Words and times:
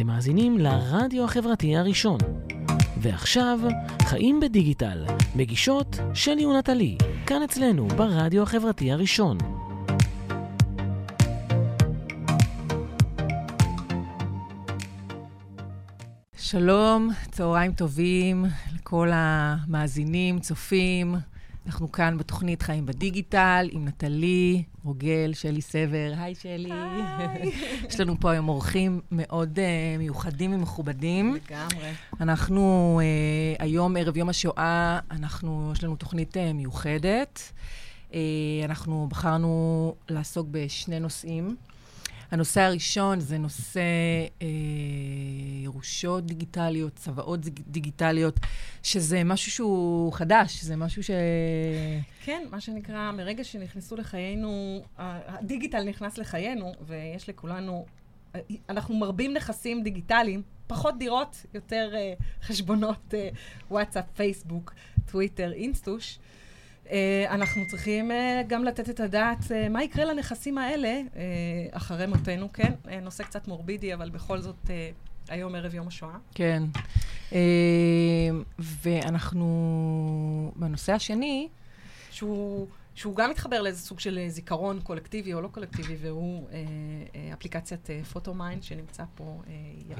אתם 0.00 0.08
מאזינים 0.08 0.58
לרדיו 0.58 1.24
החברתי 1.24 1.76
הראשון. 1.76 2.18
ועכשיו, 3.00 3.60
חיים 4.02 4.40
בדיגיטל, 4.40 5.04
מגישות 5.36 5.98
שלי 6.14 6.46
ונטלי, 6.46 6.98
כאן 7.26 7.42
אצלנו 7.42 7.88
ברדיו 7.88 8.42
החברתי 8.42 8.92
הראשון. 8.92 9.38
שלום, 16.36 17.10
צהריים 17.30 17.72
טובים 17.72 18.44
לכל 18.74 19.08
המאזינים, 19.12 20.38
צופים. 20.38 21.14
אנחנו 21.70 21.92
כאן 21.92 22.18
בתוכנית 22.18 22.62
חיים 22.62 22.86
בדיגיטל 22.86 23.68
עם 23.70 23.88
נטלי, 23.88 24.62
רוגל, 24.84 25.32
שלי 25.34 25.60
סבר. 25.60 26.12
היי, 26.16 26.34
שלי. 26.34 26.70
היי. 26.72 27.52
יש 27.88 28.00
לנו 28.00 28.20
פה 28.20 28.30
היום 28.30 28.48
אורחים 28.48 29.00
מאוד 29.12 29.58
uh, 29.58 29.98
מיוחדים 29.98 30.52
ומכובדים. 30.52 31.34
לגמרי. 31.34 31.90
אנחנו 32.20 33.00
uh, 33.00 33.62
היום, 33.62 33.96
ערב 33.96 34.16
יום 34.16 34.28
השואה, 34.28 34.98
אנחנו, 35.10 35.72
יש 35.72 35.84
לנו 35.84 35.96
תוכנית 35.96 36.36
uh, 36.36 36.40
מיוחדת. 36.54 37.52
Uh, 38.10 38.14
אנחנו 38.64 39.06
בחרנו 39.10 39.94
לעסוק 40.08 40.46
בשני 40.50 41.00
נושאים. 41.00 41.56
הנושא 42.30 42.60
הראשון 42.60 43.20
זה 43.20 43.38
נושא 43.38 43.80
אה, 44.42 44.46
ירושות 45.62 46.26
דיגיטליות, 46.26 46.94
צוואות 46.96 47.40
דיגיטליות, 47.66 48.40
שזה 48.82 49.24
משהו 49.24 49.52
שהוא 49.52 50.12
חדש, 50.12 50.62
זה 50.62 50.76
משהו 50.76 51.02
ש... 51.02 51.10
כן, 52.24 52.42
מה 52.50 52.60
שנקרא, 52.60 53.12
מרגע 53.12 53.44
שנכנסו 53.44 53.96
לחיינו, 53.96 54.82
הדיגיטל 54.98 55.82
נכנס 55.82 56.18
לחיינו, 56.18 56.72
ויש 56.86 57.28
לכולנו, 57.28 57.86
אנחנו 58.68 58.96
מרבים 58.96 59.34
נכסים 59.34 59.82
דיגיטליים, 59.82 60.42
פחות 60.66 60.98
דירות, 60.98 61.46
יותר 61.54 61.90
אה, 61.94 62.14
חשבונות 62.42 63.14
אה, 63.14 63.28
וואטסאפ, 63.70 64.04
פייסבוק, 64.16 64.74
טוויטר, 65.10 65.52
אינסטוש. 65.52 66.18
אה, 66.18 66.39
אנחנו 67.28 67.66
צריכים 67.66 68.10
אה, 68.10 68.42
גם 68.46 68.64
לתת 68.64 68.90
את 68.90 69.00
הדעת 69.00 69.52
אה, 69.52 69.68
מה 69.68 69.84
יקרה 69.84 70.04
לנכסים 70.04 70.58
האלה 70.58 71.00
אחרי 71.72 72.06
מותנו, 72.06 72.52
כן? 72.52 72.72
נושא 73.02 73.24
קצת 73.24 73.48
מורבידי, 73.48 73.94
אבל 73.94 74.10
בכל 74.10 74.40
זאת, 74.40 74.70
היום 75.28 75.54
ערב 75.54 75.74
יום 75.74 75.88
השואה. 75.88 76.16
כן. 76.34 76.62
ואנחנו, 78.58 80.52
בנושא 80.56 80.92
השני, 80.92 81.48
שהוא... 82.10 82.66
שהוא 83.00 83.16
גם 83.16 83.30
מתחבר 83.30 83.62
לאיזה 83.62 83.80
סוג 83.80 84.00
של 84.00 84.20
זיכרון 84.28 84.80
קולקטיבי 84.80 85.34
או 85.34 85.40
לא 85.40 85.48
קולקטיבי, 85.48 85.96
והוא 86.00 86.48
אה, 86.52 86.58
אה, 87.14 87.32
אפליקציית 87.32 87.90
אה, 87.90 88.04
Photomyne, 88.04 88.62
שנמצא 88.62 89.04
פה 89.14 89.42
אה, 89.46 89.52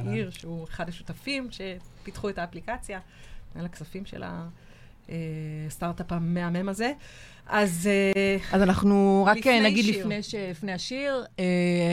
יאיר, 0.04 0.30
שהוא 0.30 0.64
אחד 0.64 0.88
השותפים 0.88 1.48
שפיתחו 1.50 2.28
את 2.28 2.38
האפליקציה, 2.38 3.00
על 3.54 3.64
הכספים 3.64 4.06
של 4.06 4.22
ה... 4.22 4.48
הסטארט-אפ 5.66 6.12
המהמם 6.12 6.68
הזה. 6.68 6.92
אז... 7.46 7.88
אה, 8.16 8.36
אז 8.52 8.62
אנחנו 8.62 9.24
רק 9.26 9.46
נגיד 9.46 9.84
שיר. 9.84 10.00
לפני, 10.00 10.22
ש... 10.22 10.34
לפני 10.34 10.72
השיר, 10.72 11.24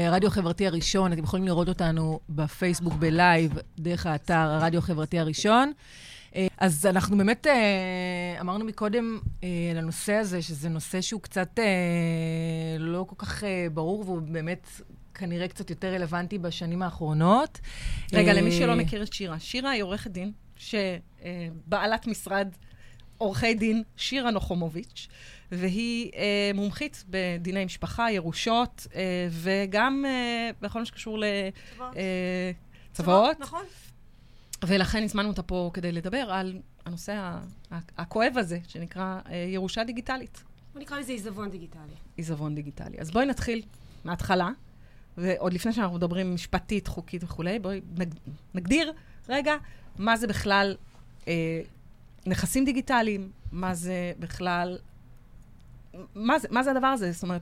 הרדיו 0.08 0.28
החברתי 0.28 0.68
הראשון, 0.68 1.14
אתם 1.14 1.24
יכולים 1.24 1.46
לראות 1.46 1.70
אותנו 1.70 2.20
בפייסבוק 2.30 2.94
בלייב, 2.94 3.58
דרך 3.80 4.06
האתר 4.06 4.34
הרדיו 4.34 4.80
החברתי 4.80 5.20
הראשון. 5.20 5.72
אה, 6.36 6.48
אז 6.58 6.86
אנחנו 6.86 7.18
באמת 7.18 7.48
אמרנו 8.40 8.66
מקודם 8.66 9.20
על 9.72 9.78
הנושא 9.78 10.14
הזה, 10.14 10.42
שזה 10.42 10.70
נושא 10.70 11.02
שהוא 11.02 11.22
קצת 11.22 11.60
לא 12.80 13.06
כל 13.10 13.16
כך 13.18 13.44
ברור, 13.74 14.04
והוא 14.06 14.22
באמת 14.22 14.68
כנראה 15.14 15.48
קצת 15.48 15.70
יותר 15.70 15.94
רלוונטי 15.94 16.38
בשנים 16.38 16.82
האחרונות. 16.82 17.60
רגע, 18.14 18.34
למי 18.34 18.52
שלא 18.52 18.76
מכיר 18.76 19.04
את 19.04 19.14
שירה, 19.14 19.40
שירה 19.40 19.70
היא 19.70 19.84
עורכת 19.84 20.12
דין, 20.12 20.32
שבעלת 20.56 22.08
משרד 22.08 22.48
עורכי 23.18 23.54
דין 23.54 23.84
שירה 23.98 24.32
נוחומוביץ', 24.32 25.08
והיא 25.52 26.12
אה, 26.16 26.52
מומחית 26.54 27.04
בדיני 27.10 27.66
משפחה, 27.66 28.12
ירושות, 28.12 28.88
אה, 28.96 29.28
וגם 29.32 30.06
אה, 30.08 30.50
בכל 30.62 30.80
מה 30.80 30.86
שקשור 30.86 31.20
לצוואות. 32.92 33.36
אה, 33.36 33.40
נכון. 33.40 33.64
ולכן 34.66 35.04
הזמנו 35.04 35.30
אותה 35.30 35.44
פה 35.44 35.72
כדי 35.74 35.92
לדבר 35.92 36.18
על 36.18 36.60
הנושא 36.86 37.32
הכואב 37.98 38.34
הזה, 38.38 38.60
שנקרא 38.68 39.20
אה, 39.30 39.36
ירושה 39.36 39.84
דיגיטלית. 39.84 40.44
בוא 40.74 40.82
נקרא 40.82 41.00
לזה 41.00 41.12
עיזבון 41.12 41.50
דיגיטלי. 41.50 41.94
עיזבון 42.18 42.56
דיגיטלי. 42.56 42.98
אז 43.00 43.12
בואי 43.12 43.26
נתחיל 43.26 43.62
מההתחלה, 44.04 44.50
ועוד 45.18 45.54
לפני 45.54 45.74
שאנחנו 45.74 45.96
מדברים 45.96 46.34
משפטית, 46.34 46.88
חוקית 46.88 47.24
וכולי, 47.24 47.60
בואי 47.60 47.82
נגדיר 48.54 48.94
רגע 49.30 49.56
מה 49.98 50.18
זה 50.18 50.28
בכלל 50.28 50.76
אה, 51.28 51.62
נכסים 52.28 52.66
דיגיטליים, 52.66 53.32
מה 53.52 53.74
זה 53.74 54.14
בכלל, 54.20 54.78
מה 56.16 56.40
זה, 56.40 56.48
מה 56.52 56.64
זה 56.64 56.72
הדבר 56.72 56.88
הזה? 56.88 57.12
זאת 57.12 57.24
אומרת... 57.24 57.42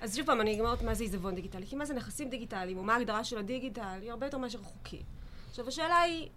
אז 0.00 0.16
שוב 0.16 0.26
פעם, 0.26 0.40
אני 0.40 0.60
אומרת 0.60 0.82
מה 0.82 0.94
זה 0.94 1.04
עיזבון 1.04 1.34
דיגיטלי, 1.34 1.66
כי 1.66 1.76
מה 1.76 1.84
זה 1.84 1.94
נכסים 1.94 2.30
דיגיטליים, 2.30 2.78
או 2.78 2.82
מה 2.82 2.94
ההגדרה 2.94 3.24
של 3.24 3.38
הדיגיטל, 3.38 3.98
היא 4.02 4.10
הרבה 4.10 4.26
יותר 4.26 4.38
מאשר 4.38 4.62
חוקי. 4.62 5.02
עכשיו, 5.50 5.68
השאלה 5.68 5.98
היא 5.98 6.28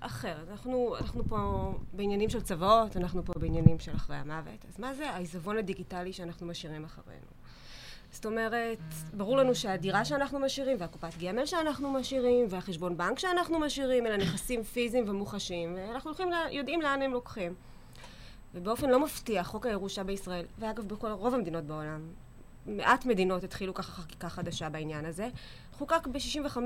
אחרת. 0.00 0.48
אנחנו, 0.48 0.96
אנחנו 0.96 1.24
פה 1.24 1.72
בעניינים 1.92 2.30
של 2.30 2.40
צוואות, 2.40 2.96
אנחנו 2.96 3.24
פה 3.24 3.32
בעניינים 3.38 3.78
של 3.78 3.96
אחרי 3.96 4.16
המוות. 4.16 4.64
אז 4.68 4.80
מה 4.80 4.94
זה 4.94 5.10
העיזבון 5.10 5.58
הדיגיטלי 5.58 6.12
שאנחנו 6.12 6.46
משאירים 6.46 6.84
אחרינו? 6.84 7.37
זאת 8.10 8.26
אומרת, 8.26 8.78
ברור 9.12 9.36
לנו 9.36 9.54
שהדירה 9.54 10.04
שאנחנו 10.04 10.38
משאירים, 10.38 10.76
והקופת 10.80 11.18
גמל 11.18 11.46
שאנחנו 11.46 11.90
משאירים, 11.90 12.46
והחשבון 12.48 12.96
בנק 12.96 13.18
שאנחנו 13.18 13.58
משאירים, 13.58 14.06
אלה 14.06 14.16
נכסים 14.16 14.62
פיזיים 14.62 15.04
ומוחשיים, 15.08 15.74
ואנחנו 15.76 16.10
הולכים, 16.10 16.28
יודעים 16.50 16.80
לאן 16.80 17.02
הם 17.02 17.12
לוקחים. 17.12 17.54
ובאופן 18.54 18.90
לא 18.90 19.00
מפתיע, 19.00 19.44
חוק 19.44 19.66
הירושה 19.66 20.04
בישראל, 20.04 20.44
ואגב, 20.58 20.88
בכל 20.88 21.10
רוב 21.10 21.34
המדינות 21.34 21.64
בעולם, 21.64 22.00
מעט 22.66 23.06
מדינות 23.06 23.44
התחילו 23.44 23.74
ככה 23.74 23.92
חקיקה 23.92 24.28
חדשה 24.28 24.68
בעניין 24.68 25.04
הזה, 25.04 25.28
חוקק 25.72 26.06
ב-65. 26.06 26.58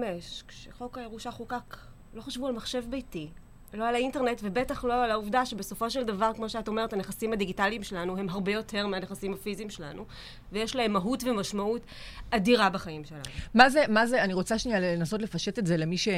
כשחוק 0.49 0.99
הירושה 0.99 1.31
חוקק, 1.31 1.77
לא 2.15 2.21
חשבו 2.21 2.47
על 2.47 2.53
מחשב 2.53 2.85
ביתי, 2.91 3.31
לא 3.75 3.89
על 3.89 3.95
האינטרנט, 3.95 4.41
ובטח 4.43 4.85
לא 4.85 5.05
על 5.05 5.11
העובדה 5.11 5.47
שבסופו 5.47 5.91
של 5.91 6.05
דבר, 6.05 6.31
כמו 6.37 6.49
שאת 6.49 6.69
אומרת, 6.69 6.93
הנכסים 6.93 7.33
הדיגיטליים 7.33 7.83
שלנו 7.83 8.19
הם 8.19 8.29
הרבה 8.29 8.53
יותר 8.53 8.87
מהנכסים 8.87 9.33
הפיזיים 9.33 9.71
שלנו, 9.71 10.05
ויש 10.53 10.77
להם 10.77 10.93
מהות 10.93 11.25
ומשמעות 11.25 11.83
אדירה 12.31 12.71
בחיים 12.71 13.05
שלנו. 13.05 13.23
מה 13.55 13.71
זה, 13.71 13.85
מה 13.89 14.07
זה, 14.07 14.25
אני 14.25 14.35
רוצה 14.35 14.59
שנייה 14.59 14.81
לנסות 14.81 15.23
לפשט 15.23 15.59
את 15.59 15.67
זה 15.67 15.77
למי 15.77 15.99
ש... 15.99 16.09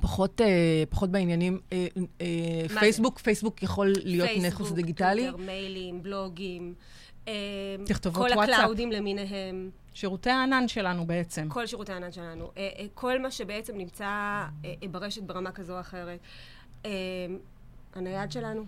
פחות, 0.00 0.40
אה, 0.40 0.82
פחות 0.90 1.10
בעניינים. 1.10 1.60
אה, 1.72 1.86
אה, 2.20 2.26
פייסבוק, 2.78 3.18
זה? 3.18 3.24
פייסבוק 3.24 3.62
יכול 3.62 3.92
להיות 4.04 4.28
פייסבוק, 4.28 4.60
נכס 4.60 4.72
דיגיטלי? 4.72 5.22
פייסבוק, 5.22 5.40
טוויטר, 5.40 5.52
מיילים, 5.52 6.02
בלוגים. 6.02 6.74
אה, 7.28 7.32
תכתובות 7.86 8.30
וואטסאפ. 8.30 8.46
כל 8.46 8.52
ה 8.52 8.58
clouds 8.58 8.92
למיניהם. 8.92 9.70
שירותי 9.94 10.30
הענן 10.30 10.68
שלנו 10.68 11.06
בעצם. 11.06 11.48
כל 11.48 11.66
שירותי 11.66 11.92
הענן 11.92 12.12
שלנו. 12.12 12.50
אה, 12.56 12.68
אה, 12.78 12.86
כל 12.94 13.22
מה 13.22 13.30
שבעצם 13.30 13.78
נמצא 13.78 14.04
אה, 14.04 14.74
ברשת 14.90 15.22
ברמה 15.22 15.52
כזו 15.52 15.74
או 15.74 15.80
אחרת. 15.80 16.18
הנייד 17.94 18.32
שלנו. 18.32 18.64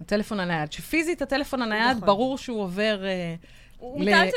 הטלפון 0.00 0.40
הנייד. 0.40 0.72
שפיזית 0.72 1.22
הטלפון 1.22 1.62
הנייד, 1.62 1.96
נכון. 1.96 2.06
ברור 2.06 2.38
שהוא 2.38 2.62
עובר 2.62 3.04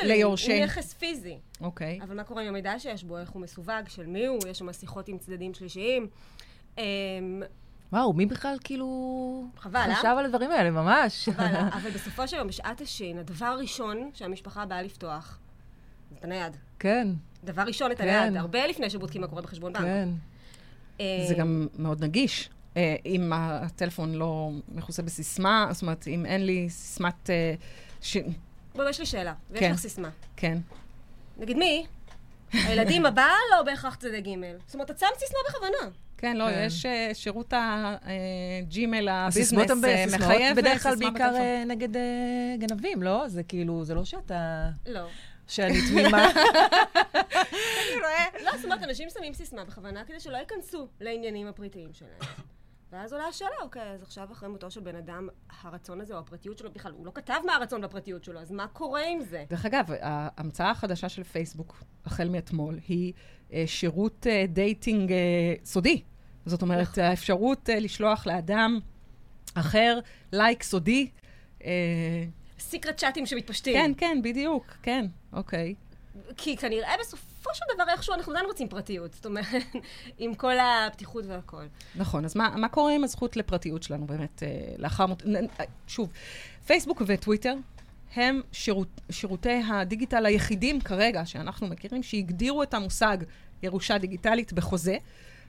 ליורשי. 0.03 0.57
הוא 0.57 0.65
נכס 0.65 0.93
פיזי. 0.93 1.37
אוקיי. 1.61 1.99
אבל 2.03 2.15
מה 2.15 2.23
קורה 2.23 2.41
עם 2.41 2.47
המידע 2.47 2.79
שיש 2.79 3.03
בו? 3.03 3.17
איך 3.17 3.29
הוא 3.29 3.41
מסווג? 3.41 3.87
של 3.87 4.05
מי 4.05 4.25
הוא? 4.25 4.39
יש 4.49 4.59
שם 4.59 4.73
שיחות 4.73 5.07
עם 5.07 5.17
צדדים 5.17 5.53
שלישיים. 5.53 6.07
וואו, 7.91 8.13
מי 8.13 8.25
בכלל 8.25 8.57
כאילו... 8.63 9.45
חבל, 9.57 9.89
אה? 9.89 9.95
חשב 9.95 10.15
על 10.19 10.25
הדברים 10.25 10.51
האלה, 10.51 10.71
ממש. 10.71 11.29
חבל, 11.29 11.45
אבל 11.81 11.89
בסופו 11.89 12.27
של 12.27 12.37
יום, 12.37 12.47
בשעת 12.47 12.81
השין, 12.81 13.17
הדבר 13.17 13.45
הראשון 13.45 14.11
שהמשפחה 14.13 14.65
באה 14.65 14.81
לפתוח, 14.81 15.39
את 16.19 16.23
הנייד. 16.23 16.57
כן. 16.79 17.07
דבר 17.43 17.61
ראשון, 17.61 17.91
את 17.91 17.99
הנייד, 17.99 18.33
כן. 18.33 18.37
הרבה 18.37 18.67
לפני 18.67 18.89
שבודקים 18.89 19.21
מה 19.21 19.27
קורה 19.27 19.41
בחשבון 19.41 19.73
בנק. 19.73 19.83
כן. 19.83 20.09
אה, 20.99 21.25
זה 21.27 21.33
גם 21.33 21.67
מאוד 21.79 22.03
נגיש. 22.03 22.49
אה, 22.77 22.95
אם 23.05 23.31
הטלפון 23.33 24.13
לא 24.13 24.51
מכוסה 24.69 25.03
בסיסמה, 25.03 25.67
זאת 25.71 25.81
אומרת, 25.81 26.07
אם 26.07 26.25
אין 26.25 26.45
לי 26.45 26.69
סיסמת... 26.69 27.29
אה, 27.29 27.53
ש... 28.01 28.17
בואי, 28.75 28.89
יש 28.89 28.99
לי 28.99 29.05
שאלה, 29.05 29.33
ויש 29.51 29.59
כן. 29.59 29.71
לך 29.71 29.77
סיסמה. 29.77 30.09
כן. 30.35 30.57
נגיד 31.37 31.57
מי? 31.57 31.85
הילדים 32.53 33.05
הבעל 33.09 33.59
או 33.59 33.65
בהכרח 33.65 33.95
צדדי 33.95 34.21
ג'? 34.21 34.27
זאת 34.65 34.73
אומרת, 34.73 34.91
את 34.91 34.99
שמת 34.99 35.09
סיסמה 35.19 35.39
בכוונה. 35.49 35.91
כן, 36.17 36.37
לא, 36.37 36.45
כן. 36.45 36.63
יש 36.65 36.85
שירות 37.13 37.53
ה-Gmail, 37.55 39.09
הביזנס, 39.09 39.71
מחייב 40.15 40.57
בדרך 40.57 40.83
כלל 40.83 40.95
בעיקר 40.95 41.33
נגד 41.67 41.89
גנבים, 42.59 43.03
לא? 43.03 43.27
זה 43.27 43.43
כאילו, 43.43 43.85
זה 43.85 43.95
לא 43.95 44.05
שאתה... 44.05 44.69
לא. 44.87 45.07
שאני 45.47 45.77
תמימה. 45.91 46.27
לא, 48.43 48.51
זאת 48.55 48.65
אומרת, 48.65 48.83
אנשים 48.83 49.09
שמים 49.09 49.33
סיסמה 49.33 49.65
בכוונה 49.65 50.03
כדי 50.05 50.19
שלא 50.19 50.37
ייכנסו 50.37 50.87
לעניינים 51.01 51.47
הפרטיים 51.47 51.93
שלהם. 51.93 52.19
ואז 52.91 53.13
עולה 53.13 53.25
השאלה, 53.25 53.55
אוקיי, 53.61 53.91
אז 53.91 54.01
עכשיו 54.03 54.31
אחרי 54.31 54.49
מותו 54.49 54.71
של 54.71 54.81
בן 54.81 54.95
אדם, 54.95 55.27
הרצון 55.61 56.01
הזה 56.01 56.13
או 56.13 56.19
הפרטיות 56.19 56.57
שלו 56.57 56.71
בכלל, 56.71 56.91
הוא 56.91 57.05
לא 57.05 57.11
כתב 57.15 57.33
מה 57.45 57.55
הרצון 57.55 57.81
והפרטיות 57.81 58.23
שלו, 58.23 58.39
אז 58.39 58.51
מה 58.51 58.67
קורה 58.67 59.01
עם 59.07 59.21
זה? 59.21 59.45
דרך 59.49 59.65
אגב, 59.65 59.85
ההמצאה 60.01 60.71
החדשה 60.71 61.09
של 61.09 61.23
פייסבוק, 61.23 61.83
החל 62.05 62.29
מאתמול, 62.29 62.79
היא 62.87 63.13
אה, 63.53 63.63
שירות 63.67 64.27
אה, 64.29 64.45
dating 64.47 65.11
אה, 65.11 65.17
סודי. 65.63 66.01
זאת 66.45 66.61
אומרת, 66.61 66.87
נכון. 66.87 67.03
האפשרות 67.03 67.69
לשלוח 67.77 68.27
לאדם 68.27 68.79
אחר 69.55 69.99
לייק 70.31 70.63
סודי. 70.63 71.09
אה, 72.57 72.63
secret 72.63 72.97
צ'אטים 72.97 73.25
שמתפשטים. 73.25 73.73
כן, 73.73 73.91
כן, 73.97 74.19
בדיוק, 74.23 74.65
כן, 74.83 75.05
אוקיי. 75.33 75.75
כי 76.37 76.57
כנראה 76.57 76.93
בסופו 76.99 77.49
של 77.53 77.65
דבר 77.75 77.83
איכשהו 77.91 78.13
אנחנו 78.13 78.31
עדיין 78.31 78.45
רוצים 78.45 78.67
פרטיות. 78.67 79.13
זאת 79.13 79.25
אומרת, 79.25 79.45
עם 80.17 80.35
כל 80.35 80.53
הפתיחות 80.59 81.25
והכל. 81.25 81.63
נכון, 81.95 82.25
אז 82.25 82.35
מה, 82.35 82.49
מה 82.57 82.69
קורה 82.69 82.95
עם 82.95 83.03
הזכות 83.03 83.37
לפרטיות 83.37 83.83
שלנו 83.83 84.05
באמת 84.05 84.43
אה, 84.43 84.75
לאחר 84.77 85.05
מות... 85.05 85.23
שוב, 85.87 86.13
פייסבוק 86.65 87.01
וטוויטר 87.07 87.55
הם 88.15 88.41
שירות, 88.51 89.01
שירותי 89.09 89.61
הדיגיטל 89.69 90.25
היחידים 90.25 90.81
כרגע 90.81 91.25
שאנחנו 91.25 91.67
מכירים, 91.67 92.03
שהגדירו 92.03 92.63
את 92.63 92.73
המושג 92.73 93.17
ירושה 93.63 93.97
דיגיטלית 93.97 94.53
בחוזה. 94.53 94.97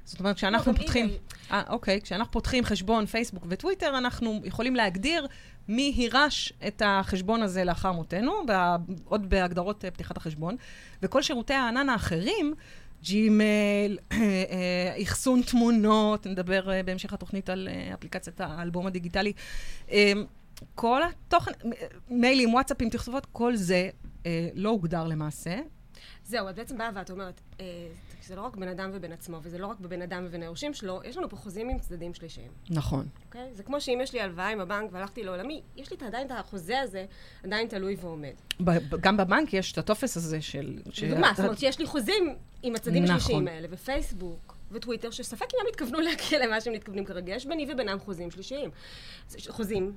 זאת 0.04 0.20
אומרת, 0.20 0.36
כשאנחנו 0.36 0.72
לא, 0.72 0.78
פותחים... 0.78 1.10
אה, 1.50 1.62
אוקיי. 1.68 2.00
כשאנחנו 2.00 2.32
פותחים 2.32 2.64
חשבון 2.64 3.06
פייסבוק 3.06 3.44
וטוויטר, 3.48 3.98
אנחנו 3.98 4.40
יכולים 4.44 4.76
להגדיר 4.76 5.26
מי 5.68 5.92
יירש 5.96 6.52
את 6.66 6.82
החשבון 6.84 7.42
הזה 7.42 7.64
לאחר 7.64 7.92
מותנו, 7.92 8.32
עוד 9.04 9.30
בהגדרות 9.30 9.84
אה, 9.84 9.90
פתיחת 9.90 10.16
החשבון. 10.16 10.56
וכל 11.02 11.22
שירותי 11.22 11.54
הענן 11.54 11.88
האחרים, 11.88 12.54
ג'ימייל, 13.02 13.98
אה, 14.12 14.18
אה, 14.18 15.02
אחסון 15.02 15.42
תמונות, 15.42 16.26
נדבר 16.26 16.70
בהמשך 16.84 17.12
התוכנית 17.12 17.48
על 17.48 17.68
אפליקציית 17.94 18.40
האלבום 18.40 18.86
הדיגיטלי. 18.86 19.32
כל 20.74 21.02
התוכן, 21.02 21.52
מיילים, 22.08 22.54
וואטסאפים, 22.54 22.90
תכתובות, 22.90 23.26
כל 23.32 23.56
זה 23.56 23.88
לא 24.54 24.68
הוגדר 24.68 25.06
למעשה. 25.06 25.56
זהו, 26.24 26.48
את 26.48 26.54
בעצם 26.54 26.78
באה 26.78 26.90
ואת 26.94 27.10
אומרת, 27.10 27.40
זה 28.22 28.36
לא 28.36 28.40
רק 28.40 28.56
בן 28.56 28.68
אדם 28.68 28.90
ובין 28.92 29.12
עצמו, 29.12 29.38
וזה 29.42 29.58
לא 29.58 29.66
רק 29.66 29.80
בבן 29.80 30.02
אדם 30.02 30.24
ובין 30.26 30.42
היורשים 30.42 30.74
שלו, 30.74 31.00
יש 31.04 31.16
לנו 31.16 31.28
פה 31.28 31.36
חוזים 31.36 31.68
עם 31.68 31.78
צדדים 31.78 32.14
שלישיים. 32.14 32.50
נכון. 32.70 33.06
אוקיי? 33.26 33.50
זה 33.54 33.62
כמו 33.62 33.80
שאם 33.80 33.98
יש 34.02 34.12
לי 34.12 34.20
הלוואה 34.20 34.48
עם 34.48 34.60
הבנק 34.60 34.90
והלכתי 34.92 35.24
לעולמי, 35.24 35.62
יש 35.76 35.90
לי 35.90 35.96
עדיין 36.06 36.26
את 36.26 36.32
החוזה 36.32 36.80
הזה, 36.80 37.06
עדיין 37.44 37.68
תלוי 37.68 37.96
ועומד. 38.00 38.34
גם 39.00 39.16
בבנק 39.16 39.54
יש 39.54 39.72
את 39.72 39.78
הטופס 39.78 40.16
הזה 40.16 40.40
של... 40.40 40.78
לדוגמה, 41.02 41.32
זאת 41.36 41.44
אומרת 41.44 41.58
שיש 41.58 41.78
לי 41.78 41.86
חוזים 41.86 42.36
עם 42.62 42.74
הצדדים 42.74 43.02
נכון. 43.02 43.16
השלישיים 43.16 43.48
האלה, 43.48 43.68
ופייסבוק, 43.70 44.55
וטוויטר, 44.70 45.10
שספק 45.10 45.46
אם 45.54 45.58
הם 45.60 45.66
התכוונו 45.68 46.00
להגיע 46.00 46.46
למה 46.46 46.60
שהם 46.60 46.72
מתכוונים 46.72 47.04
כרגע. 47.04 47.34
יש 47.34 47.46
ביני 47.46 47.66
ובינם 47.72 47.98
חוזים 47.98 48.30
שלישיים. 48.30 48.70
חוזים, 49.48 49.92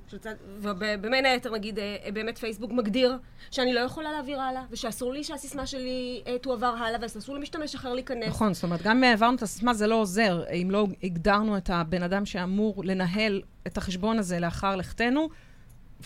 ובין 0.60 1.24
היתר, 1.24 1.50
נגיד, 1.50 1.78
אה, 1.78 1.96
אה, 2.04 2.10
באמת 2.12 2.38
פייסבוק 2.38 2.72
מגדיר 2.72 3.18
שאני 3.50 3.72
לא 3.72 3.80
יכולה 3.80 4.12
להעביר 4.12 4.40
הלאה, 4.40 4.62
ושאסור 4.70 5.12
לי 5.12 5.24
שהסיסמה 5.24 5.66
שלי 5.66 6.22
אה, 6.26 6.38
תועבר 6.38 6.66
הלאה, 6.66 6.98
ואסור 7.02 7.34
למשתמש 7.34 7.74
אחר 7.74 7.94
להיכנס. 7.94 8.28
נכון, 8.28 8.54
זאת 8.54 8.62
אומרת, 8.62 8.82
גם 8.82 8.96
אם 8.96 9.04
העברנו 9.04 9.36
את 9.36 9.42
הסיסמה 9.42 9.74
זה 9.74 9.86
לא 9.86 9.94
עוזר. 9.94 10.44
אם 10.52 10.68
לא 10.70 10.86
הגדרנו 11.02 11.56
את 11.56 11.70
הבן 11.70 12.02
אדם 12.02 12.26
שאמור 12.26 12.84
לנהל 12.84 13.42
את 13.66 13.78
החשבון 13.78 14.18
הזה 14.18 14.40
לאחר 14.40 14.76
לכתנו, 14.76 15.28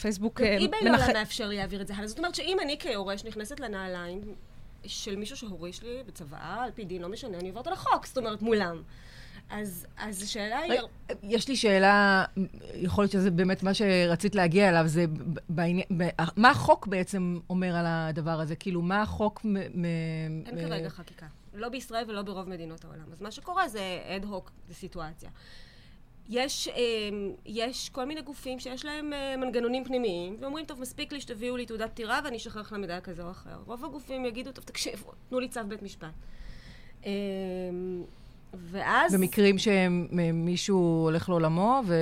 פייסבוק 0.01 0.41
מנחה... 0.41 0.57
אי-ביי 0.57 0.81
לא 0.85 1.13
מאפשר 1.13 1.49
לי 1.49 1.57
להעביר 1.57 1.81
את 1.81 1.87
זה 1.87 1.95
הלאה. 1.95 2.07
זאת 2.07 2.19
אומרת 2.19 2.35
שאם 2.35 2.57
אני 2.63 2.79
כיורש 2.79 3.25
נכנסת 3.25 3.61
לנעליים 3.61 4.21
של 4.87 5.17
מישהו 5.17 5.37
שהוריש 5.37 5.83
לי 5.83 6.03
בצוואה, 6.07 6.65
על 6.65 6.71
פי 6.75 6.85
דין, 6.85 7.03
לא 7.03 7.09
משנה, 7.09 7.39
אני 7.39 7.49
עוברת 7.49 7.67
על 7.67 7.73
החוק, 7.73 8.07
זאת 8.07 8.19
אומרת, 8.19 8.43
מולם. 8.43 8.83
אז, 9.51 9.87
אז 9.97 10.23
השאלה 10.23 10.59
היא... 10.59 10.81
יש 11.23 11.49
לי 11.49 11.57
שאלה, 11.57 12.25
יכול 12.75 13.05
להיות 13.05 13.13
שזה 13.13 13.31
באמת 13.31 13.63
מה 13.63 13.75
שרצית 13.75 14.35
להגיע 14.35 14.69
אליו, 14.69 14.83
זה 14.87 15.05
בעניין, 15.49 15.87
מה 16.37 16.51
החוק 16.51 16.87
בעצם 16.87 17.39
אומר 17.51 17.77
על 17.77 17.85
הדבר 17.87 18.41
הזה? 18.41 18.57
כאילו, 18.57 18.83
מה 18.83 19.03
החוק... 19.03 19.41
מ, 19.45 19.57
אין. 19.57 20.45
כרגע 20.69 20.89
חקיקה. 20.89 21.27
לא 21.55 21.69
בישראל 21.69 22.05
ולא 22.09 22.23
ברוב 22.23 22.49
מדינות 22.49 22.85
העולם. 22.85 23.13
אז 23.13 23.21
מה 23.21 23.31
שקורה 23.31 23.69
זה 23.69 24.03
אד 24.17 24.25
הוק, 24.25 24.51
זה 24.69 24.75
סיטואציה. 24.75 25.31
יש, 26.29 26.69
אמ, 26.69 27.33
יש 27.47 27.89
כל 27.89 28.05
מיני 28.05 28.23
גופים 28.23 28.61
שיש 28.61 28.85
להם 28.85 29.13
אה, 29.13 29.37
מנגנונים 29.37 29.85
פנימיים, 29.85 30.37
ואומרים, 30.41 30.65
טוב, 30.67 30.81
מספיק 30.81 31.13
לי 31.13 31.21
שתביאו 31.21 31.57
לי 31.57 31.67
תעודת 31.67 31.91
פטירה 31.91 32.21
ואני 32.25 32.37
אשחרר 32.37 32.63
לכם 32.63 32.81
מידע 32.81 33.01
כזה 33.01 33.23
או 33.23 33.31
אחר. 33.31 33.57
רוב 33.67 33.85
הגופים 33.85 34.25
יגידו, 34.25 34.53
טוב, 34.53 34.65
תקשיבו, 34.65 35.13
תנו 35.29 35.41
לי 35.41 35.49
צו 35.49 35.61
בית 35.69 35.83
משפט. 35.83 36.15
ואז... 38.71 39.15
במקרים 39.15 39.57
שמישהו 39.59 41.03
הולך 41.05 41.29
לעולמו, 41.29 41.83
ו... 41.87 41.95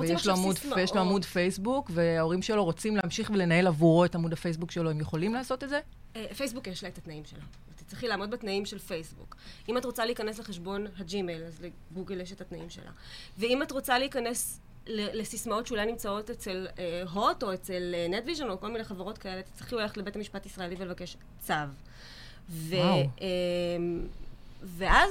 ויש, 0.00 0.26
לו 0.26 0.32
עמוד, 0.32 0.56
ויש 0.76 0.94
לו 0.94 1.00
עמוד 1.00 1.24
פייסבוק, 1.24 1.90
וההורים 1.94 2.42
שלו 2.42 2.64
רוצים 2.64 2.96
להמשיך 2.96 3.30
ולנהל 3.30 3.66
עבורו 3.66 4.04
את 4.04 4.14
עמוד 4.14 4.32
הפייסבוק 4.32 4.70
שלו, 4.70 4.90
הם 4.90 5.00
יכולים 5.00 5.34
לעשות 5.34 5.64
את 5.64 5.68
זה? 5.68 5.80
אה, 6.16 6.26
פייסבוק 6.36 6.66
יש 6.66 6.82
לה 6.82 6.88
את 6.88 6.98
התנאים 6.98 7.24
שלה. 7.24 7.44
תצטרכי 7.76 8.08
לעמוד 8.08 8.30
בתנאים 8.30 8.66
של 8.66 8.78
פייסבוק. 8.78 9.36
אם 9.68 9.78
את 9.78 9.84
רוצה 9.84 10.04
להיכנס 10.04 10.38
לחשבון 10.38 10.86
ה-Gmail, 10.98 11.44
אז 11.44 11.60
לגוגל 11.92 12.20
יש 12.20 12.32
את 12.32 12.40
התנאים 12.40 12.70
שלה. 12.70 12.90
ואם 13.38 13.62
את 13.62 13.72
רוצה 13.72 13.98
להיכנס 13.98 14.60
לסיסמאות 14.88 15.66
שאולי 15.66 15.86
נמצאות 15.86 16.30
אצל 16.30 16.66
אה, 16.78 17.02
הוט 17.12 17.42
או 17.42 17.54
אצל 17.54 17.94
אה, 17.94 18.06
נטוויז'ן 18.08 18.48
או 18.48 18.60
כל 18.60 18.68
מיני 18.68 18.84
חברות 18.84 19.18
כאלה, 19.18 19.42
תצטרכי 19.42 19.74
ללכת 19.74 19.96
לבית 19.96 20.16
המשפט 20.16 20.46
ישראלי 20.46 20.76
ולבקש 20.78 21.16
צו. 21.38 21.54
ו, 22.50 22.74
אה, 22.76 23.26
ואז 24.62 25.10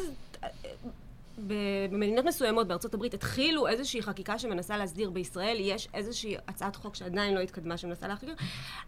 במדינות 1.38 2.26
מסוימות 2.26 2.68
בארצות 2.68 2.94
הברית 2.94 3.14
התחילו 3.14 3.68
איזושהי 3.68 4.02
חקיקה 4.02 4.40
שמנסה 4.40 4.78
להסדיר 4.78 5.10
בישראל, 5.10 5.58
יש 5.60 5.88
איזושהי 5.94 6.36
הצעת 6.48 6.76
חוק 6.76 6.96
שעדיין 6.96 7.34
לא 7.34 7.40
התקדמה 7.40 7.78
שמנסה 7.78 8.08
להחזיר, 8.08 8.36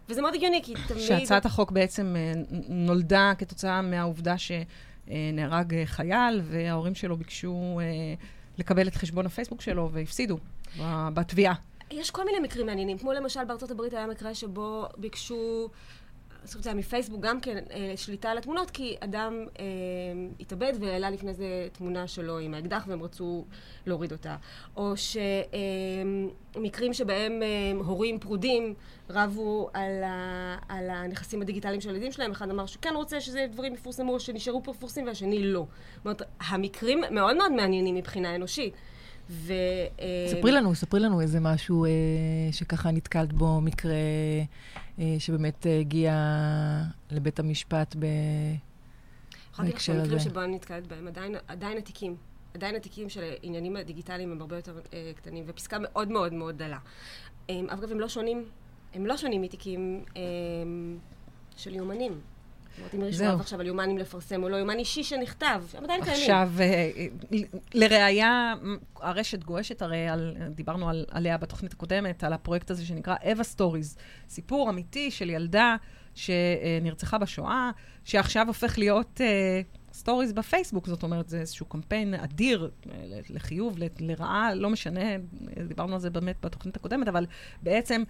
וזה 0.09 0.21
מאוד 0.21 0.36
הגיוני, 0.36 0.62
כי 0.63 0.74
תמיד... 0.88 1.01
שהצעת 1.01 1.45
החוק 1.45 1.71
בעצם 1.71 2.15
אה, 2.18 2.33
נולדה 2.69 3.33
כתוצאה 3.38 3.81
מהעובדה 3.81 4.36
שנהרג 4.38 5.74
אה, 5.74 5.86
חייל, 5.86 6.42
וההורים 6.44 6.95
שלו 6.95 7.18
ביקשו 7.18 7.80
אה, 7.81 7.86
לקבל 8.57 8.88
את 8.88 8.95
חשבון 8.95 9.25
הפייסבוק 9.25 9.62
שלו 9.62 9.89
והפסידו 9.92 10.38
בתביעה. 11.13 11.53
יש 11.92 12.12
כל 12.12 12.25
מיני 12.25 12.39
מקרים 12.39 12.65
מעניינים, 12.65 12.98
כמו 12.98 13.13
למשל 13.13 13.45
בארצות 13.45 13.71
הברית 13.71 13.94
היה 13.94 14.07
מקרה 14.07 14.36
שבו 14.36 14.88
ביקשו... 14.98 15.69
זאת 16.44 16.66
אומרת, 16.66 16.80
מפייסבוק 16.80 17.22
גם 17.22 17.39
כן 17.39 17.57
אה, 17.72 17.94
שליטה 17.95 18.31
על 18.31 18.38
התמונות, 18.38 18.72
כי 18.72 18.95
אדם 19.00 19.45
אה, 19.60 19.66
התאבד 20.39 20.74
והעלה 20.80 21.10
לפני 21.10 21.34
זה 21.34 21.68
תמונה 21.72 22.07
שלו 22.07 22.39
עם 22.39 22.54
האקדח 22.54 22.84
והם 22.88 23.04
רצו 23.04 23.45
להוריד 23.86 24.12
אותה. 24.12 24.36
או 24.78 24.94
שמקרים 24.98 26.89
אה, 26.92 26.94
שבהם 26.94 27.44
אה, 27.44 27.72
הורים 27.86 28.19
פרודים 28.19 28.74
רבו 29.10 29.69
על, 29.74 30.04
ה, 30.04 30.57
על 30.69 30.89
הנכסים 30.89 31.42
הדיגיטליים 31.42 31.81
של 31.81 31.89
הילדים 31.89 32.12
שלהם, 32.12 32.31
אחד 32.31 32.50
אמר 32.50 32.66
שכן 32.66 32.94
רוצה 32.95 33.22
שזה 33.22 33.45
דברים 33.51 33.74
יפורסמו, 33.74 34.19
שנשארו 34.19 34.63
פה 34.63 34.72
מפורסמים, 34.72 35.07
והשני 35.07 35.44
לא. 35.44 35.66
זאת 35.95 36.06
אומרת, 36.06 36.22
המקרים 36.39 37.03
מאוד 37.12 37.38
מאוד 37.38 37.51
מעניינים 37.51 37.96
מבחינה 37.96 38.36
אנושית. 38.36 38.74
ו... 39.29 39.53
אה, 40.00 40.27
ספרי 40.27 40.51
לנו, 40.51 40.75
ספרי 40.75 41.00
לנו 41.00 41.22
איזה 41.22 41.39
משהו 41.39 41.86
אה, 41.86 41.89
שככה 42.51 42.91
נתקלת 42.91 43.34
בו, 43.34 43.62
מקרה 43.62 43.93
אה, 45.00 45.15
שבאמת 45.19 45.65
הגיע 45.81 46.13
לבית 47.12 47.39
המשפט 47.39 47.96
ב... 48.00 48.05
בהקשר 49.60 49.93
הזה. 49.93 50.01
המקרים 50.01 50.19
שבו 50.19 50.41
אני 50.41 50.55
נתקלת 50.55 50.88
בהם, 50.88 51.07
עדיין, 51.07 51.36
עדיין 51.48 51.77
התיקים. 51.77 52.15
עדיין 52.53 52.75
התיקים 52.75 53.10
של 53.10 53.24
העניינים 53.24 53.75
הדיגיטליים 53.75 54.31
הם 54.31 54.41
הרבה 54.41 54.55
יותר 54.55 54.79
אה, 54.93 55.12
קטנים, 55.15 55.43
ופסקה 55.48 55.77
מאוד 55.79 56.07
מאוד 56.07 56.34
מאוד 56.34 56.57
דלה. 56.57 56.77
אה, 57.50 57.60
אגב, 57.67 57.91
הם 57.91 58.00
לא 58.00 58.07
שונים, 58.07 58.46
הם 58.93 59.05
לא 59.05 59.17
שונים 59.17 59.41
מתיקים 59.41 60.03
אה, 60.17 60.22
של 61.57 61.75
יומנים. 61.75 62.22
זאת 62.84 62.93
אומרת, 62.93 63.13
אם 63.22 63.39
עכשיו 63.39 63.60
על 63.60 63.67
יומנים 63.67 63.98
לפרסם 63.98 64.43
או 64.43 64.50
לא, 64.50 64.55
יומן 64.55 64.79
אישי 64.79 65.03
שנכתב, 65.03 65.63
הם 65.74 65.84
עדיין 65.84 66.03
קיימים. 66.03 66.22
עכשיו, 66.22 66.50
אה, 66.60 66.91
לראיה, 67.74 68.53
הרשת 68.96 69.43
גועשת, 69.43 69.81
הרי 69.81 70.07
על, 70.07 70.36
דיברנו 70.55 70.89
על, 70.89 71.05
עליה 71.12 71.38
בתוכנית 71.38 71.74
הקודמת, 71.74 72.24
על 72.24 72.34
הפרויקט 72.34 72.72
הזה 72.72 72.86
שנקרא 72.86 73.15
Eva 73.32 73.44
Stories, 73.44 73.98
סיפור 74.29 74.69
אמיתי 74.69 75.12
של 75.12 75.29
ילדה 75.29 75.75
שנרצחה 76.15 77.17
בשואה, 77.17 77.72
שעכשיו 78.05 78.48
הופך 78.48 78.77
להיות... 78.77 79.22
stories 79.94 80.32
אה, 80.32 80.34
בפייסבוק, 80.34 80.88
זאת 80.88 81.03
אומרת, 81.03 81.29
זה 81.29 81.39
איזשהו 81.39 81.65
קמפיין 81.65 82.13
אדיר 82.13 82.69
אה, 82.84 82.88
לחיוב, 83.29 83.77
לרעה, 84.00 84.55
לא 84.55 84.69
משנה, 84.69 85.01
דיברנו 85.67 85.93
על 85.93 86.00
זה 86.00 86.10
באמת 86.10 86.36
בתוכנית 86.46 86.75
הקודמת, 86.75 87.07
אבל 87.07 87.25
בעצם 87.63 88.03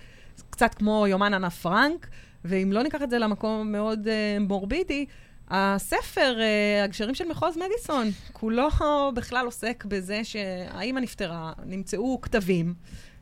קצת 0.49 0.73
כמו 0.75 1.07
יומן 1.07 1.33
אנה 1.33 1.49
פרנק, 1.49 2.07
ואם 2.45 2.71
לא 2.71 2.83
ניקח 2.83 3.01
את 3.01 3.09
זה 3.09 3.19
למקום 3.19 3.71
מאוד 3.71 4.07
אה, 4.07 4.09
מורבידי, 4.39 5.05
הספר, 5.47 6.37
uh, 6.37 6.83
הגשרים 6.83 7.15
של 7.15 7.27
מחוז 7.27 7.57
מדיסון, 7.57 8.07
כולו 8.33 8.67
בכלל 9.13 9.45
עוסק 9.45 9.85
בזה 9.85 10.23
שהאימא 10.23 10.99
נפטרה, 10.99 11.53
נמצאו 11.65 12.21
כתבים 12.21 12.73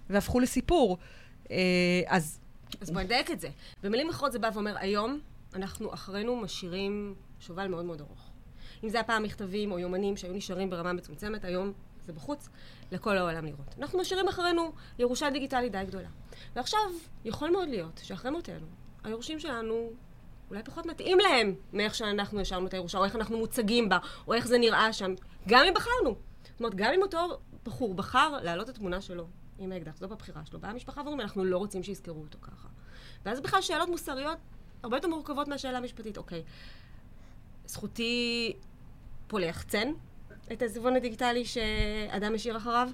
והפכו 0.10 0.40
לסיפור. 0.40 0.98
Uh, 1.44 1.50
אז... 2.08 2.40
אז 2.82 2.92
בואי 2.92 3.04
נדייק 3.04 3.32
את 3.32 3.40
זה. 3.40 3.50
במילים 3.84 4.10
אחרות 4.10 4.32
זה 4.32 4.40
בא 4.40 4.50
ואומר, 4.54 4.76
היום 4.78 5.20
אנחנו 5.56 5.94
אחרינו 5.94 6.36
משאירים 6.36 7.16
שובל 7.40 7.68
מאוד 7.68 7.86
מאוד 7.86 8.02
ארוך. 8.02 8.32
אם 8.84 8.90
זה 8.90 8.98
היה 8.98 9.04
פעם 9.04 9.24
מכתבים 9.24 9.72
או 9.72 9.80
יומנים 9.80 10.18
שהיו 10.18 10.34
נשארים 10.34 10.70
ברמה 10.70 10.94
מצומצמת, 10.94 11.46
היום 11.46 11.74
זה 12.06 12.14
בחוץ, 12.14 12.50
לכל 12.92 13.18
העולם 13.18 13.46
לראות. 13.46 13.76
אנחנו 13.80 14.00
משאירים 14.00 14.28
אחרינו 14.28 14.72
ירושה 15.00 15.30
דיגיטלית 15.30 15.72
די 15.72 15.84
גדולה. 15.88 16.10
ועכשיו, 16.56 16.80
יכול 17.26 17.52
מאוד 17.52 17.70
להיות 17.70 18.02
שאחרי 18.04 18.32
מותנו, 18.32 18.66
היורשים 19.06 19.40
שלנו 19.40 19.90
אולי 20.50 20.64
פחות 20.64 20.86
מתאים 20.86 21.20
להם 21.20 21.56
מאיך 21.74 21.96
שאנחנו 21.96 22.42
השארנו 22.42 22.68
את 22.68 22.74
הירושה, 22.74 22.98
או 22.98 23.06
איך 23.06 23.16
אנחנו 23.16 23.38
מוצגים 23.38 23.90
בה, 23.90 23.98
או 24.28 24.34
איך 24.34 24.48
זה 24.48 24.58
נראה 24.58 24.94
שם, 24.94 25.14
גם 25.48 25.66
אם 25.68 25.74
בחרנו. 25.74 26.16
זאת 26.44 26.60
אומרת, 26.60 26.76
גם 26.76 26.92
אם 26.96 27.02
אותו 27.02 27.40
בחור 27.64 27.94
בחר 27.94 28.38
להעלות 28.44 28.70
את 28.70 28.76
התמונה 28.76 29.02
שלו 29.02 29.28
עם 29.60 29.72
האקדח, 29.72 29.98
זו 29.98 30.08
בבחירה 30.08 30.46
שלו, 30.46 30.60
באה 30.60 30.72
המשפחה 30.72 31.02
ואומרים, 31.02 31.22
אנחנו 31.22 31.44
לא 31.46 31.58
רוצים 31.58 31.84
שיזכרו 31.84 32.22
אותו 32.22 32.38
ככה. 32.42 32.68
ואז 33.26 33.42
בכלל 33.42 33.62
שאלות 33.62 33.90
מוסריות 33.90 34.38
הרבה 34.84 34.98
יותר 34.98 35.08
מורכבות 35.08 35.48
מהשאלה 35.48 35.78
המשפטית. 35.78 36.18
אוקיי, 36.18 36.44
זכותי 37.66 38.54
פה 39.28 39.40
ליחצן 39.40 39.92
את 40.52 40.62
הזיוון 40.62 40.96
הדיגיטלי 40.96 41.46
שאדם 41.46 42.36
השאיר 42.36 42.58
אחריו, 42.58 42.90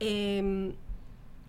אמ, 0.00 0.70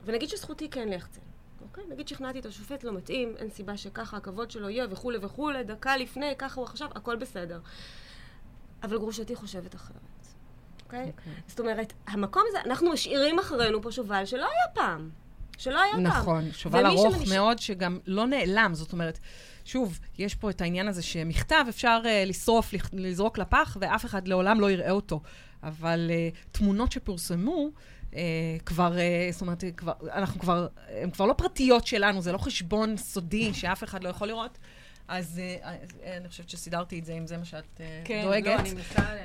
ונגיד 0.06 0.30
שזכותי 0.30 0.70
כן 0.70 0.90
ליחצן. 0.90 1.31
אוקיי? 1.62 1.84
נגיד 1.90 2.08
שכנעתי 2.08 2.40
את 2.40 2.46
השופט, 2.46 2.84
לא 2.84 2.94
מתאים, 2.94 3.34
אין 3.38 3.50
סיבה 3.50 3.78
שככה 3.78 4.18
הכבוד 4.18 4.52
שלו 4.52 4.70
יהיה 4.70 4.88
וכולי 4.90 5.18
וכולי, 5.22 5.64
דקה 5.64 5.98
לפני, 5.98 6.34
ככה 6.38 6.60
הוא 6.62 6.68
חשב, 6.68 6.88
הכל 6.96 7.16
בסדר. 7.16 7.60
אבל 8.84 8.98
גרושתי 8.98 9.36
חושבת 9.36 9.76
אחרת. 9.76 9.96
אוקיי? 10.86 11.04
Okay? 11.04 11.08
אוקיי. 11.08 11.34
זאת 11.48 11.60
אומרת, 11.60 11.94
המקום 12.08 12.44
הזה, 12.48 12.58
אנחנו 12.66 12.92
משאירים 12.92 13.40
אחרינו 13.40 13.82
פה 13.82 13.92
שובל 13.92 14.26
שלא 14.26 14.46
היה 14.46 14.74
פעם. 14.74 15.10
שלא 15.58 15.82
היה 15.82 15.98
נכון, 15.98 16.04
פעם. 16.12 16.22
נכון, 16.22 16.52
שובל 16.52 16.86
ארוך 16.86 17.16
שמנש... 17.16 17.32
מאוד, 17.32 17.60
שגם 17.60 18.00
לא 18.08 18.26
נעלם. 18.26 18.72
זאת 18.74 18.94
אומרת, 18.94 19.20
שוב, 19.66 20.00
יש 20.18 20.36
פה 20.36 20.50
את 20.50 20.62
העניין 20.62 20.88
הזה 20.88 21.02
שמכתב 21.02 21.66
אפשר 21.70 22.02
uh, 22.04 22.08
לשרוף, 22.30 22.74
לזרוק 22.94 23.38
לפח, 23.38 23.78
ואף 23.82 24.06
אחד 24.06 24.28
לעולם 24.28 24.60
לא 24.60 24.72
יראה 24.72 24.92
אותו. 24.92 25.22
אבל 25.64 26.10
uh, 26.10 26.38
תמונות 26.52 26.92
שפורסמו, 26.92 27.70
כבר, 28.66 28.94
uh, 28.94 29.34
זאת 29.34 29.42
אומרת, 29.42 29.64
כבר, 29.78 29.94
אנחנו 30.14 30.40
כבר, 30.40 30.68
הן 31.02 31.12
כבר 31.12 31.26
לא 31.26 31.34
פרטיות 31.34 31.88
שלנו, 31.88 32.22
זה 32.22 32.32
לא 32.32 32.38
חשבון 32.38 32.98
סודי 32.98 33.54
שאף 33.54 33.84
אחד 33.84 34.04
לא 34.04 34.10
יכול 34.10 34.28
לראות. 34.28 34.58
אז 35.08 35.42
uh, 35.64 35.66
אני 36.18 36.30
חושבת 36.30 36.50
שסידרתי 36.50 37.00
את 37.00 37.06
זה, 37.06 37.14
אם 37.14 37.28
זה 37.28 37.38
מה 37.38 37.46
שאת 37.46 37.82
דואגת. 38.24 38.46
כן, 38.46 38.56
לא, 38.56 38.60
אני 38.60 38.74
מנסה... 38.74 39.16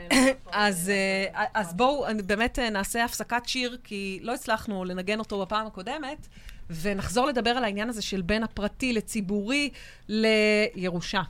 אז, 0.52 0.92
uh, 1.34 1.38
אז 1.54 1.74
בואו 1.74 2.06
באמת 2.26 2.58
נעשה 2.58 3.04
הפסקת 3.04 3.42
שיר, 3.46 3.78
כי 3.84 4.18
לא 4.22 4.34
הצלחנו 4.34 4.84
לנגן 4.84 5.18
אותו 5.18 5.40
בפעם 5.40 5.66
הקודמת. 5.66 6.28
ונחזור 6.70 7.26
לדבר 7.26 7.50
על 7.50 7.64
העניין 7.64 7.88
הזה 7.88 8.02
של 8.02 8.22
בין 8.22 8.42
הפרטי 8.42 8.92
לציבורי 8.92 9.70
לירושה, 10.08 11.22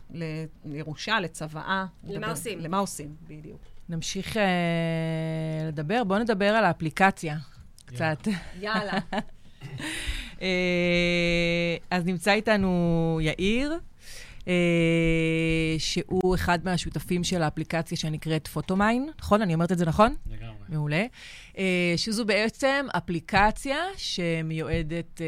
לירושה, 0.64 1.20
לצוואה. 1.20 1.86
למה 2.04 2.30
עושים? 2.30 2.60
למה 2.60 2.78
עושים, 2.78 3.16
בדיוק. 3.22 3.60
נמשיך 3.88 4.36
uh, 4.36 4.38
לדבר. 5.68 6.04
בואו 6.04 6.18
נדבר 6.18 6.48
על 6.48 6.64
האפליקציה 6.64 7.36
קצת. 7.86 8.28
יאללה. 8.60 8.98
uh, 9.12 10.40
אז 11.90 12.04
נמצא 12.04 12.32
איתנו 12.32 13.18
יאיר. 13.22 13.78
Uh, 14.40 14.48
שהוא 15.78 16.34
אחד 16.34 16.58
מהשותפים 16.64 17.24
של 17.24 17.42
האפליקציה 17.42 17.96
שנקראת 17.96 18.46
פוטומיין, 18.46 19.10
נכון? 19.18 19.42
אני 19.42 19.54
אומרת 19.54 19.72
את 19.72 19.78
זה 19.78 19.86
נכון? 19.86 20.14
לגמרי. 20.30 20.56
מעולה. 20.68 21.06
אה, 21.58 21.94
שזו 21.96 22.24
בעצם 22.24 22.86
אפליקציה 22.96 23.78
שמיועדת 23.96 25.20
אה, 25.20 25.26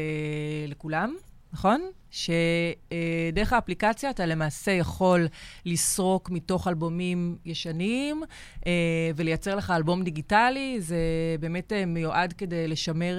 לכולם, 0.67 1.15
נכון? 1.53 1.81
שדרך 2.11 3.53
האפליקציה 3.53 4.09
אתה 4.09 4.25
למעשה 4.25 4.71
יכול 4.71 5.27
לסרוק 5.65 6.29
מתוך 6.29 6.67
אלבומים 6.67 7.37
ישנים 7.45 8.23
אה, 8.67 8.71
ולייצר 9.15 9.55
לך 9.55 9.71
אלבום 9.71 10.03
דיגיטלי. 10.03 10.81
זה 10.81 10.97
באמת 11.39 11.73
מיועד 11.87 12.33
כדי 12.33 12.67
לשמר 12.67 13.17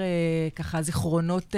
ככה 0.55 0.83
זיכרונות 0.83 1.55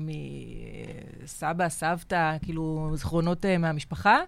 מסבא, 0.00 1.68
סבתא, 1.68 2.36
כאילו 2.42 2.90
זיכרונות 2.94 3.46
מהמשפחה. 3.58 4.18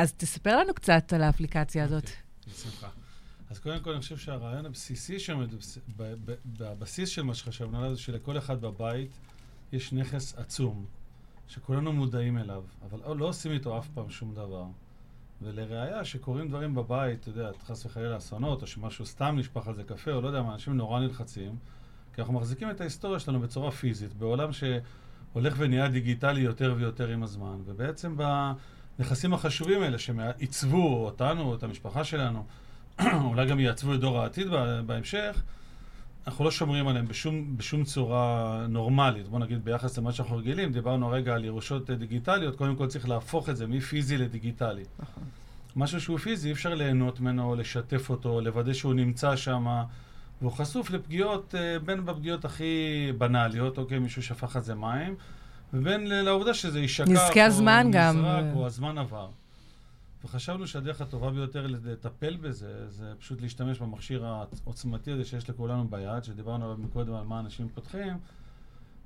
אז 0.00 0.12
תספר 0.16 0.56
לנו 0.58 0.74
קצת 0.74 1.12
על 1.12 1.22
האפליקציה 1.22 1.84
הזאת. 1.84 2.04
Okay, 2.06 2.50
בשמחה. 2.50 2.88
אז 3.50 3.58
קודם 3.58 3.80
כל, 3.80 3.90
אני 3.90 4.00
חושב 4.00 4.16
שהרעיון 4.16 4.66
הבסיסי 4.66 5.18
שעומד 5.18 5.48
בבסיס 6.46 7.08
של 7.08 7.22
מה 7.22 7.34
שחשבנו 7.34 7.78
עליו, 7.78 7.94
זה 7.94 8.00
שלכל 8.00 8.38
אחד 8.38 8.60
בבית 8.60 9.10
יש 9.74 9.92
נכס 9.92 10.34
עצום, 10.38 10.84
שכולנו 11.48 11.92
מודעים 11.92 12.38
אליו, 12.38 12.62
אבל 12.86 13.16
לא 13.16 13.28
עושים 13.28 13.52
איתו 13.52 13.78
אף 13.78 13.88
פעם 13.94 14.10
שום 14.10 14.34
דבר. 14.34 14.64
ולראיה, 15.42 16.04
שקורים 16.04 16.48
דברים 16.48 16.74
בבית, 16.74 17.20
אתה 17.20 17.28
יודע, 17.28 17.50
חס 17.66 17.86
וחלילה 17.86 18.16
אסונות, 18.16 18.62
או 18.62 18.66
שמשהו 18.66 19.06
סתם 19.06 19.36
נשפך 19.38 19.68
על 19.68 19.74
זה 19.74 19.84
קפה, 19.84 20.12
או 20.12 20.20
לא 20.20 20.26
יודע 20.26 20.42
מה, 20.42 20.54
אנשים 20.54 20.76
נורא 20.76 21.00
נלחצים, 21.00 21.56
כי 22.14 22.20
אנחנו 22.20 22.34
מחזיקים 22.34 22.70
את 22.70 22.80
ההיסטוריה 22.80 23.20
שלנו 23.20 23.40
בצורה 23.40 23.70
פיזית, 23.70 24.14
בעולם 24.14 24.48
שהולך 24.52 25.54
ונהיה 25.56 25.88
דיגיטלי 25.88 26.40
יותר 26.40 26.74
ויותר 26.76 27.08
עם 27.08 27.22
הזמן, 27.22 27.56
ובעצם 27.64 28.16
בנכסים 28.98 29.34
החשובים 29.34 29.82
האלה, 29.82 29.98
שעיצבו 29.98 31.04
אותנו, 31.04 31.54
את 31.54 31.62
המשפחה 31.62 32.04
שלנו, 32.04 32.46
אולי 33.24 33.46
גם 33.46 33.60
יעצבו 33.60 33.94
את 33.94 34.00
דור 34.00 34.18
העתיד 34.18 34.46
בהמשך, 34.86 35.42
אנחנו 36.26 36.44
לא 36.44 36.50
שומרים 36.50 36.88
עליהם 36.88 37.06
בשום, 37.06 37.56
בשום 37.56 37.84
צורה 37.84 38.66
נורמלית. 38.68 39.28
בוא 39.28 39.38
נגיד 39.38 39.64
ביחס 39.64 39.98
למה 39.98 40.12
שאנחנו 40.12 40.36
רגילים, 40.36 40.72
דיברנו 40.72 41.06
הרגע 41.06 41.34
על 41.34 41.44
ירושות 41.44 41.90
דיגיטליות, 41.90 42.56
קודם 42.56 42.76
כל 42.76 42.86
צריך 42.86 43.08
להפוך 43.08 43.48
את 43.48 43.56
זה 43.56 43.66
מפיזי 43.66 44.16
לדיגיטלי. 44.16 44.84
נכון. 44.98 45.24
משהו 45.76 46.00
שהוא 46.00 46.18
פיזי, 46.18 46.48
אי 46.48 46.52
אפשר 46.52 46.74
ליהנות 46.74 47.20
ממנו, 47.20 47.54
לשתף 47.54 48.10
אותו, 48.10 48.40
לוודא 48.40 48.72
שהוא 48.72 48.94
נמצא 48.94 49.36
שם, 49.36 49.66
והוא 50.40 50.52
חשוף 50.52 50.90
לפגיעות, 50.90 51.54
אה, 51.58 51.78
בין 51.78 52.06
בפגיעות 52.06 52.44
הכי 52.44 53.12
בנאליות, 53.18 53.78
אוקיי, 53.78 53.98
מישהו 53.98 54.22
שפך 54.22 54.56
על 54.56 54.62
זה 54.62 54.74
מים, 54.74 55.14
ובין 55.74 56.06
לעובדה 56.06 56.54
שזה 56.54 56.80
יישכח, 56.80 57.08
נזקי 57.08 57.42
הזמן 57.42 57.88
גם. 57.92 58.18
נזרק, 58.18 58.44
או 58.54 58.66
הזמן 58.66 58.98
עבר. 58.98 59.28
וחשבנו 60.24 60.66
שהדרך 60.66 61.00
הטובה 61.00 61.30
ביותר 61.30 61.66
לטפל 61.66 62.36
בזה, 62.36 62.90
זה 62.90 63.12
פשוט 63.18 63.40
להשתמש 63.40 63.78
במכשיר 63.78 64.26
העוצמתי 64.26 65.12
הזה 65.12 65.24
שיש 65.24 65.50
לכולנו 65.50 65.88
ביד, 65.88 66.24
שדיברנו 66.24 66.64
עליו 66.64 66.76
מקודם 66.78 67.14
על 67.14 67.24
מה 67.24 67.40
אנשים 67.40 67.68
פותחים, 67.68 68.18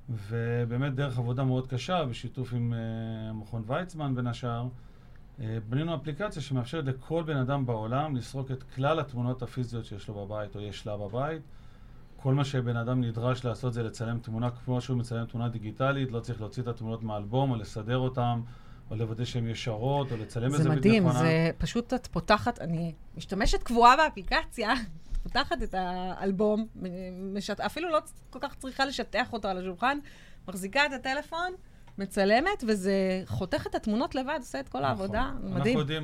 ובאמת 0.09 0.95
דרך 0.95 1.17
עבודה 1.17 1.43
מאוד 1.43 1.67
קשה, 1.67 2.05
בשיתוף 2.05 2.53
עם 2.53 2.73
uh, 2.73 3.33
מכון 3.33 3.63
ויצמן 3.67 4.15
בין 4.15 4.27
השאר, 4.27 4.67
uh, 4.67 5.41
בנינו 5.69 5.95
אפליקציה 5.95 6.41
שמאפשרת 6.41 6.85
לכל 6.85 7.23
בן 7.23 7.37
אדם 7.37 7.65
בעולם 7.65 8.15
לסרוק 8.15 8.51
את 8.51 8.63
כלל 8.63 8.99
התמונות 8.99 9.41
הפיזיות 9.41 9.85
שיש 9.85 10.07
לו 10.07 10.25
בבית 10.25 10.55
או 10.55 10.61
יש 10.61 10.87
לה 10.87 10.97
בבית. 10.97 11.41
כל 12.17 12.33
מה 12.33 12.45
שבן 12.45 12.75
אדם 12.75 13.01
נדרש 13.01 13.45
לעשות 13.45 13.73
זה 13.73 13.83
לצלם 13.83 14.19
תמונה 14.19 14.49
כמו 14.49 14.81
שהוא 14.81 14.97
מצלם 14.97 15.25
תמונה 15.25 15.49
דיגיטלית, 15.49 16.11
לא 16.11 16.19
צריך 16.19 16.41
להוציא 16.41 16.63
את 16.63 16.67
התמונות 16.67 17.03
מהאלבום 17.03 17.51
או 17.51 17.55
לסדר 17.55 17.97
אותן. 17.97 18.39
או 18.91 18.95
לוודא 18.95 19.25
שהן 19.25 19.47
ישרות, 19.47 20.11
או 20.11 20.17
לצלם 20.17 20.45
את 20.45 20.51
זה 20.51 20.57
נכונה. 20.57 20.73
זה 20.73 20.79
מדהים, 20.79 21.11
זה 21.11 21.51
פשוט 21.57 21.93
את 21.93 22.07
פותחת, 22.07 22.59
אני 22.59 22.93
משתמשת 23.17 23.63
קבועה 23.63 23.97
באפליקציה, 23.97 24.73
פותחת 25.23 25.63
את 25.63 25.75
האלבום, 25.77 26.67
משט... 27.33 27.59
אפילו 27.59 27.89
לא 27.89 27.99
כל 28.29 28.39
כך 28.41 28.55
צריכה 28.55 28.85
לשטח 28.85 29.33
אותו 29.33 29.47
על 29.47 29.57
השולחן, 29.57 29.99
מחזיקה 30.47 30.85
את 30.85 30.91
הטלפון, 30.91 31.53
מצלמת, 31.97 32.63
וזה 32.67 33.23
חותך 33.25 33.67
את 33.67 33.75
התמונות 33.75 34.15
לבד, 34.15 34.37
עושה 34.39 34.59
את 34.59 34.69
כל 34.69 34.77
נכון. 34.77 34.89
העבודה, 34.89 35.31
מדהים. 35.43 35.55
אנחנו 35.55 35.79
יודעים, 35.79 36.03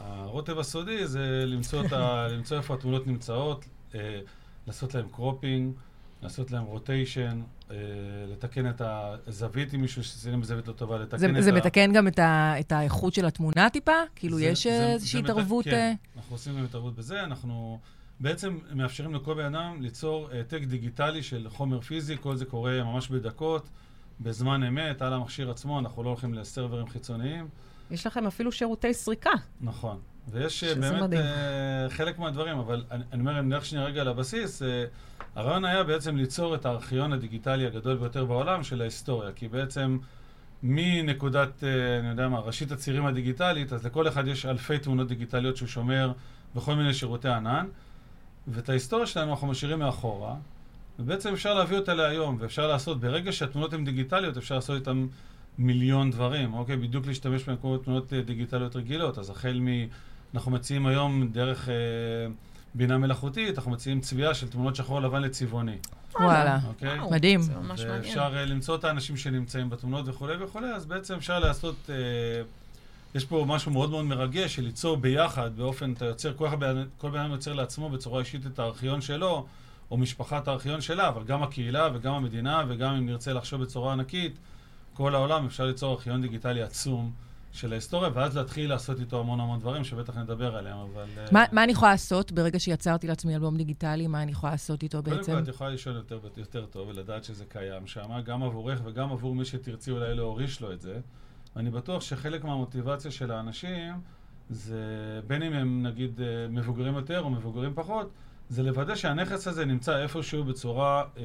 הרוטב 0.00 0.58
הסודי 0.58 1.06
זה 1.06 1.44
למצוא, 1.46 1.84
ה... 1.92 2.28
למצוא 2.28 2.56
איפה 2.56 2.74
התמונות 2.74 3.06
נמצאות, 3.06 3.64
אה, 3.94 4.20
לעשות 4.66 4.94
להם 4.94 5.08
cropping, 5.08 5.74
לעשות 6.24 6.50
להם 6.50 6.64
rotation, 6.64 7.42
אה, 7.70 7.76
לתקן 8.28 8.70
את 8.70 8.82
הזווית 8.84 9.72
עם 9.72 9.80
מישהו 9.80 10.04
שצילם 10.04 10.40
בזווית 10.40 10.68
לא 10.68 10.72
טובה, 10.72 10.98
לתקן 10.98 11.18
זה, 11.18 11.26
את 11.38 11.44
זה 11.44 11.50
ה... 11.50 11.54
מתקן 11.54 11.92
גם 11.92 12.08
את, 12.08 12.18
ה, 12.18 12.54
את 12.60 12.72
האיכות 12.72 13.14
של 13.14 13.26
התמונה 13.26 13.70
טיפה? 13.70 13.92
כאילו, 14.16 14.36
זה, 14.36 14.44
יש 14.44 14.66
איזושהי 14.66 15.20
התערבות? 15.20 15.64
כן, 15.64 15.74
אה? 15.74 15.92
אנחנו 16.16 16.34
עושים 16.34 16.58
גם 16.58 16.64
התערבות 16.64 16.94
בזה. 16.94 17.24
אנחנו 17.24 17.78
בעצם 18.20 18.58
מאפשרים 18.72 19.14
לכל 19.14 19.34
בן 19.34 19.54
אדם 19.54 19.82
ליצור 19.82 20.28
העתק 20.32 20.60
uh, 20.62 20.66
דיגיטלי 20.66 21.22
של 21.22 21.48
חומר 21.48 21.80
פיזי, 21.80 22.16
כל 22.20 22.36
זה 22.36 22.44
קורה 22.44 22.82
ממש 22.84 23.08
בדקות, 23.08 23.68
בזמן 24.20 24.62
אמת, 24.62 25.02
על 25.02 25.12
המכשיר 25.12 25.50
עצמו, 25.50 25.78
אנחנו 25.78 26.02
לא 26.02 26.08
הולכים 26.08 26.34
לסרברים 26.34 26.86
חיצוניים. 26.86 27.48
יש 27.90 28.06
לכם 28.06 28.26
אפילו 28.26 28.52
שירותי 28.52 28.94
סריקה. 28.94 29.30
נכון. 29.60 29.98
ויש 30.28 30.64
אה, 30.64 30.74
באמת 30.74 31.02
מדהים. 31.02 31.20
uh, 31.20 31.90
חלק 31.90 32.18
מהדברים, 32.18 32.58
אבל 32.58 32.84
אני, 32.90 33.04
אני 33.12 33.20
אומר, 33.20 33.40
אם 33.40 33.48
נלך 33.48 33.64
שנייה 33.64 33.84
רגע 33.84 34.04
לבסיס, 34.04 34.62
uh, 34.62 34.64
הרעיון 35.34 35.64
היה 35.64 35.84
בעצם 35.84 36.16
ליצור 36.16 36.54
את 36.54 36.66
הארכיון 36.66 37.12
הדיגיטלי 37.12 37.66
הגדול 37.66 37.96
ביותר 37.96 38.24
בעולם 38.24 38.62
של 38.62 38.80
ההיסטוריה, 38.80 39.32
כי 39.32 39.48
בעצם 39.48 39.98
מנקודת, 40.62 41.64
אה, 41.64 41.98
אני 41.98 42.08
יודע 42.08 42.28
מה, 42.28 42.38
ראשית 42.38 42.72
הצירים 42.72 43.06
הדיגיטלית, 43.06 43.72
אז 43.72 43.86
לכל 43.86 44.08
אחד 44.08 44.28
יש 44.28 44.46
אלפי 44.46 44.78
תמונות 44.78 45.08
דיגיטליות 45.08 45.56
שהוא 45.56 45.68
שומר 45.68 46.12
בכל 46.54 46.74
מיני 46.74 46.94
שירותי 46.94 47.28
ענן, 47.28 47.66
ואת 48.48 48.68
ההיסטוריה 48.68 49.06
שלנו 49.06 49.30
אנחנו 49.30 49.46
משאירים 49.46 49.78
מאחורה, 49.78 50.34
ובעצם 50.98 51.32
אפשר 51.32 51.54
להביא 51.54 51.76
אותה 51.76 51.94
להיום, 51.94 52.36
ואפשר 52.40 52.66
לעשות, 52.66 53.00
ברגע 53.00 53.32
שהתמונות 53.32 53.72
הן 53.72 53.84
דיגיטליות, 53.84 54.36
אפשר 54.36 54.54
לעשות 54.54 54.76
איתן 54.76 55.06
מיליון 55.58 56.10
דברים, 56.10 56.54
אוקיי? 56.54 56.76
בדיוק 56.76 57.06
להשתמש 57.06 57.48
במקומות 57.48 57.84
תמונות 57.84 58.12
אה, 58.12 58.22
דיגיטליות 58.22 58.76
רגילות, 58.76 59.18
אז 59.18 59.30
החל 59.30 59.60
מ... 59.60 59.68
אנחנו 60.34 60.50
מציעים 60.52 60.86
היום 60.86 61.28
דרך... 61.32 61.68
אה, 61.68 61.74
בינה 62.74 62.98
מלאכותית, 62.98 63.58
אנחנו 63.58 63.70
מציעים 63.70 64.00
צביעה 64.00 64.34
של 64.34 64.48
תמונות 64.48 64.76
שחור 64.76 65.00
לבן 65.00 65.22
לצבעוני. 65.22 65.76
וואלה, 66.20 66.58
אוקיי? 66.68 66.98
וואו, 66.98 67.10
מדהים. 67.10 67.42
זה 67.42 67.54
ממש 67.54 67.80
מעניין. 67.80 68.00
ואפשר 68.00 68.34
uh, 68.34 68.36
למצוא 68.36 68.76
את 68.76 68.84
האנשים 68.84 69.16
שנמצאים 69.16 69.70
בתמונות 69.70 70.08
וכולי 70.08 70.34
וכולי, 70.40 70.66
אז 70.66 70.86
בעצם 70.86 71.14
אפשר 71.14 71.38
לעשות, 71.38 71.74
uh, 71.86 71.90
יש 73.14 73.24
פה 73.24 73.44
משהו 73.48 73.72
מאוד 73.72 73.90
מאוד 73.90 74.04
מרגש, 74.04 74.54
של 74.54 74.62
ליצור 74.62 74.96
ביחד, 74.96 75.56
באופן, 75.56 75.92
אתה 75.92 76.04
יוצר, 76.04 76.32
כל 76.36 76.48
כל 76.98 77.10
בן 77.10 77.18
אדם 77.18 77.30
יוצר 77.30 77.52
לעצמו 77.52 77.90
בצורה 77.90 78.20
אישית 78.20 78.46
את 78.46 78.58
הארכיון 78.58 79.00
שלו, 79.00 79.46
או 79.90 79.96
משפחת 79.96 80.48
הארכיון 80.48 80.80
שלה, 80.80 81.08
אבל 81.08 81.24
גם 81.24 81.42
הקהילה 81.42 81.88
וגם 81.94 82.14
המדינה, 82.14 82.64
וגם 82.68 82.94
אם 82.94 83.06
נרצה 83.06 83.32
לחשוב 83.32 83.62
בצורה 83.62 83.92
ענקית, 83.92 84.38
כל 84.94 85.14
העולם 85.14 85.46
אפשר 85.46 85.66
ליצור 85.66 85.92
ארכיון 85.92 86.22
דיגיטלי 86.22 86.62
עצום 86.62 87.12
של 87.54 87.72
ההיסטוריה, 87.72 88.10
ואז 88.14 88.36
להתחיל 88.36 88.70
לעשות 88.70 89.00
איתו 89.00 89.20
המון 89.20 89.40
המון 89.40 89.60
דברים 89.60 89.84
שבטח 89.84 90.16
נדבר 90.16 90.56
עליהם, 90.56 90.78
אבל... 90.78 91.04
uh, 91.16 91.32
מה, 91.32 91.44
מה 91.52 91.64
אני 91.64 91.72
יכולה 91.72 91.90
לעשות 91.90 92.32
ברגע 92.32 92.60
שיצרתי 92.60 93.06
לעצמי 93.06 93.34
אלבום 93.34 93.56
דיגיטלי? 93.56 94.06
מה 94.06 94.22
אני 94.22 94.32
יכולה 94.32 94.52
לעשות 94.52 94.82
איתו 94.82 95.02
קודם 95.02 95.16
בעצם? 95.16 95.32
כל, 95.32 95.38
את 95.38 95.48
יכולה 95.48 95.70
לישון 95.70 95.94
יותר, 95.96 96.20
יותר 96.36 96.66
טוב 96.66 96.88
ולדעת 96.88 97.24
שזה 97.24 97.44
קיים 97.44 97.86
שם, 97.86 98.20
גם 98.24 98.42
עבורך 98.42 98.80
וגם 98.84 99.12
עבור 99.12 99.34
מי 99.34 99.44
שתרצי 99.44 99.90
אולי 99.90 100.14
להוריש 100.14 100.60
לו 100.60 100.72
את 100.72 100.80
זה. 100.80 101.00
ואני 101.56 101.70
בטוח 101.70 102.02
שחלק 102.02 102.44
מהמוטיבציה 102.44 103.10
של 103.10 103.30
האנשים 103.30 103.94
זה, 104.50 104.80
בין 105.26 105.42
אם 105.42 105.52
הם 105.52 105.82
נגיד 105.86 106.20
אה, 106.20 106.26
מבוגרים 106.48 106.94
יותר 106.94 107.20
או 107.20 107.30
מבוגרים 107.30 107.72
פחות, 107.74 108.10
זה 108.48 108.62
לוודא 108.62 108.94
שהנכס 108.94 109.48
הזה 109.48 109.64
נמצא 109.64 110.02
איפשהו 110.02 110.44
בצורה, 110.44 111.04
אה, 111.16 111.22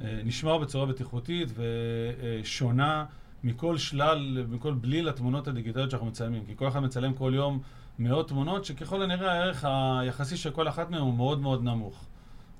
אה, 0.00 0.20
נשמר 0.24 0.58
בצורה 0.58 0.86
בטיחותית 0.86 1.48
ושונה 1.56 3.04
מכל 3.44 3.78
שלל, 3.78 4.44
מכל 4.48 4.74
בליל 4.74 5.08
התמונות 5.08 5.48
הדיגיטליות 5.48 5.90
שאנחנו 5.90 6.06
מצלמים. 6.06 6.44
כי 6.46 6.52
כל 6.56 6.68
אחד 6.68 6.80
מצלם 6.80 7.14
כל 7.14 7.32
יום 7.34 7.62
מאות 7.98 8.28
תמונות, 8.28 8.64
שככל 8.64 9.02
הנראה 9.02 9.32
הערך 9.32 9.64
היחסי 9.68 10.36
של 10.36 10.50
כל 10.50 10.68
אחת 10.68 10.90
מהן 10.90 11.00
הוא 11.00 11.14
מאוד 11.14 11.40
מאוד 11.40 11.64
נמוך. 11.64 12.04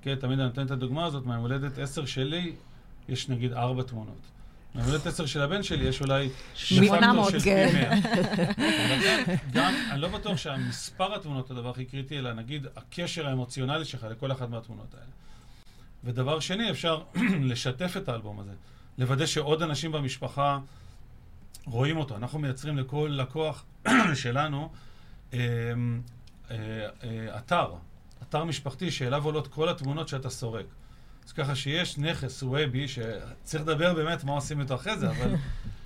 כן, 0.02 0.14
תמיד 0.14 0.38
אני 0.38 0.48
נותן 0.48 0.66
את 0.66 0.70
הדוגמה 0.70 1.04
הזאת, 1.04 1.26
מהיום 1.26 1.42
הולדת 1.42 1.78
10 1.78 2.04
שלי, 2.06 2.52
יש 3.08 3.28
נגיד 3.28 3.52
ארבע 3.52 3.82
תמונות. 3.82 4.20
מהיום 4.74 4.88
הולדת 4.88 5.06
10 5.06 5.26
של 5.26 5.42
הבן 5.42 5.62
שלי, 5.62 5.84
יש 5.84 6.00
אולי... 6.00 6.28
שמונה 6.54 7.12
מאות, 7.12 7.30
של 7.30 7.40
כן. 7.40 8.00
גם- 9.04 9.34
גם, 9.52 9.72
אני 9.90 10.00
לא 10.00 10.08
בטוח 10.08 10.36
שהמספר 10.36 11.14
התמונות 11.14 11.50
הוא 11.50 11.58
הדבר 11.58 11.70
הכי 11.70 11.84
קריטי, 11.84 12.18
אלא 12.18 12.32
נגיד 12.32 12.66
הקשר 12.76 13.26
האמוציונלי 13.28 13.84
שלך 13.84 14.06
לכל 14.10 14.32
אחת 14.32 14.48
מהתמונות 14.48 14.94
האלה. 14.94 15.06
ודבר 16.04 16.40
שני, 16.40 16.70
אפשר 16.70 17.02
לשתף 17.50 17.96
את 17.96 18.08
האלבום 18.08 18.40
הזה. 18.40 18.52
לוודא 19.00 19.26
שעוד 19.26 19.62
אנשים 19.62 19.92
במשפחה 19.92 20.58
רואים 21.64 21.96
אותו. 21.96 22.16
אנחנו 22.16 22.38
מייצרים 22.38 22.78
לכל 22.78 23.10
לקוח 23.12 23.64
שלנו 24.22 24.70
אה, 25.32 25.38
אה, 26.50 26.56
אה, 27.04 27.38
אתר, 27.38 27.74
אתר 28.22 28.44
משפחתי 28.44 28.90
שאליו 28.90 29.24
עולות 29.24 29.48
כל 29.48 29.68
התמונות 29.68 30.08
שאתה 30.08 30.30
סורק. 30.30 30.64
אז 31.26 31.32
ככה 31.32 31.54
שיש 31.54 31.98
נכס 31.98 32.42
וובי, 32.42 32.88
שצריך 32.88 33.62
לדבר 33.62 33.94
באמת 33.94 34.24
מה 34.24 34.32
עושים 34.32 34.60
איתו 34.60 34.74
אחרי 34.74 34.98
זה, 34.98 35.10
אבל 35.14 35.34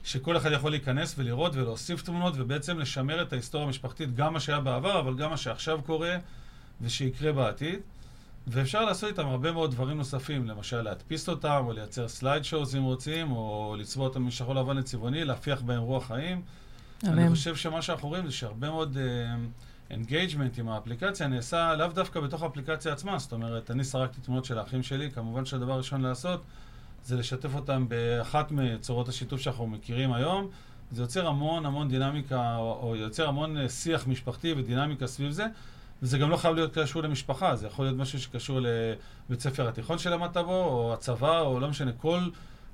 שכל 0.05 0.37
אחד 0.37 0.53
יכול 0.53 0.71
להיכנס 0.71 1.15
ולראות 1.19 1.55
ולהוסיף 1.55 2.03
תמונות 2.03 2.35
ובעצם 2.37 2.79
לשמר 2.79 3.23
את 3.23 3.33
ההיסטוריה 3.33 3.67
המשפחתית, 3.67 4.15
גם 4.15 4.33
מה 4.33 4.41
שהיה 4.41 4.61
בעבר, 4.61 5.01
אבל 5.01 5.17
גם 5.17 5.31
מה 5.31 5.37
שעכשיו 5.37 5.83
קורה 5.83 6.17
ושיקרה 6.81 7.33
בעתיד. 7.33 7.81
ואפשר 8.47 8.85
לעשות 8.85 9.11
איתם 9.11 9.27
הרבה 9.27 9.53
מאוד 9.53 9.71
דברים 9.71 9.97
נוספים, 9.97 10.47
למשל 10.47 10.83
להדפיס 10.83 11.29
אותם, 11.29 11.63
או 11.67 11.73
לייצר 11.73 12.09
slide 12.09 12.45
shows 12.45 12.77
אם 12.77 12.83
רוצים, 12.83 13.33
או 13.33 13.77
לצבוע 13.79 14.09
אותם 14.09 14.27
משחור 14.27 14.55
לבן 14.55 14.77
לצבעוני, 14.77 15.25
להפיח 15.25 15.63
בהם 15.63 15.81
רוח 15.81 16.07
חיים. 16.07 16.43
אני 17.05 17.23
אמן. 17.23 17.31
חושב 17.31 17.57
שמה 17.57 17.83
שאנחנו 17.83 18.09
רואים 18.09 18.27
זה 18.27 18.33
שהרבה 18.33 18.71
מאוד 18.71 18.97
engagement 19.91 20.59
עם 20.59 20.69
האפליקציה 20.69 21.27
נעשה 21.27 21.75
לאו 21.75 21.87
דווקא 21.87 22.21
בתוך 22.21 22.43
האפליקציה 22.43 22.93
עצמה. 22.93 23.19
זאת 23.19 23.33
אומרת, 23.33 23.71
אני 23.71 23.85
סרקתי 23.85 24.21
תמונות 24.21 24.45
של 24.45 24.59
האחים 24.59 24.83
שלי, 24.83 25.11
כמובן 25.11 25.45
שהדבר 25.45 25.73
הראשון 25.73 26.03
לעשות 26.03 26.43
זה 27.05 27.17
לשתף 27.17 27.55
אותם 27.55 27.89
באחת 27.89 28.51
מצורות 28.51 29.09
השיתוף 29.09 29.41
שאנחנו 29.41 29.67
מכירים 29.67 30.13
היום. 30.13 30.49
זה 30.93 31.03
יוצר 31.03 31.27
המון 31.27 31.67
המון 31.67 31.89
דינמיקה, 31.89 32.57
או, 32.57 32.79
או 32.83 32.97
יוצר 32.97 33.29
המון 33.29 33.57
אה, 33.57 33.69
שיח 33.69 34.07
משפחתי 34.07 34.55
ודינמיקה 34.57 35.07
סביב 35.07 35.31
זה. 35.31 35.47
וזה 36.05 36.19
גם 36.19 36.31
לא 36.31 36.37
חייב 36.37 36.55
להיות 36.55 36.79
קשור 36.79 37.03
למשפחה, 37.03 37.57
זה 37.57 37.67
יכול 37.67 37.85
להיות 37.85 37.97
משהו 37.97 38.21
שקשור 38.21 38.61
לבית 38.61 39.41
ספר 39.41 39.69
התיכון 39.69 39.99
שלמדת 39.99 40.37
בו, 40.37 40.65
או 40.65 40.95
הצבא, 40.95 41.41
או 41.41 41.61
לא 41.61 41.69
משנה, 41.69 41.93
כל, 41.93 42.21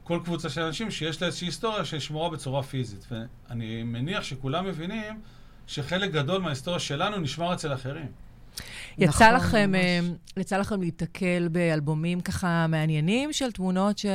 כל 0.05 0.21
קבוצה 0.25 0.49
של 0.49 0.63
אנשים 0.63 0.91
שיש 0.91 1.23
לה 1.23 1.27
איזושהי 1.27 1.49
היסטוריה 1.49 1.85
ששמורה 1.85 2.31
בצורה 2.31 2.63
פיזית. 2.63 3.07
ואני 3.11 3.83
מניח 3.83 4.23
שכולם 4.23 4.65
מבינים 4.65 5.21
שחלק 5.67 6.11
גדול 6.11 6.41
מההיסטוריה 6.41 6.81
שלנו 6.81 7.19
נשמר 7.19 7.55
אצל 7.55 7.75
אחרים. 7.75 8.07
יצא 8.99 9.11
נכון, 9.11 9.35
לכם, 9.35 9.71
ממש. 9.71 9.81
אה, 10.37 10.41
יצא 10.41 10.57
לכם 10.57 10.81
להיתקל 10.81 11.49
באלבומים 11.49 12.21
ככה 12.21 12.67
מעניינים 12.67 13.33
של 13.33 13.53
תמונות 13.53 13.99
ש... 13.99 14.07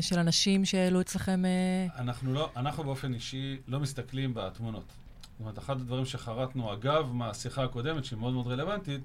של 0.00 0.18
אנשים 0.18 0.64
שהעלו 0.64 1.00
אצלכם... 1.00 1.44
אה, 1.44 2.02
אנחנו, 2.02 2.34
לא, 2.34 2.50
אנחנו 2.56 2.84
באופן 2.84 3.14
אישי 3.14 3.56
לא 3.68 3.80
מסתכלים 3.80 4.34
בתמונות. 4.34 5.01
זאת 5.32 5.40
אומרת, 5.40 5.58
אחד 5.58 5.80
הדברים 5.80 6.06
שחרטנו 6.06 6.72
אגב 6.72 7.12
מהשיחה 7.12 7.64
הקודמת, 7.64 8.04
שהיא 8.04 8.18
מאוד 8.18 8.32
מאוד 8.32 8.46
רלוונטית, 8.46 9.00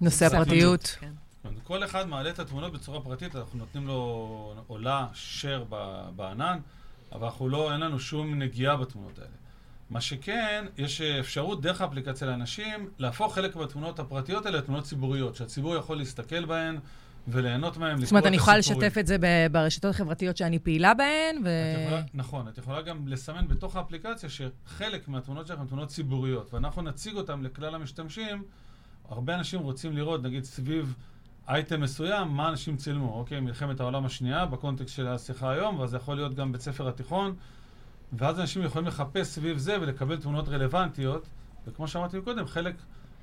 נושא 0.00 0.26
הפרטיות. 0.26 0.96
כן. 1.00 1.12
כל 1.64 1.84
אחד 1.84 2.08
מעלה 2.08 2.30
את 2.30 2.38
התמונות 2.38 2.72
בצורה 2.72 3.00
פרטית, 3.00 3.36
אנחנו 3.36 3.58
נותנים 3.58 3.86
לו 3.86 4.54
עולה, 4.66 5.06
share 5.12 5.74
בענן, 6.16 6.58
אבל 7.12 7.24
אנחנו 7.24 7.48
לא, 7.48 7.72
אין 7.72 7.80
לנו 7.80 8.00
שום 8.00 8.38
נגיעה 8.38 8.76
בתמונות 8.76 9.18
האלה. 9.18 9.30
מה 9.90 10.00
שכן, 10.00 10.64
יש 10.78 11.00
אפשרות 11.00 11.60
דרך 11.60 11.80
האפליקציה 11.80 12.26
לאנשים 12.26 12.90
להפוך 12.98 13.34
חלק 13.34 13.56
מהתמונות 13.56 13.98
הפרטיות 13.98 14.46
האלה 14.46 14.58
לתמונות 14.58 14.84
ציבוריות, 14.84 15.36
שהציבור 15.36 15.76
יכול 15.76 15.96
להסתכל 15.98 16.44
בהן 16.44 16.78
וליהנות 17.28 17.76
מהן, 17.76 18.00
זאת 18.00 18.10
אומרת, 18.10 18.26
אני 18.26 18.36
יכולה 18.36 18.56
הסיפורים. 18.56 18.82
לשתף 18.86 18.98
את 18.98 19.06
זה 19.06 19.16
ברשתות 19.52 19.94
החברתיות 19.94 20.36
שאני 20.36 20.58
פעילה 20.58 20.94
בהן, 20.94 21.36
ו... 21.44 21.48
את 21.48 21.86
יכולה, 21.86 22.02
נכון, 22.14 22.48
את 22.48 22.58
יכולה 22.58 22.82
גם 22.82 23.08
לסמן 23.08 23.48
בתוך 23.48 23.76
האפליקציה 23.76 24.28
שחלק 24.28 25.08
מהתמונות 25.08 25.46
שלכם 25.46 25.60
הן 25.60 25.66
תמונות 25.66 25.88
ציבוריות, 25.88 26.54
ואנחנו 26.54 26.82
נציג 26.82 27.16
אותן 27.16 27.40
לכלל 27.42 27.74
המשתמשים. 27.74 28.42
הרבה 29.08 29.34
אנשים 29.34 29.60
רוצים 29.60 29.96
לראות, 29.96 30.22
נגיד, 30.22 30.44
סביב 30.44 30.94
אייטם 31.48 31.80
מסוים, 31.80 32.28
מה 32.28 32.48
אנשים 32.48 32.76
צילמו, 32.76 33.14
אוקיי? 33.14 33.40
מלחמת 33.40 33.80
העולם 33.80 34.04
השנייה, 34.04 34.46
בקונטקסט 34.46 34.96
של 34.96 35.06
השיחה 35.08 35.50
היום, 35.50 35.78
ואז 35.78 35.90
זה 35.90 35.96
יכול 35.96 36.14
להיות 36.14 36.34
גם 36.34 36.52
בית 36.52 36.60
ספר 36.60 36.88
התיכון, 36.88 37.34
ואז 38.12 38.40
אנשים 38.40 38.62
יכולים 38.62 38.88
לחפש 38.88 39.26
סביב 39.26 39.58
זה 39.58 39.76
ולקבל 39.80 40.16
תמונות 40.16 40.48
רלוונטיות, 40.48 41.26
וכמו 41.66 41.88
שאמרתי 41.88 42.20
קודם, 42.20 42.46
חלק 42.46 42.74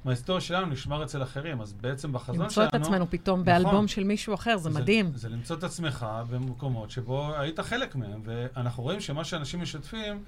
מההיסטוריה 0.05 0.41
שלנו 0.41 0.65
נשמר 0.65 1.03
אצל 1.03 1.23
אחרים, 1.23 1.61
אז 1.61 1.73
בעצם 1.73 2.13
בחזון 2.13 2.41
למצוא 2.41 2.53
שלנו... 2.53 2.67
את 2.67 2.75
עצמנו 2.75 3.09
פתאום 3.09 3.39
נכון. 3.39 3.53
באלבום 3.53 3.87
של 3.87 4.03
מישהו 4.03 4.33
אחר, 4.33 4.57
זה 4.57 4.69
מדהים. 4.69 5.11
זה 5.15 5.29
למצוא 5.29 5.55
את 5.55 5.63
עצמך 5.63 6.05
במקומות 6.29 6.91
שבו 6.91 7.35
היית 7.35 7.59
חלק 7.59 7.95
מהם, 7.95 8.21
ואנחנו 8.25 8.83
רואים 8.83 8.99
שמה 8.99 9.23
שאנשים 9.23 9.61
משתפים 9.61 10.23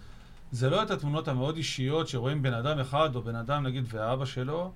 זה 0.51 0.69
לא 0.69 0.83
את 0.83 0.91
התמונות 0.91 1.27
המאוד 1.27 1.57
אישיות 1.57 2.07
שרואים 2.07 2.41
בן 2.41 2.53
אדם 2.53 2.79
אחד, 2.79 3.15
או 3.15 3.21
בן 3.21 3.35
אדם 3.35 3.63
נגיד 3.63 3.83
ואבא 3.87 4.25
שלו, 4.25 4.71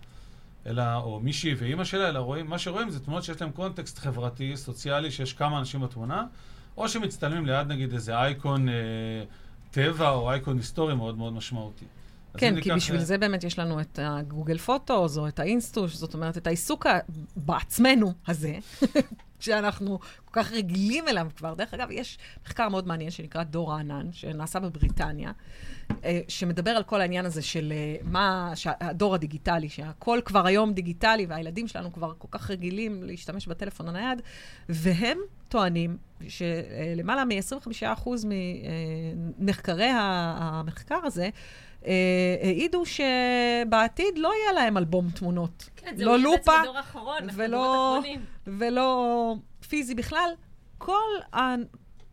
אלא, 0.65 0.95
או 0.95 1.19
מישהי 1.19 1.53
ואימא 1.53 1.84
שלה, 1.84 2.10
אלא 2.10 2.19
רואים, 2.19 2.47
מה 2.47 2.58
שרואים 2.58 2.89
זה 2.89 2.99
תמונות 2.99 3.23
שיש 3.23 3.41
להם 3.41 3.51
קונטקסט 3.51 3.99
חברתי, 3.99 4.58
סוציאלי, 4.58 5.12
שיש 5.12 5.34
כמה 5.34 5.60
אנשים 5.60 5.82
בתמונה, 5.82 6.25
או 6.77 6.89
שמצטלמים 6.89 7.45
ליד 7.45 7.67
נגיד 7.67 7.93
איזה 7.93 8.17
אייקון 8.17 8.69
אה, 8.69 8.73
טבע 9.71 10.10
או 10.10 10.32
אייקון 10.32 10.58
היסטורי 10.58 10.95
מאוד 10.95 11.17
מאוד 11.17 11.34
משמעותי. 11.34 11.86
כן, 12.38 12.62
כי 12.62 12.72
בשביל 12.72 13.00
אה, 13.00 13.06
זה 13.06 13.17
באמת 13.17 13.43
יש 13.43 13.60
לנו 13.60 13.82
את 13.82 14.00
הגוגל 14.02 14.58
פוטוס, 14.58 15.17
או 15.17 15.28
את 15.28 15.39
האינסטוש, 15.39 15.96
זאת 15.96 16.13
אומרת, 16.13 16.38
את 16.38 16.48
העיסוק 16.48 16.86
בעצמנו 17.36 18.13
הזה, 18.28 18.56
שאנחנו 19.39 20.00
כל 20.26 20.43
כך 20.43 20.52
רגילים 20.52 21.08
אליו 21.08 21.28
כבר. 21.36 21.54
דרך 21.54 21.74
אגב, 21.74 21.88
יש 21.91 22.17
מחקר 22.46 22.69
מאוד 22.69 22.88
מעניין 22.88 23.12
שנקרא 23.12 23.43
דור 23.43 23.74
הענן, 23.74 24.08
שנעשה 24.12 24.60
בבריטניה, 24.60 25.32
אה, 26.04 26.19
שמדבר 26.28 26.72
על 26.72 26.84
כל 26.84 27.02
העניין 27.02 27.26
הזה 27.26 27.41
של 27.41 27.74
אה, 27.76 27.96
מה, 28.04 28.54
הדור 28.65 29.15
הדיגיטלי, 29.15 29.69
שהכל 29.69 30.19
כבר 30.26 30.48
היום 30.48 30.74
דיגיטלי, 30.74 31.26
והילדים 31.26 31.67
שלנו 31.67 31.93
כבר 31.93 32.13
כל 32.17 32.28
כך 32.32 32.52
רגילים 32.52 33.04
להשתמש 33.04 33.48
בטלפון 33.48 33.88
הנייד, 33.89 34.22
והם 34.69 35.17
טוענים 35.50 35.98
שלמעלה 36.28 37.26
מ-25% 37.26 38.10
ממחקרי 39.39 39.89
ה- 39.89 40.38
המחקר 40.39 41.00
הזה, 41.04 41.30
העידו 42.43 42.84
שבעתיד 42.86 44.17
לא 44.17 44.32
יהיה 44.41 44.54
להם 44.54 44.78
אלבום 44.78 45.10
תמונות. 45.10 45.69
כן, 45.76 45.93
זה 45.98 46.06
לא 46.06 46.19
לופה 46.19 46.38
בעצם 46.46 46.62
הדור 46.62 46.78
האחרון, 46.78 47.28
ולא-. 47.34 48.00
ולא 48.48 49.36
פיזי 49.69 49.96
בכלל. 49.96 50.30
כל, 50.78 51.02
ה... 51.34 51.39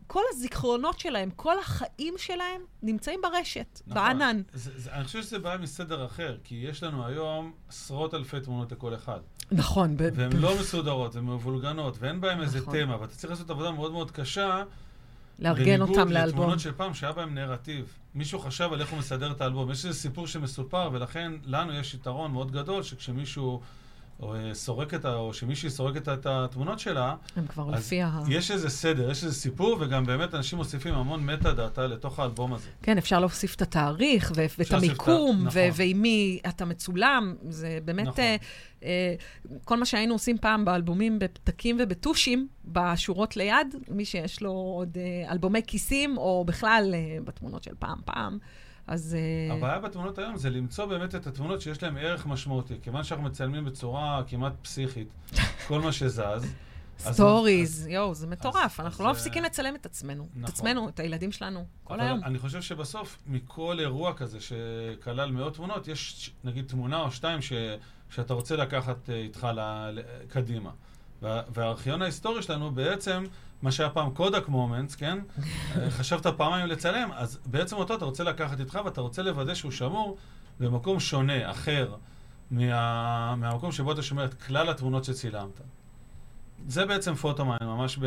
כל 0.07 0.21
הזיכרונות 0.33 0.99
שלהם, 0.99 1.29
כל 1.35 1.59
החיים 1.59 2.13
שלהם, 2.17 2.61
נמצאים 2.83 3.19
ברשת, 3.23 3.81
נכון. 3.87 4.03
בענן. 4.03 4.41
זה, 4.53 4.71
זה, 4.75 4.91
אני 4.93 5.03
חושב 5.03 5.21
שזה 5.21 5.39
בעיה 5.39 5.57
מסדר 5.57 6.05
אחר, 6.05 6.37
כי 6.43 6.55
יש 6.55 6.83
לנו 6.83 7.05
היום 7.07 7.53
עשרות 7.69 8.13
אלפי 8.13 8.39
תמונות 8.39 8.71
לכל 8.71 8.95
אחד. 8.95 9.19
נכון. 9.51 9.95
והן 9.97 10.29
ב- 10.29 10.33
לא 10.35 10.59
מסודרות, 10.59 11.15
הן 11.15 11.25
מבולגנות, 11.25 11.97
ואין 11.99 12.21
בהן 12.21 12.41
איזה 12.41 12.59
נכון. 12.59 12.79
תמה, 12.79 13.01
ואתה 13.01 13.15
צריך 13.15 13.31
לעשות 13.31 13.49
עבודה 13.49 13.71
מאוד 13.71 13.91
מאוד 13.91 14.11
קשה 14.11 14.63
לארגן 15.41 15.81
אותם 15.81 15.93
לאלבום. 15.93 16.11
בניגוד 16.11 16.27
לתמונות 16.27 16.59
של 16.59 16.71
פעם 16.71 16.93
שהיה 16.93 17.13
בהם 17.13 17.35
נרטיב. 17.35 17.97
מישהו 18.15 18.39
חשב 18.39 18.69
על 18.73 18.81
איך 18.81 18.89
הוא 18.89 18.99
מסדר 18.99 19.31
את 19.31 19.41
האלבום. 19.41 19.71
יש 19.71 19.85
איזה 19.85 19.99
סיפור 19.99 20.27
שמסופר, 20.27 20.89
ולכן 20.93 21.31
לנו 21.45 21.73
יש 21.73 21.93
יתרון 21.93 22.31
מאוד 22.31 22.51
גדול, 22.51 22.83
שכשמישהו... 22.83 23.61
או 24.21 24.35
אה, 24.35 24.53
סורקת, 24.53 25.05
או 25.05 25.33
שמישהי 25.33 25.69
סורקת 25.69 26.09
את 26.09 26.25
התמונות 26.25 26.79
שלה, 26.79 27.15
הם 27.35 27.47
כבר 27.47 27.69
לפי 27.69 28.01
ה... 28.01 28.19
יש 28.29 28.51
איזה 28.51 28.69
סדר, 28.69 29.11
יש 29.11 29.23
איזה 29.23 29.35
סיפור, 29.35 29.77
וגם 29.79 30.05
באמת 30.05 30.35
אנשים 30.35 30.57
מוסיפים 30.57 30.93
המון 30.93 31.25
מטה 31.25 31.53
דאטה 31.53 31.87
לתוך 31.87 32.19
האלבום 32.19 32.53
הזה. 32.53 32.67
כן, 32.81 32.97
אפשר 32.97 33.19
להוסיף 33.19 33.55
את 33.55 33.61
התאריך, 33.61 34.31
ו- 34.35 34.45
ואת 34.57 34.71
המיקום, 34.71 35.43
נכון. 35.45 35.61
ועם 35.73 36.01
מי 36.01 36.39
אתה 36.49 36.65
מצולם, 36.65 37.35
זה 37.49 37.79
באמת... 37.85 38.07
נכון. 38.07 38.23
Uh, 38.23 38.83
uh, 38.83 38.85
כל 39.65 39.77
מה 39.77 39.85
שהיינו 39.85 40.13
עושים 40.13 40.37
פעם 40.37 40.65
באלבומים 40.65 41.19
בפתקים 41.19 41.77
ובטושים, 41.79 42.47
בשורות 42.65 43.37
ליד, 43.37 43.75
מי 43.89 44.05
שיש 44.05 44.41
לו 44.41 44.51
עוד 44.51 44.97
uh, 44.97 45.31
אלבומי 45.31 45.61
כיסים, 45.67 46.17
או 46.17 46.43
בכלל 46.47 46.93
uh, 46.93 47.23
בתמונות 47.23 47.63
של 47.63 47.73
פעם-פעם. 47.79 48.37
אז... 48.91 49.17
אה, 49.49 49.53
הבעיה 49.53 49.79
בתמונות 49.79 50.17
היום 50.17 50.37
זה 50.37 50.49
למצוא 50.49 50.85
באמת 50.85 51.15
את 51.15 51.27
התמונות 51.27 51.61
שיש 51.61 51.83
להן 51.83 51.97
ערך 51.97 52.25
משמעותי. 52.25 52.73
כיוון 52.81 53.03
שאנחנו 53.03 53.25
מצלמים 53.25 53.65
בצורה 53.65 54.23
כמעט 54.27 54.53
פסיכית 54.61 55.07
כל 55.67 55.81
מה 55.81 55.91
שזז. 55.91 56.53
stories, 56.97 57.87
יואו, 57.87 58.15
זה 58.15 58.27
מטורף. 58.27 58.79
אנחנו 58.79 59.05
לא 59.05 59.11
מפסיקים 59.11 59.43
לצלם 59.43 59.75
את 59.75 59.85
עצמנו. 59.85 60.23
את 60.23 60.29
נכון. 60.35 60.43
עצמנו, 60.43 60.89
את 60.89 60.99
הילדים 60.99 61.31
שלנו, 61.31 61.65
כל 61.83 61.99
היום. 61.99 62.23
אני 62.23 62.39
חושב 62.39 62.61
שבסוף, 62.61 63.17
מכל 63.27 63.79
אירוע 63.79 64.13
כזה 64.13 64.37
שכלל 64.41 65.31
מאות 65.31 65.55
תמונות, 65.55 65.87
יש 65.87 66.31
נגיד 66.43 66.67
תמונה 66.67 67.01
או 67.01 67.11
שתיים 67.11 67.39
שאתה 68.09 68.33
רוצה 68.33 68.55
לקחת 68.55 69.09
אה, 69.09 69.15
איתך 69.15 69.47
קדימה. 70.27 70.71
והארכיון 71.21 72.01
ההיסטורי 72.01 72.41
שלנו 72.41 72.71
בעצם 72.71 73.23
מה 73.61 73.71
שהיה 73.71 73.89
פעם 73.89 74.09
Kodak 74.09 74.47
moments, 74.47 74.95
כן? 74.95 75.19
חשבת 75.97 76.27
פעמיים 76.27 76.67
לצלם, 76.67 77.09
אז 77.15 77.39
בעצם 77.45 77.75
אותו 77.75 77.95
אתה 77.95 78.05
רוצה 78.05 78.23
לקחת 78.23 78.59
איתך 78.59 78.79
ואתה 78.85 79.01
רוצה 79.01 79.21
לוודא 79.21 79.53
שהוא 79.53 79.71
שמור 79.71 80.17
במקום 80.59 80.99
שונה, 80.99 81.51
אחר, 81.51 81.95
מה, 82.51 83.35
מהמקום 83.35 83.71
שבו 83.71 83.91
אתה 83.91 84.01
שומר 84.01 84.25
את 84.25 84.33
כלל 84.33 84.69
התמונות 84.69 85.03
שצילמת. 85.03 85.61
זה 86.67 86.85
בעצם 86.85 87.15
פוטומיין, 87.15 87.63
ממש 87.63 87.97
ב... 87.97 88.05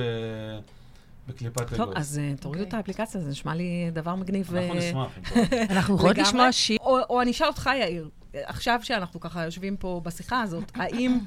בקליפת 1.28 1.60
אגוז. 1.60 1.76
טוב, 1.76 1.92
אז 1.96 2.20
uh, 2.20 2.40
תורידו 2.42 2.64
okay. 2.64 2.68
את 2.68 2.74
האפליקציה, 2.74 3.20
זה 3.20 3.30
נשמע 3.30 3.54
לי 3.54 3.90
דבר 3.92 4.14
מגניב. 4.14 4.54
אנחנו 4.54 4.74
נשמח. 4.74 5.18
אנחנו 5.70 5.94
יכולים 5.96 6.16
לשמוע 6.16 6.52
שיר. 6.52 6.78
או 6.82 7.22
אני 7.22 7.30
אשאל 7.30 7.46
אותך, 7.46 7.70
יאיר, 7.80 8.10
עכשיו 8.34 8.80
שאנחנו 8.82 9.20
ככה 9.20 9.44
יושבים 9.44 9.76
פה 9.76 10.00
בשיחה 10.04 10.42
הזאת, 10.42 10.72
האם 10.74 11.18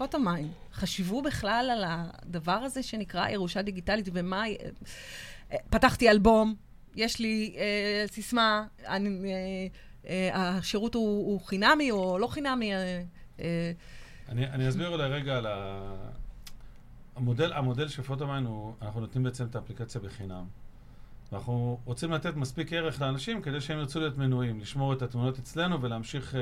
פוטומיין 0.00 0.48
חשבו 0.72 1.22
בכלל 1.22 1.70
על 1.72 1.84
הדבר 1.86 2.52
הזה 2.52 2.82
שנקרא 2.82 3.28
ירושה 3.28 3.62
דיגיטלית, 3.62 4.08
ומה... 4.12 4.48
אה, 4.48 5.56
פתחתי 5.70 6.10
אלבום, 6.10 6.54
יש 6.96 7.18
לי 7.18 7.54
אה, 7.58 8.04
סיסמה, 8.06 8.64
אני, 8.86 9.08
אה, 9.08 9.66
אה, 10.08 10.48
השירות 10.48 10.94
הוא, 10.94 11.32
הוא 11.32 11.40
חינמי 11.40 11.90
או 11.90 12.18
לא 12.18 12.26
חינמי. 12.26 12.74
אה, 12.74 13.02
אה, 13.40 13.72
אני, 14.28 14.46
אני 14.46 14.68
אסביר 14.68 14.88
אולי 14.88 15.08
רגע 15.08 15.36
על 15.36 15.46
ה... 15.46 15.94
המודל, 17.16 17.52
המודל 17.52 17.88
של 17.88 18.02
Photomyne 18.02 18.46
הוא, 18.46 18.74
אנחנו 18.82 19.00
נותנים 19.00 19.24
בעצם 19.24 19.44
את 19.44 19.56
האפליקציה 19.56 20.00
בחינם. 20.00 20.44
ואנחנו 21.32 21.78
רוצים 21.84 22.12
לתת 22.12 22.36
מספיק 22.36 22.72
ערך 22.72 23.00
לאנשים 23.00 23.42
כדי 23.42 23.60
שהם 23.60 23.78
ירצו 23.78 24.00
להיות 24.00 24.18
מנויים, 24.18 24.60
לשמור 24.60 24.92
את 24.92 25.02
התמונות 25.02 25.38
אצלנו 25.38 25.82
ולהמשיך 25.82 26.34
אה, 26.34 26.40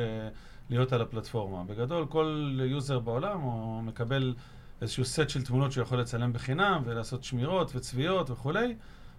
להיות 0.70 0.92
על 0.92 1.02
הפלטפורמה. 1.02 1.64
בגדול, 1.64 2.06
כל 2.06 2.60
user 2.64 2.98
בעולם 2.98 3.40
הוא 3.40 3.82
מקבל 3.82 4.34
איזשהו 4.80 5.04
סט 5.04 5.28
של 5.28 5.44
תמונות 5.44 5.72
שהוא 5.72 5.82
יכול 5.82 6.00
לצלם 6.00 6.32
בחינם 6.32 6.82
ולעשות 6.84 7.24
שמירות 7.24 7.76
וצביעות 7.76 8.30
וכולי, 8.30 8.74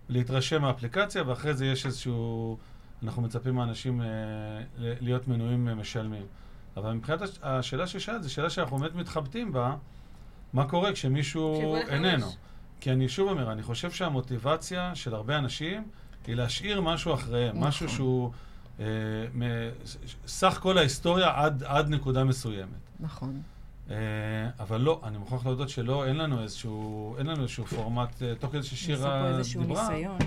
להתרשם 0.10 0.62
מהאפליקציה, 0.62 1.24
ואחרי 1.28 1.54
זה 1.54 1.66
יש 1.66 1.86
איזשהו... 1.86 2.58
אנחנו 3.04 3.22
מצפים 3.22 3.56
מאנשים 3.56 4.02
אה, 4.02 4.08
להיות 4.78 5.28
מנויים 5.28 5.68
אה, 5.68 5.76
משלמים. 5.76 6.26
אבל 6.78 6.94
מבחינת 6.94 7.22
הש... 7.22 7.40
השאלה 7.42 7.88
ששאלת, 7.88 8.24
זו 8.24 8.34
שאלה 8.34 8.50
שאנחנו 8.50 8.78
באמת 8.78 8.96
מתחבטים 8.96 9.52
בה, 9.52 9.76
מה 10.54 10.68
קורה 10.68 10.94
כשמישהו 10.94 11.76
איננו. 11.76 12.28
כי 12.80 12.92
אני 12.92 13.10
שוב 13.10 13.30
אומר, 13.30 13.52
אני 13.52 13.64
חושב 13.64 13.92
שהמוטיבציה 13.92 14.96
של 14.96 15.16
הרבה 15.16 15.38
אנשים 15.38 15.84
היא 16.28 16.36
להשאיר 16.36 16.82
משהו 16.82 17.14
אחריהם, 17.14 17.56
נכון. 17.56 17.68
משהו 17.68 17.90
שהוא... 17.90 18.32
אה, 18.80 18.86
סך 20.28 20.60
כל 20.62 20.78
ההיסטוריה 20.78 21.32
עד, 21.36 21.64
עד 21.64 21.90
נקודה 21.90 22.24
מסוימת. 22.24 22.70
נכון. 23.00 23.42
אה, 23.90 23.96
אבל 24.60 24.82
לא, 24.82 25.02
אני 25.04 25.18
מוכרח 25.18 25.46
להודות 25.46 25.70
שלא, 25.70 26.06
אין 26.06 26.16
לנו 26.16 26.44
איזשהו, 26.44 27.16
אין 27.18 27.28
לנו 27.28 27.42
איזשהו 27.42 27.66
פורמט, 27.66 28.24
אה, 28.24 28.36
תוך 28.40 28.52
כדי 28.52 28.64
ששירה 28.64 29.42
דיברה. 29.60 29.90
ניסיון. 29.90 30.18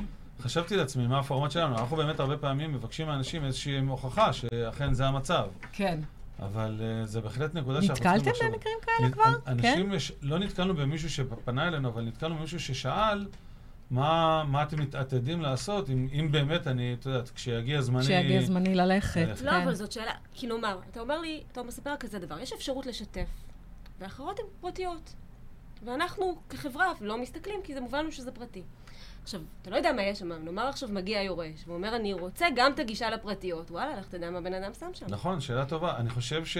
חשבתי 0.40 0.76
לעצמי, 0.76 1.06
מה 1.06 1.18
הפורמט 1.18 1.50
שלנו? 1.50 1.78
אנחנו 1.78 1.96
באמת 1.96 2.20
הרבה 2.20 2.36
פעמים 2.36 2.72
מבקשים 2.72 3.06
מאנשים 3.06 3.44
איזושהי 3.44 3.78
הוכחה 3.78 4.32
שאכן 4.32 4.94
זה 4.94 5.06
המצב. 5.06 5.46
כן. 5.72 6.00
אבל 6.44 6.80
uh, 6.80 7.06
זה 7.06 7.20
בהחלט 7.20 7.54
נקודה 7.54 7.82
שאנחנו 7.82 8.04
צריכים 8.04 8.32
לחשוב. 8.32 8.46
נתקלתם 8.46 8.52
במקרים 8.52 8.78
כאלה 8.82 9.10
כבר? 9.10 9.52
אנשים, 9.52 9.88
כן? 9.88 9.94
יש, 9.94 10.12
לא 10.22 10.38
נתקלנו 10.38 10.74
במישהו 10.74 11.10
שפנה 11.10 11.68
אלינו, 11.68 11.88
אבל 11.88 12.02
נתקלנו 12.02 12.36
במישהו 12.36 12.60
ששאל, 12.60 13.26
מה, 13.90 14.44
מה 14.44 14.62
אתם 14.62 14.80
מתעתדים 14.80 15.40
לעשות, 15.40 15.90
אם, 15.90 16.08
אם 16.12 16.32
באמת, 16.32 16.66
אני, 16.66 16.96
את 17.00 17.06
יודעת, 17.06 17.30
כשיגיע 17.30 17.80
זמני... 17.80 18.02
כשיגיע 18.02 18.42
זמני 18.42 18.74
ללכת. 18.74 19.26
לא, 19.42 19.50
כן. 19.50 19.62
אבל 19.62 19.74
זאת 19.74 19.92
שאלה, 19.92 20.12
כי 20.34 20.46
נאמר, 20.46 20.78
אתה 20.90 21.00
אומר 21.00 21.20
לי, 21.20 21.42
אתה 21.52 21.62
מספר 21.62 21.96
כזה 21.96 22.18
דבר, 22.18 22.38
יש 22.38 22.52
אפשרות 22.52 22.86
לשתף, 22.86 23.28
ואחרות 23.98 24.38
הן 24.38 24.46
פרטיות. 24.60 25.14
ואנחנו 25.84 26.36
כחברה 26.48 26.92
לא 27.00 27.22
מסתכלים, 27.22 27.60
כי 27.64 27.74
זה 27.74 27.80
מובן 27.80 27.98
לנו 27.98 28.12
שזה 28.12 28.32
פרטי. 28.32 28.62
עכשיו, 29.22 29.40
אתה 29.62 29.70
לא 29.70 29.76
יודע 29.76 29.92
מה 29.92 30.02
יש 30.02 30.18
שם, 30.18 30.32
נאמר 30.32 30.66
עכשיו 30.68 30.88
מגיע 30.88 31.22
יורש, 31.22 31.64
ואומר, 31.66 31.96
אני 31.96 32.12
רוצה 32.12 32.46
גם 32.56 32.72
את 32.72 32.78
הגישה 32.78 33.10
לפרטיות. 33.10 33.70
וואלה, 33.70 33.96
לך 33.96 34.08
תדע 34.08 34.30
מה 34.30 34.40
בן 34.40 34.54
אדם 34.54 34.74
שם 34.80 34.90
שם. 34.94 35.06
נכון, 35.08 35.40
שאלה 35.40 35.64
טובה. 35.64 35.96
אני 35.96 36.10
חושב 36.10 36.44
ש... 36.44 36.56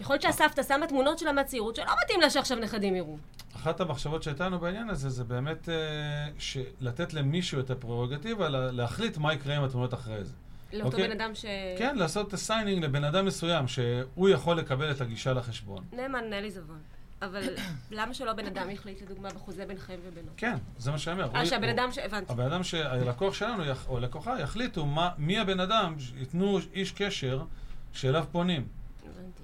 יכול 0.00 0.14
להיות 0.14 0.22
שהסבתא 0.22 0.62
שמה 0.62 0.86
תמונות 0.86 1.18
שלה 1.18 1.32
מהצעירות, 1.32 1.76
שלא 1.76 1.92
מתאים 2.04 2.20
לה 2.20 2.30
שעכשיו 2.30 2.58
נכדים 2.58 2.96
יראו. 2.96 3.16
אחת 3.56 3.80
המחשבות 3.80 4.22
שהייתה 4.22 4.46
לנו 4.46 4.58
בעניין 4.58 4.90
הזה, 4.90 5.10
זה 5.10 5.24
באמת 5.24 5.68
אה, 5.68 6.58
לתת 6.80 7.14
למישהו 7.14 7.60
את 7.60 7.70
הפררוגטיבה 7.70 8.48
להחליט 8.48 9.18
מה 9.18 9.34
יקרה 9.34 9.56
עם 9.56 9.64
התמונות 9.64 9.94
אחרי 9.94 10.24
זה. 10.24 10.32
לאותו 10.72 10.86
אוקיי? 10.86 11.08
בן 11.08 11.20
אדם 11.20 11.34
ש... 11.34 11.44
כן, 11.78 11.96
לעשות 11.96 12.28
את 12.28 12.32
ה 12.32 12.38
signing 12.38 12.84
לבן 12.84 13.04
אדם 13.04 13.26
מסוים, 13.26 13.68
שהוא 13.68 14.28
יכול 14.28 14.56
לקבל 14.56 14.90
את 14.90 15.00
הגישה 15.00 15.32
לחשבון. 15.32 15.84
נאמן 15.92 16.30
נלי 16.30 16.50
זבון. 16.50 16.78
אבל 17.22 17.42
למה 17.90 18.14
שלא 18.14 18.32
בן 18.32 18.46
אדם 18.46 18.70
יחליט, 18.70 19.02
לדוגמה, 19.02 19.28
בחוזה 19.28 19.66
ביניכם 19.66 19.94
ובינו? 20.02 20.28
כן, 20.36 20.56
זה 20.78 20.90
מה 20.90 20.98
שאני 20.98 21.22
אומר. 21.22 21.36
אה, 21.36 21.46
שהבן 21.46 21.68
אדם 21.68 21.92
ש... 21.92 21.98
הבנתי. 21.98 22.32
הבן 22.32 22.44
אדם 22.52 22.62
שהלקוח 22.62 23.34
שלנו, 23.34 23.62
או 23.88 24.00
לקוחה, 24.00 24.40
יחליטו 24.40 24.86
מי 25.18 25.38
הבן 25.38 25.60
אדם, 25.60 25.94
ייתנו 26.16 26.58
איש 26.74 26.92
קשר 26.92 27.44
שאליו 27.92 28.24
פונים. 28.32 28.68
הבנתי. 29.04 29.42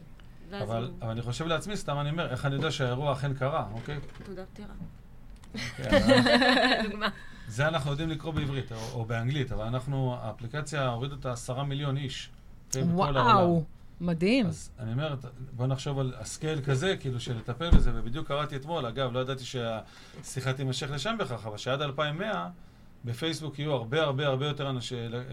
אבל, 0.64 0.90
אבל 1.00 1.10
אני 1.10 1.22
חושב 1.22 1.46
לעצמי, 1.46 1.76
סתם 1.76 1.98
אני 2.00 2.10
אומר, 2.10 2.30
איך 2.30 2.46
אני 2.46 2.54
יודע 2.54 2.70
שהאירוע 2.70 3.12
אכן 3.12 3.34
קרה, 3.34 3.66
אוקיי? 3.72 3.98
תעודת 4.24 4.46
פטירה. 4.52 4.74
אוקיי, 5.54 5.90
זה 7.48 7.68
אנחנו 7.68 7.90
יודעים 7.90 8.08
לקרוא 8.08 8.32
בעברית 8.32 8.72
או, 8.72 9.04
באנגלית, 9.04 9.52
אבל 9.52 9.64
אנחנו, 9.64 10.16
האפליקציה 10.20 10.88
הורידו 10.88 11.14
את 11.14 11.26
העשרה 11.26 11.64
מיליון 11.64 11.96
איש. 11.96 12.30
וואו. 12.76 13.64
מדהים. 14.02 14.46
אז 14.46 14.70
אני 14.78 14.92
אומר, 14.92 15.14
בוא 15.52 15.66
נחשוב 15.66 15.98
על 15.98 16.14
הסקייל 16.18 16.60
כזה, 16.60 16.96
כאילו, 17.00 17.20
של 17.20 17.36
לטפל 17.36 17.70
בזה, 17.70 17.90
ובדיוק 17.94 18.28
קראתי 18.28 18.56
אתמול, 18.56 18.86
אגב, 18.86 19.12
לא 19.12 19.18
ידעתי 19.18 19.44
שהשיחה 19.44 20.52
תימשך 20.52 20.90
לשם 20.90 21.16
בכך, 21.18 21.46
אבל 21.46 21.56
שעד 21.56 21.82
2100, 21.82 22.48
בפייסבוק 23.04 23.58
יהיו 23.58 23.72
הרבה 23.72 24.02
הרבה 24.02 24.26
הרבה 24.26 24.46
יותר 24.46 24.70
אנש, 24.70 24.92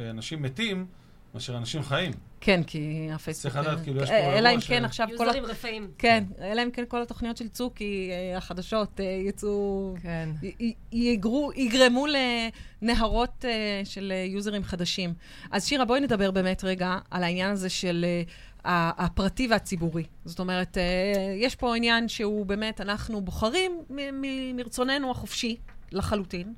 אנשים 0.10 0.42
מתים 0.42 0.86
מאשר 1.34 1.58
אנשים 1.58 1.84
חיים. 1.84 2.12
כן, 2.42 2.64
כי 2.64 3.10
הפייסבוק... 3.14 3.54
צריך 3.54 3.68
לדעת, 3.68 3.84
כאילו, 3.84 4.02
יש 4.02 4.10
פה 4.10 4.16
אירוע 4.16 4.34
ש... 4.34 4.38
אלא 4.38 4.50
אם 4.56 4.60
כן 4.60 4.86
עכשיו 4.86 5.08
כל... 5.18 5.24
יוזרים 5.24 5.46
רפאים. 5.46 5.92
כן, 5.98 6.24
אלא 6.42 6.64
אם 6.64 6.72
כן 6.72 6.84
כל 6.88 7.02
התוכניות 7.02 7.38
של 7.38 7.48
צוקי, 7.48 8.10
אה, 8.12 8.38
החדשות, 8.38 9.00
אה, 9.00 9.06
יצאו... 9.06 9.96
כן. 10.02 10.30
יגרמו 11.56 12.06
לנהרות 12.82 13.46
אה, 13.46 13.82
של 13.84 14.14
יוזרים 14.28 14.64
חדשים. 14.64 15.14
אז 15.52 15.66
שירה, 15.66 15.86
בואי 15.86 16.00
נדבר 16.00 16.32
באמת 16.32 16.64
רגע 16.64 16.98
על 17.12 17.24
העניין 17.24 17.52
הזה 17.52 17.70
של 17.70 18.06
הפרטי 18.66 19.48
והציבורי. 19.48 20.04
זאת 20.26 20.40
אומרת, 20.40 20.78
יש 21.38 21.56
פה 21.56 21.76
עניין 21.76 22.08
שהוא 22.08 22.46
באמת, 22.46 22.82
אנחנו 22.82 23.22
בוחרים 23.22 23.82
מרצוננו 24.56 25.12
החופשי 25.12 25.58
לחלוטין, 25.92 26.54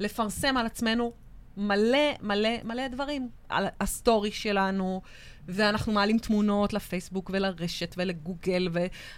לפרסם 0.00 0.56
על 0.56 0.66
עצמנו 0.66 1.12
מלא, 1.56 2.12
מלא, 2.22 2.48
מלא 2.64 2.88
דברים 2.88 3.28
על 3.48 3.66
ה 3.80 3.88
story 3.88 4.30
שלנו, 4.30 5.02
ואנחנו 5.48 5.92
מעלים 5.92 6.18
תמונות 6.18 6.72
לפייסבוק 6.72 7.30
ולרשת 7.34 7.94
ולגוגל, 7.98 8.68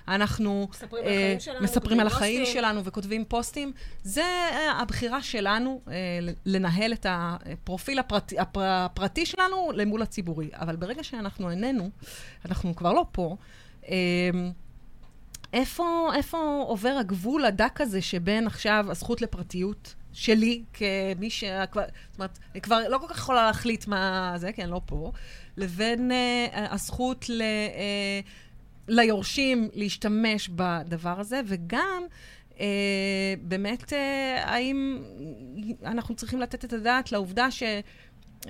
ואנחנו 0.09 0.69
מספרים 0.71 1.01
על 1.01 1.27
החיים 1.27 1.41
שלנו, 1.41 1.63
מספרים 1.65 2.01
על 2.01 2.07
החיים 2.07 2.41
פוסטים. 2.41 2.61
שלנו 2.61 2.85
וכותבים 2.85 3.25
פוסטים. 3.25 3.73
זה 4.03 4.23
uh, 4.51 4.83
הבחירה 4.83 5.23
שלנו, 5.23 5.81
uh, 5.87 5.91
לנהל 6.47 6.93
את 6.93 7.07
הפרופיל 7.09 7.99
הפרטי, 7.99 8.39
הפר, 8.39 8.61
הפרטי 8.65 9.27
שלנו 9.27 9.71
למול 9.75 10.03
הציבורי. 10.03 10.51
אבל 10.55 10.77
ברגע 10.77 11.05
שאנחנו 11.05 11.51
איננו, 11.51 11.91
אנחנו 12.45 12.77
כבר 12.77 12.93
לא 12.93 13.07
פה, 13.13 13.37
uh, 13.83 13.87
איפה, 15.53 16.11
איפה 16.15 16.65
עובר 16.67 16.97
הגבול 17.01 17.45
הדק 17.45 17.81
הזה 17.81 18.03
שבין 18.03 18.47
עכשיו 18.47 18.87
הזכות 18.89 19.23
לפרטיות, 19.23 19.95
שלי, 20.17 20.63
כמי 20.73 21.31
ש... 21.31 21.45
זאת 21.45 22.19
אומרת, 22.19 22.39
אני 22.53 22.61
כבר 22.61 22.89
לא 22.89 22.99
כל 22.99 23.07
כך 23.09 23.19
יכולה 23.19 23.47
להחליט 23.47 23.87
מה 23.87 24.33
זה, 24.37 24.53
כי 24.53 24.63
אני 24.63 24.71
לא 24.71 24.81
פה, 24.87 25.13
לבין 25.57 26.11
uh, 26.11 26.59
הזכות 26.59 27.29
ל, 27.29 27.43
uh, 27.43 28.27
ליורשים 28.89 29.69
להשתמש 29.75 30.49
בדבר 30.49 31.21
הזה, 31.21 31.41
וגם 31.47 32.03
uh, 32.53 32.59
באמת, 33.43 33.83
uh, 33.83 33.97
האם 34.39 35.03
אנחנו 35.85 36.15
צריכים 36.15 36.41
לתת 36.41 36.65
את 36.65 36.73
הדעת 36.73 37.13
לעובדה 37.13 37.51
ש... 37.51 37.63
Uh, 38.43 38.49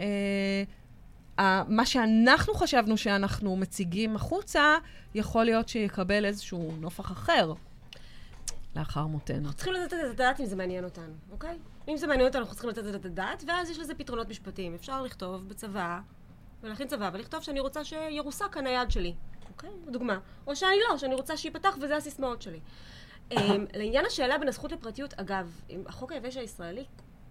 מה 1.69 1.87
שאנחנו 1.87 2.55
חשבנו 2.55 2.97
שאנחנו 2.97 3.57
מציגים 3.57 4.17
החוצה, 4.17 4.75
יכול 5.15 5.45
להיות 5.45 5.69
שיקבל 5.69 6.25
איזשהו 6.25 6.73
נופח 6.81 7.13
אחר 7.13 7.53
לאחר 8.77 9.07
מותנו. 9.07 9.39
אנחנו 9.39 9.53
צריכים 9.53 9.73
לתת 9.73 9.93
את 9.93 10.11
הדעת 10.11 10.41
אם 10.41 10.47
זה 10.47 10.57
מעניין 10.57 10.85
אותנו, 10.85 11.13
אוקיי? 11.31 11.59
אם 11.89 11.97
זה 11.97 12.07
מעניין 12.07 12.29
אותנו, 12.29 12.41
אנחנו 12.41 12.55
צריכים 12.55 12.71
לתת 12.71 12.95
את 12.95 13.05
הדעת, 13.05 13.45
ואז 13.49 13.71
יש 13.71 13.79
לזה 13.79 13.95
פתרונות 13.95 14.29
משפטיים. 14.29 14.75
אפשר 14.75 15.03
לכתוב 15.03 15.49
בצבא, 15.49 16.01
ולהכין 16.63 16.89
צבא, 16.89 17.11
ולכתוב 17.13 17.43
שאני 17.43 17.61
רוצה 17.61 17.85
שירוסק 17.85 18.57
הנייד 18.57 18.91
שלי, 18.91 19.15
אוקיי? 19.49 19.71
דוגמה. 19.91 20.19
או 20.47 20.57
שאני 20.57 20.77
לא, 20.91 20.99
שאני 20.99 21.15
רוצה 21.15 21.37
שייפתח 21.37 21.77
וזה 21.81 21.97
הסיסמאות 21.97 22.43
שלי. 22.43 22.61
אמ, 23.31 23.65
לעניין 23.75 24.07
השאלה 24.07 24.39
בין 24.39 24.49
הזכות 24.49 24.73
לפרטיות, 24.73 25.15
אגב, 25.15 25.61
החוק 25.87 26.13
היבש 26.13 26.37
הישראלי 26.37 26.85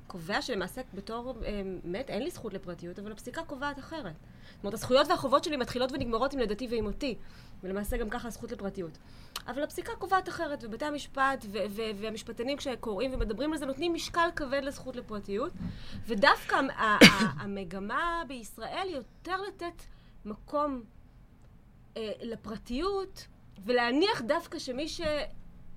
קובע 0.08 0.42
שלמעשה 0.42 0.82
בתור 0.94 1.36
אמ, 1.46 1.80
מת 1.84 2.10
אין 2.10 2.24
לי 2.24 2.32
זכות 2.32 2.54
לפרטיות, 2.54 3.00
אבל 3.00 3.12
הפסיקה 3.12 3.44
קובעת 3.44 3.80
אחרת. 3.80 4.16
זאת 4.56 4.64
אומרת, 4.64 4.74
הזכויות 4.74 5.08
והחובות 5.08 5.44
שלי 5.44 5.58
מתחילות 5.58 5.92
ונגמרות 5.92 6.34
עם 6.34 6.40
לידתי 6.40 6.68
ועם 6.68 6.84
מותי, 6.84 7.16
ולמעשה 7.64 7.98
גם 7.98 8.10
ככה 8.10 8.28
הזכות 8.28 8.52
לפרטיות. 8.52 8.98
אבל 9.48 9.64
הפסיקה 9.64 9.96
קובעת 9.96 10.30
אחרת, 10.30 10.64
ובתי 10.64 10.86
המשפט 10.86 11.46
והמשפטנים 11.96 12.58
כשקוראים 12.58 13.14
ומדברים 13.14 13.54
על 13.54 13.60
זה 13.60 13.66
נותנים 13.66 13.94
משקל 13.94 14.30
כבד 14.36 14.62
לזכות 14.64 14.96
לפרטיות, 14.96 15.52
ושדווקא 16.08 16.56
המגמה 17.40 18.24
בישראל 18.28 18.88
יותר 18.90 19.42
לתת 19.42 19.82
מקום 20.26 20.84
אה, 21.98 22.12
לפרטיות, 22.22 23.28
ולהניח 23.66 24.22
דווקא 24.22 24.60
שמי 24.60 24.88
שלא 24.88 25.06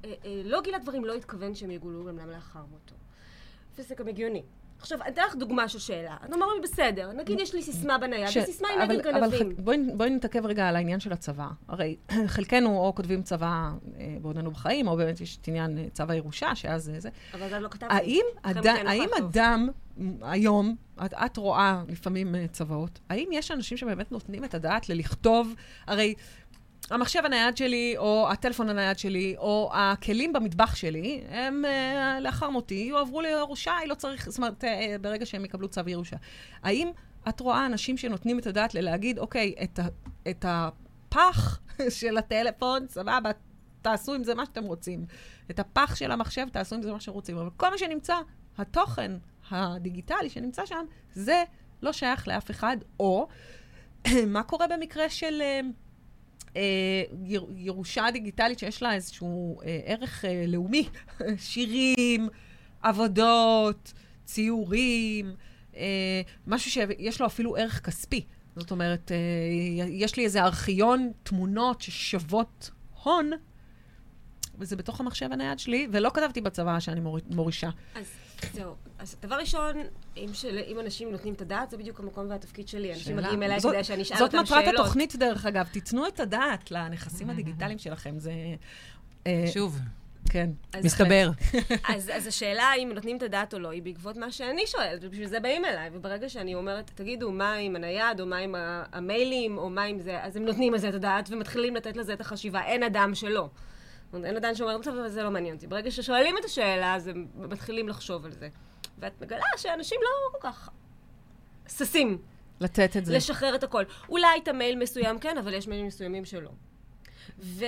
אה, 0.05 0.15
אה, 0.55 0.61
גילה 0.63 0.79
דברים 0.79 1.05
לא 1.05 1.15
התכוון 1.15 1.55
שהם 1.55 1.71
יגולו 1.71 2.05
גם 2.05 2.31
לאחר 2.31 2.65
מותו. 2.71 2.95
וזה 3.77 3.95
גם 3.95 4.09
הגיוני. 4.09 4.43
עכשיו, 4.81 5.03
אני 5.03 5.11
אתן 5.11 5.23
לך 5.27 5.35
דוגמה 5.35 5.69
של 5.69 5.79
שאלה. 5.79 6.17
אני 6.23 6.35
אומר 6.35 6.47
לי, 6.47 6.61
בסדר, 6.63 7.13
נגיד 7.13 7.41
יש 7.41 7.55
לי 7.55 7.63
סיסמה 7.63 7.99
בנייד, 7.99 8.29
וסיסמה 8.29 8.69
היא 8.69 8.79
נגד 8.79 9.05
גנבים. 9.05 9.57
בואי, 9.59 9.79
בואי 9.95 10.11
נתעכב 10.11 10.47
רגע 10.47 10.69
על 10.69 10.77
העניין 10.77 11.01
של 11.01 11.13
הצבא. 11.13 11.49
הרי 11.69 11.97
חלקנו 12.35 12.79
או 12.79 12.95
כותבים 12.95 13.23
צבא 13.23 13.71
אה, 13.99 14.17
בעודנו 14.23 14.51
בחיים, 14.51 14.89
או 14.89 14.97
באמת 14.97 15.21
יש 15.21 15.39
את 15.43 15.49
עניין 15.49 15.79
אה, 15.79 15.85
צו 15.93 16.05
הירושה, 16.09 16.55
שאז 16.55 16.93
זה. 16.99 17.09
אבל 17.35 17.49
זה 17.49 17.59
לא 17.59 17.69
כתבתי. 17.69 17.95
האם, 17.95 18.25
אד... 18.43 18.67
האם 18.67 19.09
אדם 19.19 19.69
היום, 20.23 20.77
את, 21.05 21.15
את 21.15 21.37
רואה 21.37 21.83
לפעמים 21.89 22.35
אה, 22.35 22.47
צוואות, 22.49 22.99
האם 23.09 23.29
יש 23.33 23.51
אנשים 23.51 23.77
שבאמת 23.79 24.13
נותנים 24.13 24.45
את 24.45 24.55
הדעת 24.55 24.89
ללכתוב, 24.89 25.55
הרי 25.87 26.15
המחשב 26.91 27.23
הנייד 27.25 27.57
שלי, 27.57 27.95
או 27.99 28.29
הטלפון 28.31 28.69
הנייד 28.69 28.99
שלי, 28.99 29.35
או 29.39 29.71
הכלים 29.75 30.33
במטבח 30.33 30.75
שלי, 30.75 31.23
הם 31.29 31.65
uh, 31.65 32.21
לאחר 32.21 32.51
מותי 32.51 32.87
יועברו 32.91 33.21
לירושה, 33.21 33.73
לא 33.87 33.95
צריך, 33.95 34.29
זאת 34.29 34.39
אומרת, 34.39 34.65
uh, 34.65 34.67
ברגע 35.01 35.27
שהם 35.27 35.45
יקבלו 35.45 35.69
צו 35.69 35.81
ירושה. 35.87 36.17
האם 36.63 36.91
את 37.29 37.41
רואה 37.41 37.67
אנשים 37.67 37.97
שנותנים 37.97 38.39
את 38.39 38.47
הדעת 38.47 38.75
ללהגיד, 38.75 39.19
אוקיי, 39.19 39.55
את, 39.63 39.81
את 40.29 40.45
הפח 40.49 41.61
של 41.99 42.17
הטלפון, 42.17 42.89
סבבה, 42.89 43.31
תעשו 43.83 44.15
עם 44.15 44.25
זה 44.25 44.35
מה 44.35 44.47
שאתם 44.47 44.65
רוצים. 44.65 45.05
את 45.51 45.59
הפח 45.59 45.95
של 45.95 46.11
המחשב, 46.11 46.49
תעשו 46.53 46.75
עם 46.75 46.83
זה 46.83 46.93
מה 46.93 47.01
שאתם 47.01 47.13
רוצים. 47.13 47.39
אבל 47.39 47.51
כל 47.57 47.71
מה 47.71 47.79
שנמצא, 47.79 48.17
התוכן 48.59 49.13
הדיגיטלי 49.51 50.31
שנמצא 50.31 50.67
שם, 50.67 50.85
זה 51.13 51.45
לא 51.83 51.93
שייך 51.93 52.29
לאף 52.29 52.51
אחד. 52.51 52.77
או, 53.01 53.29
מה 54.27 54.43
קורה 54.43 54.67
במקרה 54.69 55.09
של... 55.09 55.43
Uh, 55.43 55.88
אה, 56.57 57.03
ירושה 57.57 58.07
דיגיטלית 58.13 58.59
שיש 58.59 58.83
לה 58.83 58.95
איזשהו 58.95 59.61
אה, 59.63 59.81
ערך 59.85 60.25
אה, 60.25 60.45
לאומי, 60.47 60.89
שירים, 61.39 62.29
עבודות, 62.83 63.93
ציורים, 64.25 65.35
אה, 65.77 66.23
משהו 66.47 66.71
שיש 66.71 67.21
לו 67.21 67.27
אפילו 67.27 67.57
ערך 67.57 67.87
כספי. 67.87 68.25
זאת 68.57 68.71
אומרת, 68.71 69.13
אה, 69.13 69.17
יש 69.89 70.17
לי 70.17 70.25
איזה 70.25 70.43
ארכיון 70.43 71.13
תמונות 71.23 71.81
ששוות 71.81 72.71
הון, 73.03 73.31
וזה 74.59 74.77
בתוך 74.77 75.01
המחשב 75.01 75.29
הנייד 75.33 75.59
שלי, 75.59 75.89
ולא 75.93 76.11
כתבתי 76.15 76.41
בצבא 76.41 76.81
שאני 76.81 77.01
מור... 77.01 77.19
מורישה. 77.31 77.71
אז 77.95 78.07
זהו. 78.53 78.75
אז 78.99 79.17
דבר 79.23 79.37
ראשון, 79.37 79.77
אם, 80.17 80.29
של, 80.33 80.59
אם 80.67 80.81
אנשים 80.81 81.11
נותנים 81.13 81.35
את 81.35 81.43
הדעת, 81.43 81.71
זה 81.71 81.77
בדיוק 81.77 82.01
המקום 82.01 82.31
והתפקיד 82.31 82.69
שלי. 82.69 82.95
אנשים 82.95 83.17
מגיעים 83.17 83.43
אליי 83.43 83.61
כדי 83.61 83.85
שאני 83.85 84.03
אשאל 84.03 84.23
אותם 84.23 84.31
שאלות. 84.31 84.47
זאת 84.47 84.59
מטרת 84.59 84.75
התוכנית, 84.75 85.17
דרך 85.17 85.47
אגב. 85.47 85.67
תיתנו 85.73 86.09
את 86.09 86.21
הדעת 86.21 86.71
לנכסים 86.71 87.31
הדיגיטליים 87.31 87.79
שלכם. 87.79 88.19
זה... 88.19 88.33
אה, 89.27 89.45
שוב. 89.55 89.79
כן, 90.31 90.51
אז 90.73 90.85
מסתבר. 90.85 91.31
אז, 91.95 92.11
אז 92.15 92.27
השאלה 92.27 92.73
אם 92.79 92.91
נותנים 92.95 93.17
את 93.17 93.23
הדעת 93.23 93.55
או 93.55 93.59
לא, 93.59 93.71
היא 93.71 93.83
בעקבות 93.83 94.17
מה 94.17 94.33
שאני 94.33 94.67
שואלת, 94.67 95.05
ובשביל 95.05 95.27
זה 95.27 95.41
באים 95.41 95.65
אליי. 95.65 95.91
וברגע 95.93 96.29
שאני 96.29 96.55
אומרת, 96.55 96.91
תגידו, 96.95 97.33
מה 97.33 97.55
עם 97.55 97.77
הנייד, 97.77 98.21
או 98.21 98.27
מה 98.27 98.37
עם 98.37 98.55
המיילים, 98.93 99.59
או 99.59 99.71
מה 99.71 99.83
עם 99.83 100.01
זה, 100.01 100.25
אז 100.25 100.37
הם 100.37 100.45
נותנים 100.45 100.75
לזה 100.75 100.89
את 100.89 100.95
הדעת 100.95 101.29
ומתחילים 101.31 101.77
לתת 101.77 101.97
לזה 101.97 102.13
את 102.13 102.21
החשיבה. 102.21 102.65
אין 102.65 102.83
אדם 102.83 103.15
שלא. 103.15 103.49
אין 104.15 104.37
אדם 104.37 104.55
שאומר, 104.55 104.83
טוב, 104.83 104.97
אבל 104.97 105.09
זה 105.09 105.23
לא 105.23 105.31
מעניין 105.31 105.55
אותי. 105.55 105.67
ברגע 105.67 105.91
ששואלים 105.91 106.39
את 106.39 106.45
השאלה, 106.45 106.95
אז 106.95 107.09
הם 107.09 107.27
מתחילים 107.35 107.89
לחשוב 107.89 108.25
על 108.25 108.33
זה. 108.33 108.49
ואת 108.99 109.21
מגלה 109.21 109.47
שאנשים 109.57 110.01
לא 110.03 110.39
כל 110.39 110.49
כך 110.49 110.71
ששים. 111.69 112.19
לתת 112.61 112.97
את 112.97 113.05
זה. 113.05 113.17
לשחרר 113.17 113.55
את 113.55 113.63
הכל. 113.63 113.83
אולי 114.09 114.39
את 114.43 114.49
המייל 114.49 114.79
מסוים 114.79 115.19
כן, 115.19 115.39
אבל 115.39 115.55
יש 115.55 115.69
מיילים 115.69 115.87
מסוימים 115.87 116.25
שלא. 116.25 116.51
ו... 117.39 117.65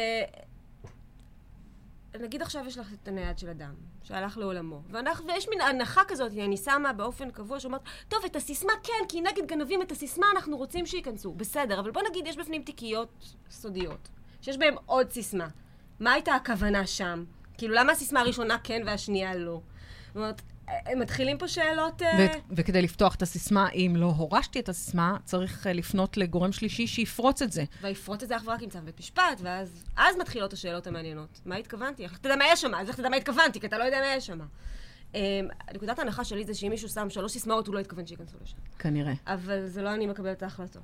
נגיד 2.21 2.43
עכשיו 2.43 2.67
יש 2.67 2.79
לך 2.79 2.93
את 3.03 3.09
הנייד 3.09 3.39
של 3.39 3.49
אדם, 3.49 3.75
שהלך 4.03 4.39
לעולמו, 4.39 4.83
ואנחנו, 4.91 5.27
ויש 5.27 5.49
מין 5.49 5.61
הנחה 5.61 6.03
כזאת, 6.09 6.33
אני 6.33 6.57
שמה 6.57 6.93
באופן 6.93 7.31
קבוע 7.31 7.61
שאומרת, 7.61 7.81
טוב, 8.09 8.25
את 8.25 8.37
הסיסמה 8.37 8.73
כן, 8.83 9.05
כי 9.09 9.21
נגד 9.21 9.47
גנבים 9.47 9.83
את 9.83 9.93
הסיסמה 9.93 10.27
אנחנו 10.35 10.57
רוצים 10.57 10.87
שייכנסו. 10.87 11.33
בסדר, 11.33 11.81
אבל 11.81 11.91
בוא 11.91 12.03
נגיד, 12.11 12.27
יש 12.27 12.37
בפנים 12.37 12.63
תיקיות 12.63 13.35
סודיות, 13.51 14.09
שיש 14.41 14.59
בהן 14.59 14.75
עוד 14.87 15.11
סיסמה. 15.11 15.49
מה 16.01 16.13
הייתה 16.13 16.35
הכוונה 16.35 16.87
שם? 16.87 17.25
כאילו, 17.59 17.75
למה 17.75 17.93
הסיסמה 17.93 18.21
הראשונה 18.21 18.57
כן 18.65 18.83
והשנייה 18.87 19.35
לא? 19.35 19.61
זאת 20.07 20.17
אומרת, 20.17 20.43
מתחילים 20.97 21.39
פה 21.39 21.49
שאלות... 21.49 22.03
אה, 22.03 22.09
ו- 22.19 22.57
וכדי 22.57 22.83
לפתוח 22.83 23.15
את 23.15 23.23
הסיסמה, 23.23 23.71
אם 23.71 23.95
לא 23.97 24.07
הורשתי 24.07 24.61
את 24.61 24.69
הסיסמה, 24.69 25.17
צריך 25.25 25.67
uh, 25.67 25.71
לפנות 25.71 26.17
לגורם 26.17 26.53
שלישי 26.53 26.87
שיפרוץ 26.87 27.43
את 27.43 27.53
זה. 27.53 27.65
ויפרוץ 27.83 28.23
את 28.23 28.29
זה 28.29 28.37
אך 28.37 28.43
ורק 28.47 28.63
עם 28.63 28.71
צו 28.71 28.79
בית 28.85 29.01
משפט, 29.01 29.41
ואז 29.43 29.85
אז 29.97 30.17
מתחילות 30.17 30.53
השאלות 30.53 30.87
המעניינות. 30.87 31.41
מה 31.47 31.57
התכוונתי? 31.57 32.03
איך 32.03 32.19
תדע 32.19 32.37
מה 32.37 32.45
יש 32.53 32.61
שם? 32.61 32.75
אז 32.75 32.89
איך 32.89 32.97
תדע 32.97 33.09
מה 33.09 33.17
התכוונתי? 33.17 33.61
כי 33.61 33.67
אתה 33.67 33.79
לא 33.79 33.85
יודע 33.85 34.01
מה 34.01 34.15
יש 34.15 34.27
שם. 34.27 34.41
Um, 35.13 35.17
נקודת 35.75 35.99
ההנחה 35.99 36.25
שלי 36.25 36.45
זה 36.45 36.55
שאם 36.55 36.71
מישהו 36.71 36.89
שם 36.89 37.11
שלוש 37.11 37.33
סיסמאות, 37.33 37.67
הוא 37.67 37.75
לא 37.75 37.81
התכוון 37.81 38.07
שייכנסו 38.07 38.37
לשם. 38.43 38.57
כנראה. 38.79 39.13
אבל 39.27 39.67
זה 39.67 39.83
לא 39.83 39.95
אני 39.95 40.07
מקבלת 40.07 40.37
את 40.37 40.43
ההחלטות. 40.43 40.83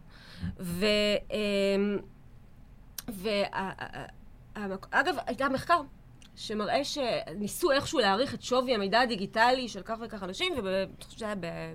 ו... 0.61 0.87
ו... 3.11 3.29
אגב, 4.91 5.15
הייתה 5.27 5.49
מחקר 5.49 5.81
שמראה 6.37 6.81
שניסו 6.85 7.71
איכשהו 7.71 7.99
להעריך 7.99 8.35
את 8.35 8.43
שווי 8.43 8.75
המידע 8.75 9.01
הדיגיטלי 9.01 9.69
של 9.69 9.83
כך 9.83 9.95
וכך 10.01 10.23
אנשים, 10.23 10.53
ואני 10.65 10.87
חושבת 11.01 11.19
שזה 11.19 11.25
היה 11.25 11.35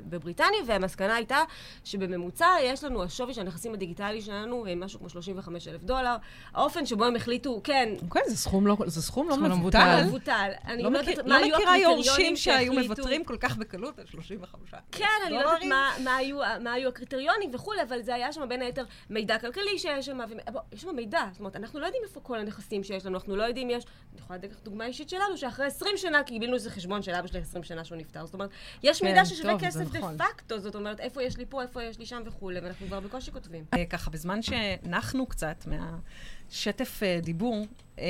בבריטניה, 0.10 0.60
והמסקנה 0.66 1.16
הייתה 1.16 1.44
שבממוצע 1.84 2.48
יש 2.64 2.84
לנו, 2.84 3.04
השווי 3.04 3.34
של 3.34 3.42
הנכסים 3.42 3.74
הדיגיטלי 3.74 4.22
שלנו, 4.22 4.66
משהו 4.76 5.00
כמו 5.00 5.10
35 5.10 5.68
אלף 5.68 5.84
דולר. 5.84 6.16
האופן 6.54 6.86
שבו 6.86 7.06
הם 7.06 7.16
החליטו, 7.16 7.62
כן... 7.64 7.90
כן, 8.14 8.20
זה 8.28 8.38
סכום 8.38 8.68
לא, 8.68 8.78
זה 8.86 9.02
סכום 9.02 9.30
לא 9.30 9.38
מבוטל. 9.38 10.02
לא 10.02 10.08
מבוטל. 10.08 10.52
אני 10.66 10.84
לא, 10.84 10.92
לא 10.92 11.02
מכיר, 11.02 11.22
לא 11.26 11.48
מכירה 11.48 11.78
יורשים 11.78 12.36
שהיו 12.36 12.74
מוותרים 12.74 13.24
כל 13.24 13.38
כך 13.38 13.58
בקלות 13.58 14.00
על 14.00 14.06
35 14.06 14.74
כן, 14.92 15.06
אני 15.28 15.34
לא 15.34 15.40
יודעת 15.40 15.64
מה, 15.64 15.92
מה, 16.04 16.16
היו, 16.16 16.38
מה 16.64 16.74
היו 16.74 16.90
הקריטריונים 16.90 17.50
וכולי, 17.54 17.82
אבל 17.82 18.02
זה 18.02 18.16
היה 18.16 18.32
שם 18.32 18.50
בין 18.50 18.62
היתר 18.62 18.86
מידע 19.10 19.38
כלכלי 19.38 19.80
שיש 19.80 20.06
שם, 20.06 20.20
יש 20.72 20.82
שם 20.82 20.96
מידע. 20.96 21.26
זאת 21.32 21.40
אומרת, 21.40 21.56
אנחנו 21.56 21.80
לא 21.80 21.86
יודעים 21.86 22.04
איפה 22.04 22.20
כל 22.20 22.40
הנכסים 22.40 22.84
שיש 22.84 23.06
לנו, 23.06 23.18
אנחנו 23.18 23.36
לא 23.36 23.44
יודעים, 23.44 23.70
יש... 23.70 23.86
אני 24.12 24.20
יכולה 24.20 24.40
לקחת 24.52 24.64
דוגמה 24.64 24.86
אישית 24.86 25.10
שלנו, 25.10 25.38
שאחרי 25.38 25.66
20 25.66 25.98
שנה 25.98 26.24
קיבלנו 26.24 26.54
איזה 26.54 26.70
חשבון 26.70 27.02
של 27.02 27.12
אבא 27.12 27.28
שלי 27.28 27.40
20 27.40 27.64
שנה 27.64 27.84
שהוא 27.84 27.98
נפטר. 27.98 28.26
זאת 28.26 28.34
אומרת, 28.34 28.50
יש 28.84 29.00
כן, 29.00 29.08
מידע 29.08 29.26
ששווה 29.26 29.60
כסף 29.60 29.92
דה 29.92 30.00
נכון. 30.00 30.18
פקטו, 30.18 30.60
זאת 30.60 30.76
אומרת, 30.76 31.00
איפה 31.00 31.24
יש 31.24 31.38
לי 31.38 31.46
פה, 31.50 31.62
איפה 31.62 31.84
יש 31.84 32.00
לי 32.00 32.06
שם 32.06 32.22
וכולי, 32.26 32.60
ואנחנו 32.60 32.88
כבר 32.88 33.00
בקושי 33.00 33.32
כותבים. 33.32 33.66
אה, 33.74 33.86
ככה, 33.86 34.12
בזמן 34.12 34.42
שנחנו 34.42 35.26
קצת 35.26 35.66
מהשטף 35.68 37.04
אה, 37.04 37.20
דיבור, 37.22 37.66
אה, 38.00 38.06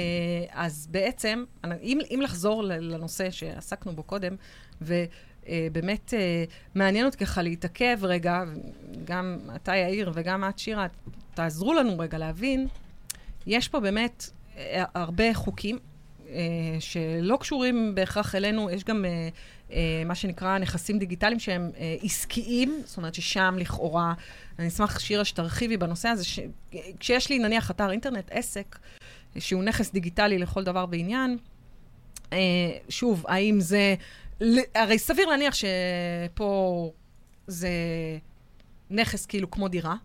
אז 0.51 0.87
בעצם, 0.91 1.43
אם, 1.81 1.99
אם 2.13 2.19
לחזור 2.23 2.63
לנושא 2.63 3.31
שעסקנו 3.31 3.95
בו 3.95 4.03
קודם, 4.03 4.35
ו... 4.81 4.95
באמת 5.71 6.13
מעניין 6.75 7.05
אותי 7.05 7.17
ככה 7.17 7.41
להתעכב 7.41 7.99
רגע, 8.01 8.43
גם 9.03 9.39
אתה 9.55 9.75
יאיר 9.75 10.11
וגם 10.13 10.43
את 10.49 10.59
שירה, 10.59 10.87
תעזרו 11.33 11.73
לנו 11.73 11.99
רגע 11.99 12.17
להבין, 12.17 12.67
יש 13.47 13.67
פה 13.67 13.79
באמת 13.79 14.29
הרבה 14.93 15.33
חוקים, 15.33 15.79
שלא 16.79 17.37
קשורים 17.37 17.95
בהכרח 17.95 18.35
אלינו, 18.35 18.69
יש 18.69 18.83
גם 18.83 19.05
אה, 19.05 19.29
אה, 19.71 20.03
מה 20.05 20.15
שנקרא 20.15 20.57
נכסים 20.57 20.99
דיגיטליים 20.99 21.39
שהם 21.39 21.71
אה, 21.77 21.95
עסקיים, 22.01 22.81
זאת 22.85 22.97
אומרת 22.97 23.15
ששם 23.15 23.55
לכאורה, 23.57 24.13
אני 24.59 24.67
אשמח, 24.67 24.99
שירה, 24.99 25.25
שתרחיבי 25.25 25.77
בנושא 25.77 26.09
הזה, 26.09 26.25
ש... 26.25 26.39
כשיש 26.99 27.29
לי 27.29 27.39
נניח 27.39 27.71
אתר 27.71 27.91
אינטרנט, 27.91 28.31
עסק, 28.31 28.79
שהוא 29.39 29.63
נכס 29.63 29.91
דיגיטלי 29.91 30.37
לכל 30.37 30.63
דבר 30.63 30.85
ועניין, 30.91 31.37
אה, 32.33 32.37
שוב, 32.89 33.25
האם 33.27 33.59
זה... 33.59 33.95
הרי 34.75 34.99
סביר 34.99 35.27
להניח 35.27 35.53
שפה 35.53 36.91
זה 37.47 37.69
נכס 38.89 39.25
כאילו 39.25 39.51
כמו 39.51 39.67
דירה, 39.67 39.95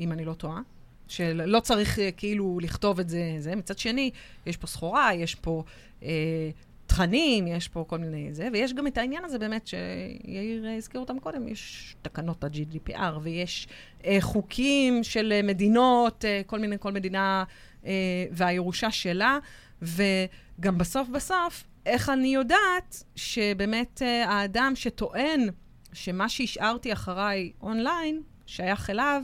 אם 0.00 0.12
אני 0.12 0.24
לא 0.24 0.32
טועה. 0.32 0.60
שלא 1.08 1.60
צריך 1.60 1.98
אה, 1.98 2.10
כאילו 2.16 2.58
לכתוב 2.62 3.00
את 3.00 3.08
זה, 3.08 3.34
זה. 3.38 3.56
מצד 3.56 3.78
שני, 3.78 4.10
יש 4.46 4.56
פה 4.56 4.66
סחורה, 4.66 5.14
יש 5.14 5.34
פה 5.34 5.64
אה, 6.02 6.50
תכנים, 6.86 7.46
יש 7.46 7.68
פה 7.68 7.84
כל 7.88 7.98
מיני 7.98 8.34
זה, 8.34 8.48
ויש 8.52 8.72
גם 8.72 8.86
את 8.86 8.98
העניין 8.98 9.24
הזה 9.24 9.38
באמת, 9.38 9.66
שיאיר 9.66 10.66
הזכיר 10.76 11.00
אותם 11.00 11.18
קודם, 11.18 11.48
יש 11.48 11.96
תקנות 12.02 12.44
ה-GDPR, 12.44 13.18
ויש 13.22 13.68
אה, 14.04 14.16
חוקים 14.20 15.04
של 15.04 15.32
אה, 15.32 15.42
מדינות, 15.42 16.24
אה, 16.24 16.42
כל 16.46 16.58
מיני, 16.58 16.76
כל 16.78 16.92
מדינה 16.92 17.44
אה, 17.86 17.92
והירושה 18.30 18.90
שלה, 18.90 19.38
וגם 19.82 20.78
בסוף 20.78 21.08
בסוף, 21.08 21.64
איך 21.86 22.08
אני 22.08 22.34
יודעת 22.34 23.04
שבאמת 23.16 24.02
אה, 24.02 24.30
האדם 24.30 24.72
שטוען 24.74 25.48
שמה 25.92 26.28
שהשארתי 26.28 26.92
אחריי 26.92 27.52
אונליין, 27.62 28.22
שייך 28.46 28.90
אליו, 28.90 29.22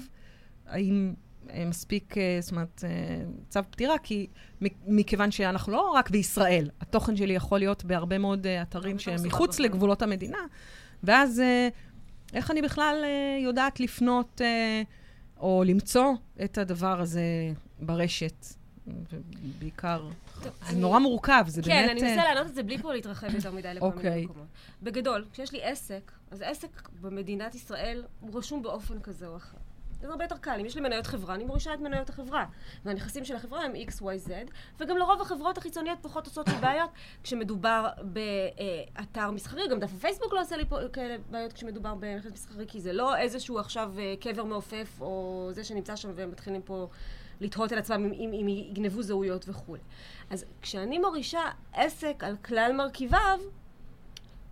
האם 0.67 1.15
אה, 1.15 1.30
מספיק, 1.67 2.19
אה, 2.19 2.39
זאת 2.41 2.51
אומרת, 2.51 2.85
אה, 2.85 3.25
צו 3.49 3.61
פטירה, 3.71 3.99
כי 3.99 4.27
מכיוון 4.87 5.31
שאנחנו 5.31 5.73
לא 5.73 5.91
רק 5.91 6.11
בישראל, 6.11 6.71
התוכן 6.81 7.17
שלי 7.17 7.35
יכול 7.35 7.59
להיות 7.59 7.85
בהרבה 7.85 8.19
מאוד 8.19 8.47
אתרים 8.47 8.99
שהם 8.99 9.27
מחוץ 9.27 9.59
לגבולות 9.59 10.03
המדינה, 10.03 10.39
ואז 11.03 11.43
איך 12.35 12.51
אני 12.51 12.63
בכלל 12.63 13.05
יודעת 13.39 13.81
לפנות 13.81 14.41
או 15.41 15.63
למצוא 15.67 16.13
את 16.45 16.59
הדבר 16.59 17.01
הזה 17.01 17.23
ברשת? 17.81 18.47
ובעיקר, 18.87 20.09
זה 20.43 20.77
נורא 20.77 20.99
מורכב, 20.99 21.45
זה 21.47 21.63
כן, 21.63 21.69
באמת... 21.69 21.85
כן, 21.85 21.91
אני 21.91 22.17
מנסה 22.17 22.25
לענות 22.25 22.47
את 22.47 22.55
זה 22.55 22.63
בלי 22.63 22.79
פה 22.79 22.93
להתרחב 22.93 23.35
יותר 23.35 23.53
מדי 23.53 23.75
לכל 23.75 23.87
מיני 23.87 23.99
אוקיי. 23.99 24.25
מקומות. 24.25 24.47
בגדול, 24.83 25.25
כשיש 25.33 25.53
לי 25.53 25.63
עסק, 25.63 26.13
אז 26.31 26.43
עסק 26.43 26.89
במדינת 27.01 27.55
ישראל 27.55 28.05
הוא 28.21 28.39
רשום 28.39 28.63
באופן 28.63 29.01
כזה 29.01 29.27
או 29.27 29.37
אחר. 29.37 29.59
זה 30.01 30.09
הרבה 30.09 30.25
יותר 30.25 30.37
קל. 30.37 30.57
אם 30.61 30.67
יש 30.67 30.75
לי 30.75 30.81
מניות 30.81 31.07
חברה, 31.07 31.35
אני 31.35 31.45
מורישה 31.45 31.75
את 31.75 31.81
מניות 31.81 32.09
החברה. 32.09 32.45
והנכסים 32.85 33.25
של 33.25 33.37
החברה 33.37 33.65
הם 33.65 33.73
X, 33.73 34.03
Y, 34.03 34.29
Z, 34.29 34.31
וגם 34.81 34.97
לרוב 34.97 35.21
החברות 35.21 35.59
החיצוניות 35.59 35.99
פחות 36.03 36.27
עושות 36.27 36.49
לי 36.49 36.55
בעיות 36.55 36.91
כשמדובר 37.23 37.89
באתר 38.03 39.31
מסחרי. 39.31 39.69
גם 39.69 39.81
דף 39.81 39.91
הפייסבוק 39.97 40.33
לא 40.33 40.41
עושה 40.41 40.57
לי 40.57 40.65
פה 40.65 40.79
כאלה 40.93 41.17
בעיות 41.31 41.53
כשמדובר 41.53 41.95
בנכס 41.95 42.33
מסחרי, 42.33 42.65
כי 42.69 42.81
זה 42.81 42.93
לא 42.93 43.17
איזשהו 43.17 43.59
עכשיו 43.59 43.93
אה, 43.99 44.15
קבר 44.21 44.45
מעופף, 44.45 45.01
או 45.01 45.49
זה 45.53 45.65
שנמצא 45.65 45.97
שם 45.97 46.11
והם 46.15 46.31
מתחילים 46.31 46.63
פה 46.63 46.89
לתהות 47.41 47.73
על 47.73 47.79
עצמם 47.79 48.13
אם, 48.13 48.31
אם 48.41 48.49
יגנבו 48.49 49.03
זהויות 49.03 49.49
וכולי. 49.49 49.81
אז 50.31 50.45
כשאני 50.63 50.99
מורישה 50.99 51.41
עסק 51.73 52.25
על 52.25 52.37
כלל 52.37 52.73
מרכיביו, 52.73 53.41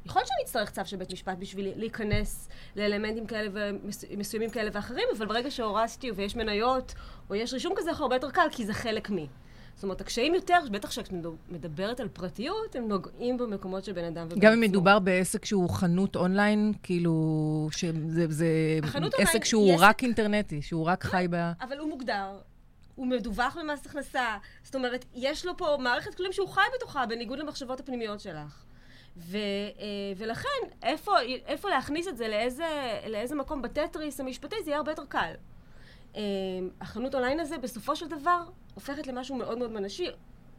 יכול 0.06 0.20
להיות 0.20 0.28
שאני 0.28 0.44
אצטרך 0.44 0.70
צו 0.70 0.80
של 0.84 0.96
בית 0.96 1.12
משפט 1.12 1.38
בשביל 1.38 1.72
להיכנס 1.76 2.48
לאלמנטים 2.76 3.26
כאלה 3.26 3.50
ומסוימים 4.11 4.50
כאלה 4.50 4.70
ואחרים, 4.72 5.04
אבל 5.16 5.26
ברגע 5.26 5.50
שהורסתי 5.50 6.11
ויש 6.11 6.37
מניות, 6.37 6.94
או 7.30 7.34
יש 7.34 7.52
רישום 7.52 7.72
כזה, 7.76 7.90
הרבה 7.90 8.16
יותר 8.16 8.30
קל, 8.30 8.46
כי 8.50 8.66
זה 8.66 8.74
חלק 8.74 9.11
מי. 9.11 9.26
זאת 9.74 9.82
אומרת, 9.82 10.00
הקשיים 10.00 10.34
יותר, 10.34 10.58
בטח 10.70 10.88
כשאת 10.88 11.12
מדברת 11.48 12.00
על 12.00 12.08
פרטיות, 12.08 12.76
הם 12.76 12.88
נוגעים 12.88 13.37
במקומות 13.37 13.84
של 13.84 13.92
בן 13.92 14.04
אדם 14.04 14.26
ובעצמו. 14.26 14.40
גם 14.40 14.52
אם 14.52 14.61
מדובר 14.61 14.98
בעסק 14.98 15.44
שהוא 15.44 15.70
חנות 15.70 16.16
אונליין, 16.16 16.72
כאילו, 16.82 17.68
שזה 17.72 18.26
זה 18.28 18.46
עסק 19.18 19.44
שהוא 19.44 19.74
רק 19.78 19.96
עסק... 19.96 20.02
אינטרנטי, 20.02 20.62
שהוא 20.62 20.87
רק 20.87 21.04
חי 21.04 21.26
ב... 21.30 21.50
אבל 21.61 21.78
הוא 21.78 21.88
מוגדר, 21.88 22.38
הוא 22.94 23.06
מדווח 23.06 23.56
במס 23.61 23.87
הכנסה. 23.87 24.37
זאת 24.62 24.74
אומרת, 24.74 25.04
יש 25.14 25.46
לו 25.46 25.56
פה 25.56 25.76
מערכת 25.80 26.14
כלים 26.14 26.32
שהוא 26.32 26.48
חי 26.48 26.61
בתוכה, 26.76 27.06
בניגוד 27.06 27.38
למחשבות 27.38 27.80
הפנימיות 27.80 28.20
שלך. 28.20 28.67
ו, 29.18 29.37
אה, 29.37 29.85
ולכן, 30.16 30.48
איפה, 30.83 31.12
איפה 31.46 31.68
להכניס 31.68 32.09
את 32.09 32.16
זה, 32.16 32.28
לאיזה, 32.28 32.98
לאיזה 33.09 33.35
מקום 33.35 33.62
בטטריס 33.62 34.20
המשפטי, 34.20 34.57
זה 34.64 34.70
יהיה 34.70 34.76
הרבה 34.76 34.92
יותר 34.92 35.04
קל. 35.09 35.33
אה, 36.16 36.22
החנות 36.81 37.14
אונליין 37.14 37.40
הזה, 37.40 37.59
בסופו 37.59 37.96
של 37.96 38.09
דבר, 38.09 38.42
הופכת 38.74 39.07
למשהו 39.07 39.37
מאוד 39.37 39.59
מאוד 39.59 39.72
מנשי. 39.72 40.07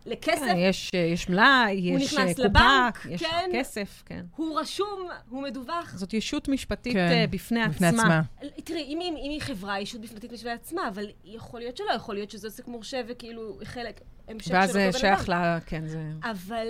לכסף. 0.05 0.41
כן, 0.45 0.57
יש, 0.57 0.91
אה, 0.95 0.99
יש 0.99 1.29
מלאי, 1.29 1.71
יש 1.71 2.09
קופה, 2.09 2.43
לבנק, 2.43 3.05
יש 3.09 3.23
כן, 3.23 3.49
כסף, 3.53 4.03
כן. 4.05 4.25
הוא 4.35 4.59
רשום, 4.59 5.07
הוא 5.29 5.43
מדווח. 5.43 5.93
זאת 5.95 6.13
ישות 6.13 6.47
משפטית 6.47 6.93
כן, 6.93 7.25
בפני, 7.29 7.67
בפני 7.67 7.87
עצמה. 7.87 8.01
עצמה. 8.01 8.21
תראי, 8.63 8.81
אם, 8.81 8.99
אם, 9.01 9.15
אם 9.17 9.29
היא 9.29 9.41
חברה, 9.41 9.73
היא 9.73 9.83
ישות 9.83 10.01
משפטית 10.01 10.31
בפני 10.31 10.51
עצמה, 10.51 10.87
אבל 10.87 11.05
יכול 11.25 11.59
להיות 11.59 11.77
שלא, 11.77 11.91
יכול 11.95 12.15
להיות 12.15 12.31
שזה 12.31 12.47
עסק 12.47 12.67
מורשה 12.67 13.01
וכאילו 13.07 13.59
חלק, 13.63 14.01
המשך 14.27 14.47
של 14.47 14.55
אותו 14.55 14.73
בן 14.73 14.79
אדם. 14.79 14.83
ואז 14.83 14.93
זה 14.93 14.99
שייך 14.99 15.29
ל... 15.29 15.33
כן, 15.65 15.87
זה... 15.87 16.11
אבל 16.23 16.67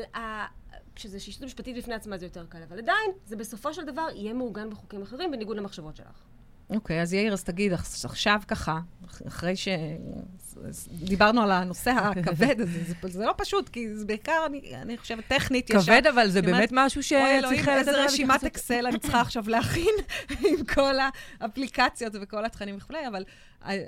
כשזה 0.99 1.19
שישות 1.19 1.43
משפטית 1.43 1.77
בפני 1.77 1.93
עצמה 1.93 2.17
זה 2.17 2.25
יותר 2.25 2.45
קל, 2.49 2.63
אבל 2.69 2.77
עדיין, 2.77 3.11
זה 3.25 3.35
בסופו 3.35 3.73
של 3.73 3.85
דבר 3.85 4.07
יהיה 4.15 4.33
מעוגן 4.33 4.69
בחוקים 4.69 5.01
אחרים, 5.01 5.31
בניגוד 5.31 5.57
למחשבות 5.57 5.95
שלך. 5.95 6.23
אוקיי, 6.69 6.99
okay, 6.99 7.01
אז 7.01 7.13
יאיר, 7.13 7.33
אז 7.33 7.43
תגיד, 7.43 7.73
עכשיו 8.03 8.41
ככה, 8.47 8.79
אחרי 9.27 9.53
שדיברנו 9.55 11.41
על 11.41 11.51
הנושא 11.51 11.91
הכבד 11.91 12.61
הזה, 12.61 12.83
זה, 12.83 12.93
זה 13.07 13.25
לא 13.25 13.33
פשוט, 13.37 13.69
כי 13.69 13.95
זה 13.95 14.05
בעיקר, 14.05 14.43
אני, 14.45 14.75
אני 14.75 14.97
חושבת, 14.97 15.23
טכנית 15.27 15.69
ישר. 15.69 15.81
כבד, 15.81 16.07
אבל 16.07 16.29
זה 16.29 16.41
באמת 16.41 16.69
משהו 16.71 17.03
שצריך... 17.03 17.23
אוי 17.23 17.37
אלוהים, 17.39 17.69
איזה 17.69 18.03
רשימת 18.03 18.43
אקסל 18.43 18.87
אני 18.87 18.99
צריכה 18.99 19.21
עכשיו 19.21 19.49
להכין 19.49 19.95
עם 20.49 20.65
כל 20.65 20.95
האפליקציות 21.39 22.13
וכל 22.21 22.45
התכנים 22.45 22.75
וכולי, 22.77 23.07
אבל 23.07 23.23
אה, 23.65 23.85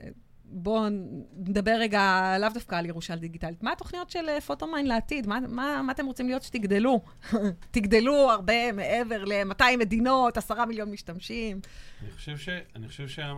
בואו 0.54 0.90
נדבר 1.38 1.76
רגע 1.80 2.36
לאו 2.40 2.50
דווקא 2.54 2.76
על 2.76 2.86
ירושה 2.86 3.16
דיגיטלית. 3.16 3.64
מה 3.64 3.72
התוכניות 3.72 4.10
של 4.10 4.40
פוטומיין 4.46 4.86
אה, 4.86 4.94
לעתיד? 4.94 5.28
מה, 5.28 5.40
מה, 5.40 5.82
מה 5.82 5.92
אתם 5.92 6.06
רוצים 6.06 6.28
להיות 6.28 6.44
שתגדלו? 6.44 7.02
תגדלו 7.72 8.32
הרבה 8.32 8.72
מעבר 8.72 9.26
ל-200 9.26 9.78
מדינות, 9.80 10.38
10 10.38 10.66
מיליון 10.66 10.92
משתמשים. 10.92 11.60
אני 12.02 12.12
חושב 12.12 12.38
ש... 12.38 12.50
אני 12.76 12.88
חושב 12.88 13.08
שה... 13.08 13.34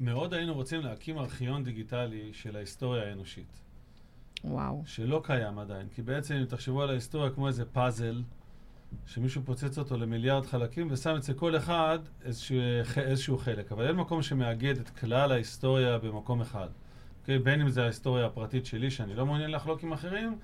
מאוד 0.00 0.34
היינו 0.34 0.54
רוצים 0.54 0.80
להקים 0.80 1.18
ארכיון 1.18 1.64
דיגיטלי 1.64 2.30
של 2.32 2.56
ההיסטוריה 2.56 3.08
האנושית. 3.08 3.60
וואו. 4.44 4.82
שלא 4.86 5.20
קיים 5.24 5.58
עדיין. 5.58 5.88
כי 5.94 6.02
בעצם, 6.02 6.34
אם 6.34 6.44
תחשבו 6.44 6.82
על 6.82 6.90
ההיסטוריה 6.90 7.30
כמו 7.30 7.48
איזה 7.48 7.64
פאזל, 7.64 8.22
שמישהו 9.06 9.42
פוצץ 9.44 9.78
אותו 9.78 9.96
למיליארד 9.96 10.46
חלקים 10.46 10.88
ושם 10.90 11.16
אצל 11.16 11.32
כל 11.32 11.56
אחד 11.56 11.98
איזשהו, 12.24 12.58
איזשהו 12.96 13.38
חלק. 13.38 13.72
אבל 13.72 13.86
אין 13.86 13.96
מקום 13.96 14.22
שמאגד 14.22 14.78
את 14.78 14.90
כלל 14.90 15.32
ההיסטוריה 15.32 15.98
במקום 15.98 16.40
אחד. 16.40 16.66
Okay, 16.66 17.20
אוקיי? 17.22 17.38
בין 17.38 17.60
אם 17.60 17.68
זה 17.68 17.82
ההיסטוריה 17.82 18.26
הפרטית 18.26 18.66
שלי, 18.66 18.90
שאני 18.90 19.14
לא 19.14 19.26
מעוניין 19.26 19.50
לחלוק 19.50 19.82
עם 19.82 19.92
אחרים, 19.92 20.38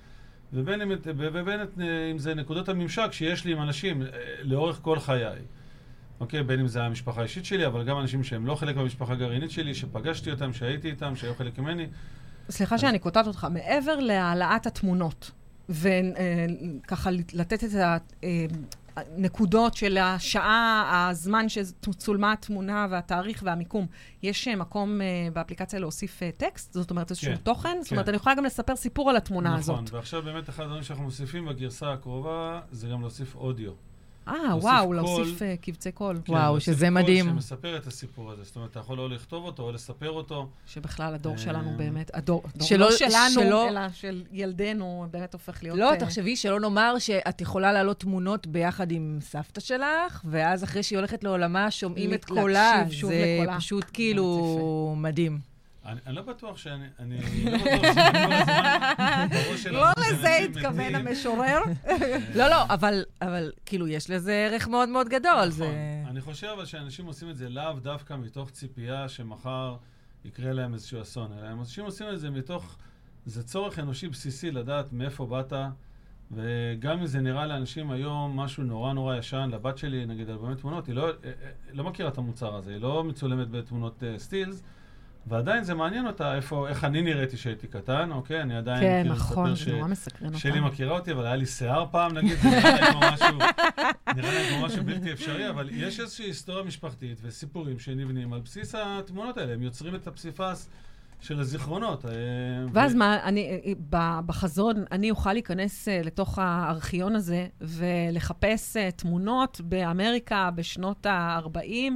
ובין 0.53 0.81
אם, 0.81 0.91
ובין 1.05 1.59
אם 2.11 2.17
זה 2.17 2.35
נקודות 2.35 2.69
הממשק 2.69 3.11
שיש 3.11 3.45
לי 3.45 3.51
עם 3.51 3.61
אנשים 3.61 4.01
אה, 4.01 4.07
לאורך 4.41 4.79
כל 4.81 4.99
חיי. 4.99 5.39
אוקיי, 6.19 6.43
בין 6.43 6.59
אם 6.59 6.67
זה 6.67 6.83
המשפחה 6.83 7.19
האישית 7.21 7.45
שלי, 7.45 7.65
אבל 7.65 7.83
גם 7.83 7.99
אנשים 7.99 8.23
שהם 8.23 8.45
לא 8.45 8.55
חלק 8.55 8.75
מהמשפחה 8.75 9.13
הגרעינית 9.13 9.51
שלי, 9.51 9.75
שפגשתי 9.75 10.31
אותם, 10.31 10.53
שהייתי 10.53 10.89
איתם, 10.89 11.15
שהיו 11.15 11.35
חלק 11.35 11.59
ממני. 11.59 11.87
סליחה. 12.49 12.77
שאני 12.77 12.99
קוטעת 12.99 13.27
אותך. 13.27 13.47
מעבר 13.51 13.95
להעלאת 13.99 14.65
התמונות, 14.65 15.31
וככה 15.69 17.09
לתת 17.33 17.63
את 17.63 17.69
הנקודות 18.95 19.73
של 19.73 19.97
השעה, 19.97 21.07
הזמן 21.09 21.49
שצולמה 21.49 22.31
התמונה 22.33 22.87
והתאריך 22.89 23.43
והמיקום. 23.45 23.85
יש 24.23 24.47
מקום 24.47 24.99
באפליקציה 25.33 25.79
להוסיף 25.79 26.21
טקסט? 26.37 26.73
זאת 26.73 26.89
אומרת, 26.89 27.09
איזשהו 27.11 27.31
כן, 27.31 27.37
תוכן? 27.37 27.69
כן. 27.69 27.81
זאת 27.81 27.91
אומרת, 27.91 28.09
אני 28.09 28.17
יכולה 28.17 28.35
גם 28.35 28.45
לספר 28.45 28.75
סיפור 28.75 29.09
על 29.09 29.15
התמונה 29.15 29.49
נכון, 29.49 29.59
הזאת. 29.59 29.75
נכון, 29.75 29.95
ועכשיו 29.95 30.21
באמת 30.21 30.49
אחד 30.49 30.63
הדברים 30.63 30.83
שאנחנו 30.83 31.03
מוסיפים 31.03 31.45
בגרסה 31.45 31.93
הקרובה, 31.93 32.61
זה 32.71 32.87
גם 32.87 33.01
להוסיף 33.01 33.35
אודיו. 33.35 33.71
אה, 34.27 34.57
וואו, 34.57 34.93
להוסיף 34.93 35.41
uh, 35.41 35.45
קבצי 35.61 35.91
קול. 35.91 36.19
כן, 36.25 36.33
וואו, 36.33 36.59
שזה 36.59 36.89
מדהים. 36.89 37.25
קול 37.25 37.33
שמספר 37.33 37.77
את 37.77 37.87
הסיפור 37.87 38.31
הזה. 38.31 38.43
זאת 38.43 38.55
אומרת, 38.55 38.71
אתה 38.71 38.79
יכול 38.79 38.99
או 38.99 39.07
לכתוב 39.07 39.45
אותו 39.45 39.63
או 39.63 39.71
לספר 39.71 40.09
אותו. 40.09 40.49
שבכלל 40.67 41.13
הדור 41.13 41.37
שלנו 41.37 41.69
אה, 41.69 41.75
באמת, 41.77 42.11
הדור, 42.13 42.43
שלא, 42.61 42.85
לא 42.85 42.91
שלנו, 42.97 43.33
שלא, 43.33 43.69
אלא 43.69 43.89
של 43.89 44.23
ילדינו, 44.31 45.07
באמת 45.11 45.33
הופך 45.33 45.63
להיות... 45.63 45.77
לא, 45.77 45.93
uh... 45.93 45.99
תחשבי 45.99 46.35
שלא 46.35 46.59
נאמר 46.59 46.99
שאת 46.99 47.41
יכולה 47.41 47.71
להעלות 47.73 47.99
תמונות 47.99 48.47
ביחד 48.47 48.91
עם 48.91 49.17
סבתא 49.21 49.61
שלך, 49.61 50.21
ואז 50.25 50.63
אחרי 50.63 50.83
שהיא 50.83 50.97
הולכת 50.97 51.23
לעולמה, 51.23 51.71
שומעים 51.71 52.13
את 52.13 52.25
קולה. 52.25 52.83
זה 53.01 53.45
פשוט 53.57 53.85
כאילו 53.93 54.93
מדהים. 54.97 55.53
אני 55.85 56.15
לא 56.15 56.21
בטוח 56.21 56.57
שאני, 56.57 56.85
אני 56.99 57.17
לא 57.45 57.57
בטוח 57.57 57.93
שאני 57.93 58.27
כל 59.29 59.47
הזמן, 59.63 59.71
לא 59.79 59.92
לזה 60.11 60.35
התכוון 60.35 60.95
המשורר. 60.95 61.59
לא, 62.37 62.47
לא, 62.47 62.63
אבל 63.21 63.51
כאילו, 63.65 63.87
יש 63.87 64.09
לזה 64.09 64.33
ערך 64.33 64.67
מאוד 64.67 64.89
מאוד 64.89 65.09
גדול. 65.09 65.47
נכון. 65.47 65.75
אני 66.07 66.21
חושב 66.21 66.47
אבל 66.47 66.65
שאנשים 66.65 67.05
עושים 67.05 67.29
את 67.29 67.35
זה 67.35 67.49
לאו 67.49 67.73
דווקא 67.81 68.13
מתוך 68.13 68.49
ציפייה 68.49 69.09
שמחר 69.09 69.75
יקרה 70.25 70.53
להם 70.53 70.73
איזשהו 70.73 71.01
אסון, 71.01 71.31
אלא 71.39 71.47
אנשים 71.47 71.85
עושים 71.85 72.07
את 72.09 72.19
זה 72.19 72.29
מתוך 72.29 72.77
זה 73.25 73.43
צורך 73.43 73.79
אנושי 73.79 74.07
בסיסי 74.07 74.51
לדעת 74.51 74.93
מאיפה 74.93 75.25
באת, 75.25 75.53
וגם 76.31 76.99
אם 76.99 77.05
זה 77.05 77.21
נראה 77.21 77.45
לאנשים 77.45 77.91
היום 77.91 78.39
משהו 78.39 78.63
נורא 78.63 78.93
נורא 78.93 79.15
ישן, 79.15 79.49
לבת 79.53 79.77
שלי, 79.77 80.05
נגיד, 80.05 80.29
אלבומי 80.29 80.55
תמונות, 80.55 80.87
היא 80.87 80.95
לא, 80.95 81.07
אה, 81.07 81.11
אה, 81.25 81.31
לא 81.73 81.83
מכירה 81.83 82.09
את 82.09 82.17
המוצר 82.17 82.55
הזה, 82.55 82.71
היא 82.71 82.81
לא 82.81 83.03
מצולמת 83.03 83.49
בתמונות 83.49 84.03
uh, 84.03 84.19
סטילס, 84.19 84.63
ועדיין 85.27 85.63
זה 85.63 85.73
מעניין 85.73 86.07
אותה 86.07 86.35
איפה, 86.35 86.69
איך 86.69 86.83
אני 86.83 87.01
נראיתי 87.01 87.35
כשהייתי 87.35 87.67
קטן, 87.67 88.11
אוקיי? 88.11 88.41
אני 88.41 88.57
עדיין 88.57 88.79
כן, 88.79 89.01
כאילו 89.01 89.15
נכון, 89.15 89.55
זה 89.55 89.71
נורא 89.71 89.87
מסקרן 89.87 90.27
אותה. 90.27 90.39
שלי 90.39 90.59
מכירה 90.59 90.95
אותי, 90.95 91.11
אבל 91.11 91.25
היה 91.25 91.35
לי 91.35 91.45
שיער 91.45 91.85
פעם, 91.91 92.13
נגיד, 92.13 92.37
זה 92.37 92.49
נראה 92.49 92.79
לי 92.79 92.85
כמו 92.91 92.99
משהו, 93.13 93.37
נראה 94.17 94.41
לי 94.41 94.49
כמו 94.49 94.65
משהו 94.65 94.83
בלתי 94.83 95.13
אפשרי, 95.13 95.49
אבל 95.49 95.69
יש 95.71 95.99
איזושהי 95.99 96.25
היסטוריה 96.25 96.63
משפחתית 96.63 97.19
וסיפורים 97.21 97.79
שנבנים 97.79 98.33
על 98.33 98.39
בסיס 98.39 98.75
התמונות 98.75 99.37
האלה, 99.37 99.53
הם 99.53 99.61
יוצרים 99.61 99.95
את 99.95 100.07
הפסיפס. 100.07 100.69
של 101.23 101.39
הזיכרונות. 101.39 102.05
אה, 102.05 102.11
ואז 102.73 102.93
ו... 102.93 102.97
מה, 102.97 103.23
אני, 103.23 103.75
בחזון, 104.25 104.83
אני 104.91 105.11
אוכל 105.11 105.33
להיכנס 105.33 105.87
אה, 105.87 106.01
לתוך 106.03 106.39
הארכיון 106.41 107.15
הזה 107.15 107.47
ולחפש 107.61 108.77
אה, 108.77 108.91
תמונות 108.91 109.61
באמריקה 109.61 110.49
בשנות 110.55 111.05
ה-40, 111.05 111.91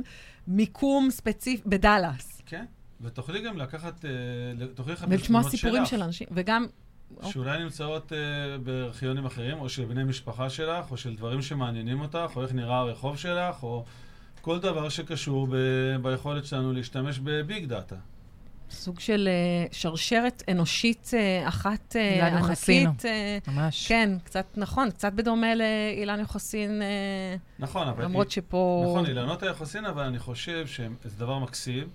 מיקום 0.47 1.09
ספציפי, 1.11 1.69
בדאלאס. 1.69 2.41
כן, 2.45 2.65
ותוכלי 3.01 3.41
גם 3.41 3.57
לקחת, 3.57 4.05
תוכלי 4.75 4.93
לחפש 4.93 5.05
תמונות 5.05 5.19
שלך. 5.19 5.19
ולשמוע 5.19 5.43
סיפורים 5.49 5.85
של 5.85 6.03
אנשים, 6.03 6.27
וגם... 6.31 6.65
שאולי 7.23 7.49
אוקיי. 7.49 7.63
נמצאות 7.63 8.11
uh, 8.11 8.15
בארכיונים 8.63 9.25
אחרים, 9.25 9.59
או 9.59 9.69
של 9.69 9.85
בני 9.85 10.03
משפחה 10.03 10.49
שלך, 10.49 10.91
או 10.91 10.97
של 10.97 11.15
דברים 11.15 11.41
שמעניינים 11.41 12.01
אותך, 12.01 12.31
או 12.35 12.43
איך 12.43 12.53
נראה 12.53 12.77
הרחוב 12.77 13.17
שלך, 13.17 13.63
או 13.63 13.85
כל 14.41 14.59
דבר 14.59 14.89
שקשור 14.89 15.47
ב- 15.51 15.95
ביכולת 16.01 16.45
שלנו 16.45 16.73
להשתמש 16.73 17.19
בביג 17.19 17.65
דאטה. 17.65 17.95
סוג 18.69 18.99
של 18.99 19.29
uh, 19.71 19.75
שרשרת 19.75 20.43
אנושית 20.51 21.11
uh, 21.13 21.47
אחת 21.47 21.95
uh, 21.95 22.23
ענקית. 22.23 23.01
Uh, 23.01 23.51
ממש. 23.51 23.87
כן, 23.87 24.17
קצת, 24.23 24.45
נכון, 24.57 24.91
קצת 24.91 25.13
בדומה 25.13 25.47
לאילן 25.55 26.19
יוחסין. 26.19 26.81
Uh, 26.81 27.39
נכון, 27.59 27.87
אבל... 27.87 28.03
למרות 28.03 28.31
שפה... 28.31 28.85
נכון, 28.89 29.05
אילנות 29.05 29.43
היוחסין, 29.43 29.85
אבל 29.85 30.03
אני 30.03 30.19
חושב 30.19 30.67
שזה 30.67 31.17
דבר 31.17 31.39
מקסים, 31.39 31.87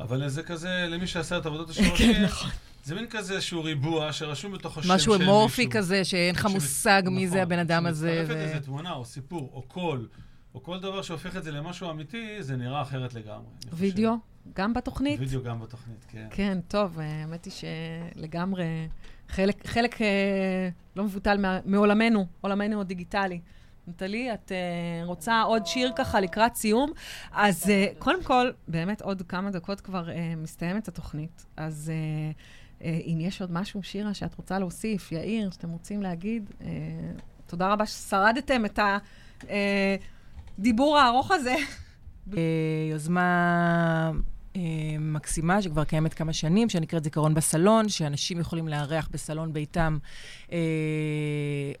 אבל 0.00 0.28
זה 0.28 0.42
כזה, 0.42 0.86
למי 0.88 1.06
שעשה 1.06 1.38
את 1.38 1.46
עבודות 1.46 1.70
השורשים, 1.70 2.14
כן, 2.14 2.22
נכון. 2.22 2.50
זה 2.84 2.94
מין 2.94 3.06
כזה 3.10 3.34
איזשהו 3.34 3.64
ריבוע 3.64 4.12
שרשום 4.12 4.52
בתוך 4.52 4.78
השם 4.78 4.88
של 4.88 4.94
מישהו. 4.94 5.14
משהו 5.14 5.24
אמורפי 5.24 5.68
כזה, 5.70 6.04
שאין 6.04 6.34
לך 6.34 6.46
מושג 6.46 7.02
מי 7.06 7.10
נכון, 7.10 7.26
זה 7.26 7.42
הבן 7.42 7.58
אדם 7.58 7.86
הזה. 7.86 8.12
כשמצטרפת 8.14 8.40
ו... 8.40 8.54
איזה 8.54 8.66
תמונה 8.66 8.92
או 8.92 9.04
סיפור 9.04 9.50
או 9.54 9.62
קול, 9.62 10.08
או 10.54 10.62
כל 10.62 10.80
דבר 10.80 11.02
שהופך 11.02 11.36
את 11.36 11.44
זה 11.44 11.50
למשהו 11.50 11.90
אמיתי, 11.90 12.42
זה 12.42 12.56
נראה 12.56 12.82
אחרת 12.82 13.14
לגמרי. 13.14 13.46
וידאו? 13.72 14.12
גם 14.56 14.74
בתוכנית? 14.74 15.20
וידאו 15.20 15.42
גם 15.42 15.60
בתוכנית, 15.60 16.06
כן. 16.08 16.26
כן, 16.30 16.58
טוב, 16.68 16.98
אה, 17.00 17.22
האמת 17.22 17.44
היא 17.44 17.52
שלגמרי, 17.52 18.88
חלק, 19.28 19.66
חלק 19.66 20.02
אה, 20.02 20.68
לא 20.96 21.04
מבוטל 21.04 21.60
מעולמנו, 21.64 22.26
עולמנו 22.40 22.80
הדיגיטלי. 22.80 23.40
נטלי, 23.88 24.34
את 24.34 24.52
uh, 24.52 25.06
רוצה 25.06 25.42
עוד 25.42 25.66
שיר 25.66 25.92
ככה 25.96 26.20
לקראת 26.20 26.54
סיום? 26.54 26.92
אז 27.32 27.64
uh, 27.64 27.68
קודם 27.98 28.22
כל, 28.22 28.50
באמת 28.68 29.02
עוד 29.02 29.22
כמה 29.22 29.50
דקות 29.50 29.80
כבר 29.80 30.08
uh, 30.08 30.10
מסתיימת 30.36 30.88
התוכנית. 30.88 31.46
אז 31.56 31.92
uh, 31.92 32.80
uh, 32.80 32.84
אם 32.84 33.18
יש 33.20 33.40
עוד 33.40 33.52
משהו, 33.52 33.82
שירה, 33.82 34.14
שאת 34.14 34.34
רוצה 34.34 34.58
להוסיף, 34.58 35.12
יאיר, 35.12 35.50
שאתם 35.50 35.70
רוצים 35.70 36.02
להגיד, 36.02 36.50
uh, 36.60 36.64
תודה 37.46 37.72
רבה 37.72 37.86
ששרדתם 37.86 38.64
את 38.64 38.78
הדיבור 40.58 40.98
הארוך 40.98 41.30
הזה. 41.30 41.54
יוזמה 42.90 44.10
מקסימה, 44.98 45.62
שכבר 45.62 45.84
קיימת 45.84 46.14
כמה 46.14 46.32
שנים, 46.32 46.68
שנקראת 46.68 47.04
זיכרון 47.04 47.34
בסלון, 47.34 47.88
שאנשים 47.88 48.40
יכולים 48.40 48.68
לארח 48.68 49.08
בסלון 49.12 49.52
ביתם, 49.52 49.98
אה, 50.52 50.58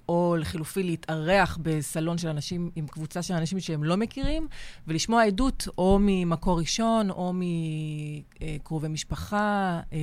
או 0.08 0.36
לחילופי 0.38 0.82
להתארח 0.82 1.58
בסלון 1.62 2.18
של 2.18 2.28
אנשים, 2.28 2.70
עם 2.76 2.86
קבוצה 2.86 3.22
של 3.22 3.34
אנשים 3.34 3.60
שהם 3.60 3.84
לא 3.84 3.96
מכירים, 3.96 4.48
ולשמוע 4.86 5.22
עדות 5.22 5.68
או 5.78 5.98
ממקור 6.00 6.58
ראשון, 6.58 7.10
או 7.10 7.32
מקרובי 7.34 8.88
משפחה, 8.88 9.80
אה, 9.92 9.98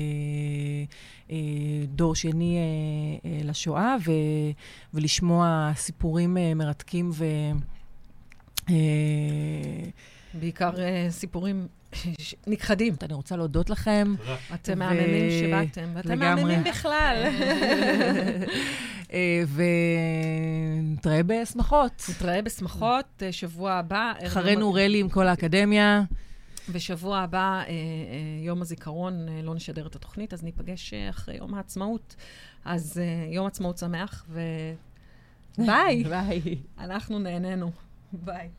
אה, 1.32 1.38
דור 1.88 2.16
שני 2.16 2.58
אה, 2.58 3.30
אה, 3.30 3.40
לשואה, 3.44 3.96
ולשמוע 4.94 5.72
סיפורים 5.76 6.38
מרתקים 6.56 7.12
ו... 7.14 7.26
בעיקר 10.34 10.72
סיפורים 11.10 11.68
נכחדים. 12.48 12.96
אני 13.04 13.14
רוצה 13.14 13.36
להודות 13.36 13.70
לכם. 13.70 14.14
אתם 14.54 14.80
מהממים 14.80 15.32
שבאתם, 15.32 15.90
ואתם 15.94 16.20
מהממים 16.20 16.64
בכלל. 16.64 17.24
אה, 19.14 19.44
ונתראה 20.84 21.24
בשמחות. 21.24 22.04
נתראה 22.10 22.42
בשמחות, 22.42 23.06
אה, 23.22 23.32
שבוע 23.32 23.74
הבא. 23.74 24.14
אחרינו 24.28 24.74
רלי 24.74 25.00
עם 25.00 25.10
כל 25.10 25.28
האקדמיה. 25.28 26.04
בשבוע 26.70 27.20
הבא, 27.20 27.64
יום 28.42 28.62
הזיכרון, 28.62 29.26
לא 29.44 29.56
נשדר 29.56 29.88
את 29.88 29.96
התוכנית, 29.96 30.34
אז 30.34 30.44
ניפגש 30.44 30.94
אחרי 30.94 31.36
יום 31.36 31.54
העצמאות. 31.54 32.16
אז 32.66 33.02
יום 33.32 33.48
עצמאות 33.48 33.78
שמח, 33.78 34.26
ו... 34.30 34.42
ביי. 35.58 36.04
ביי. 36.10 36.58
אנחנו 36.80 37.20
נהנינו. 37.20 37.72
ביי. 38.14 38.50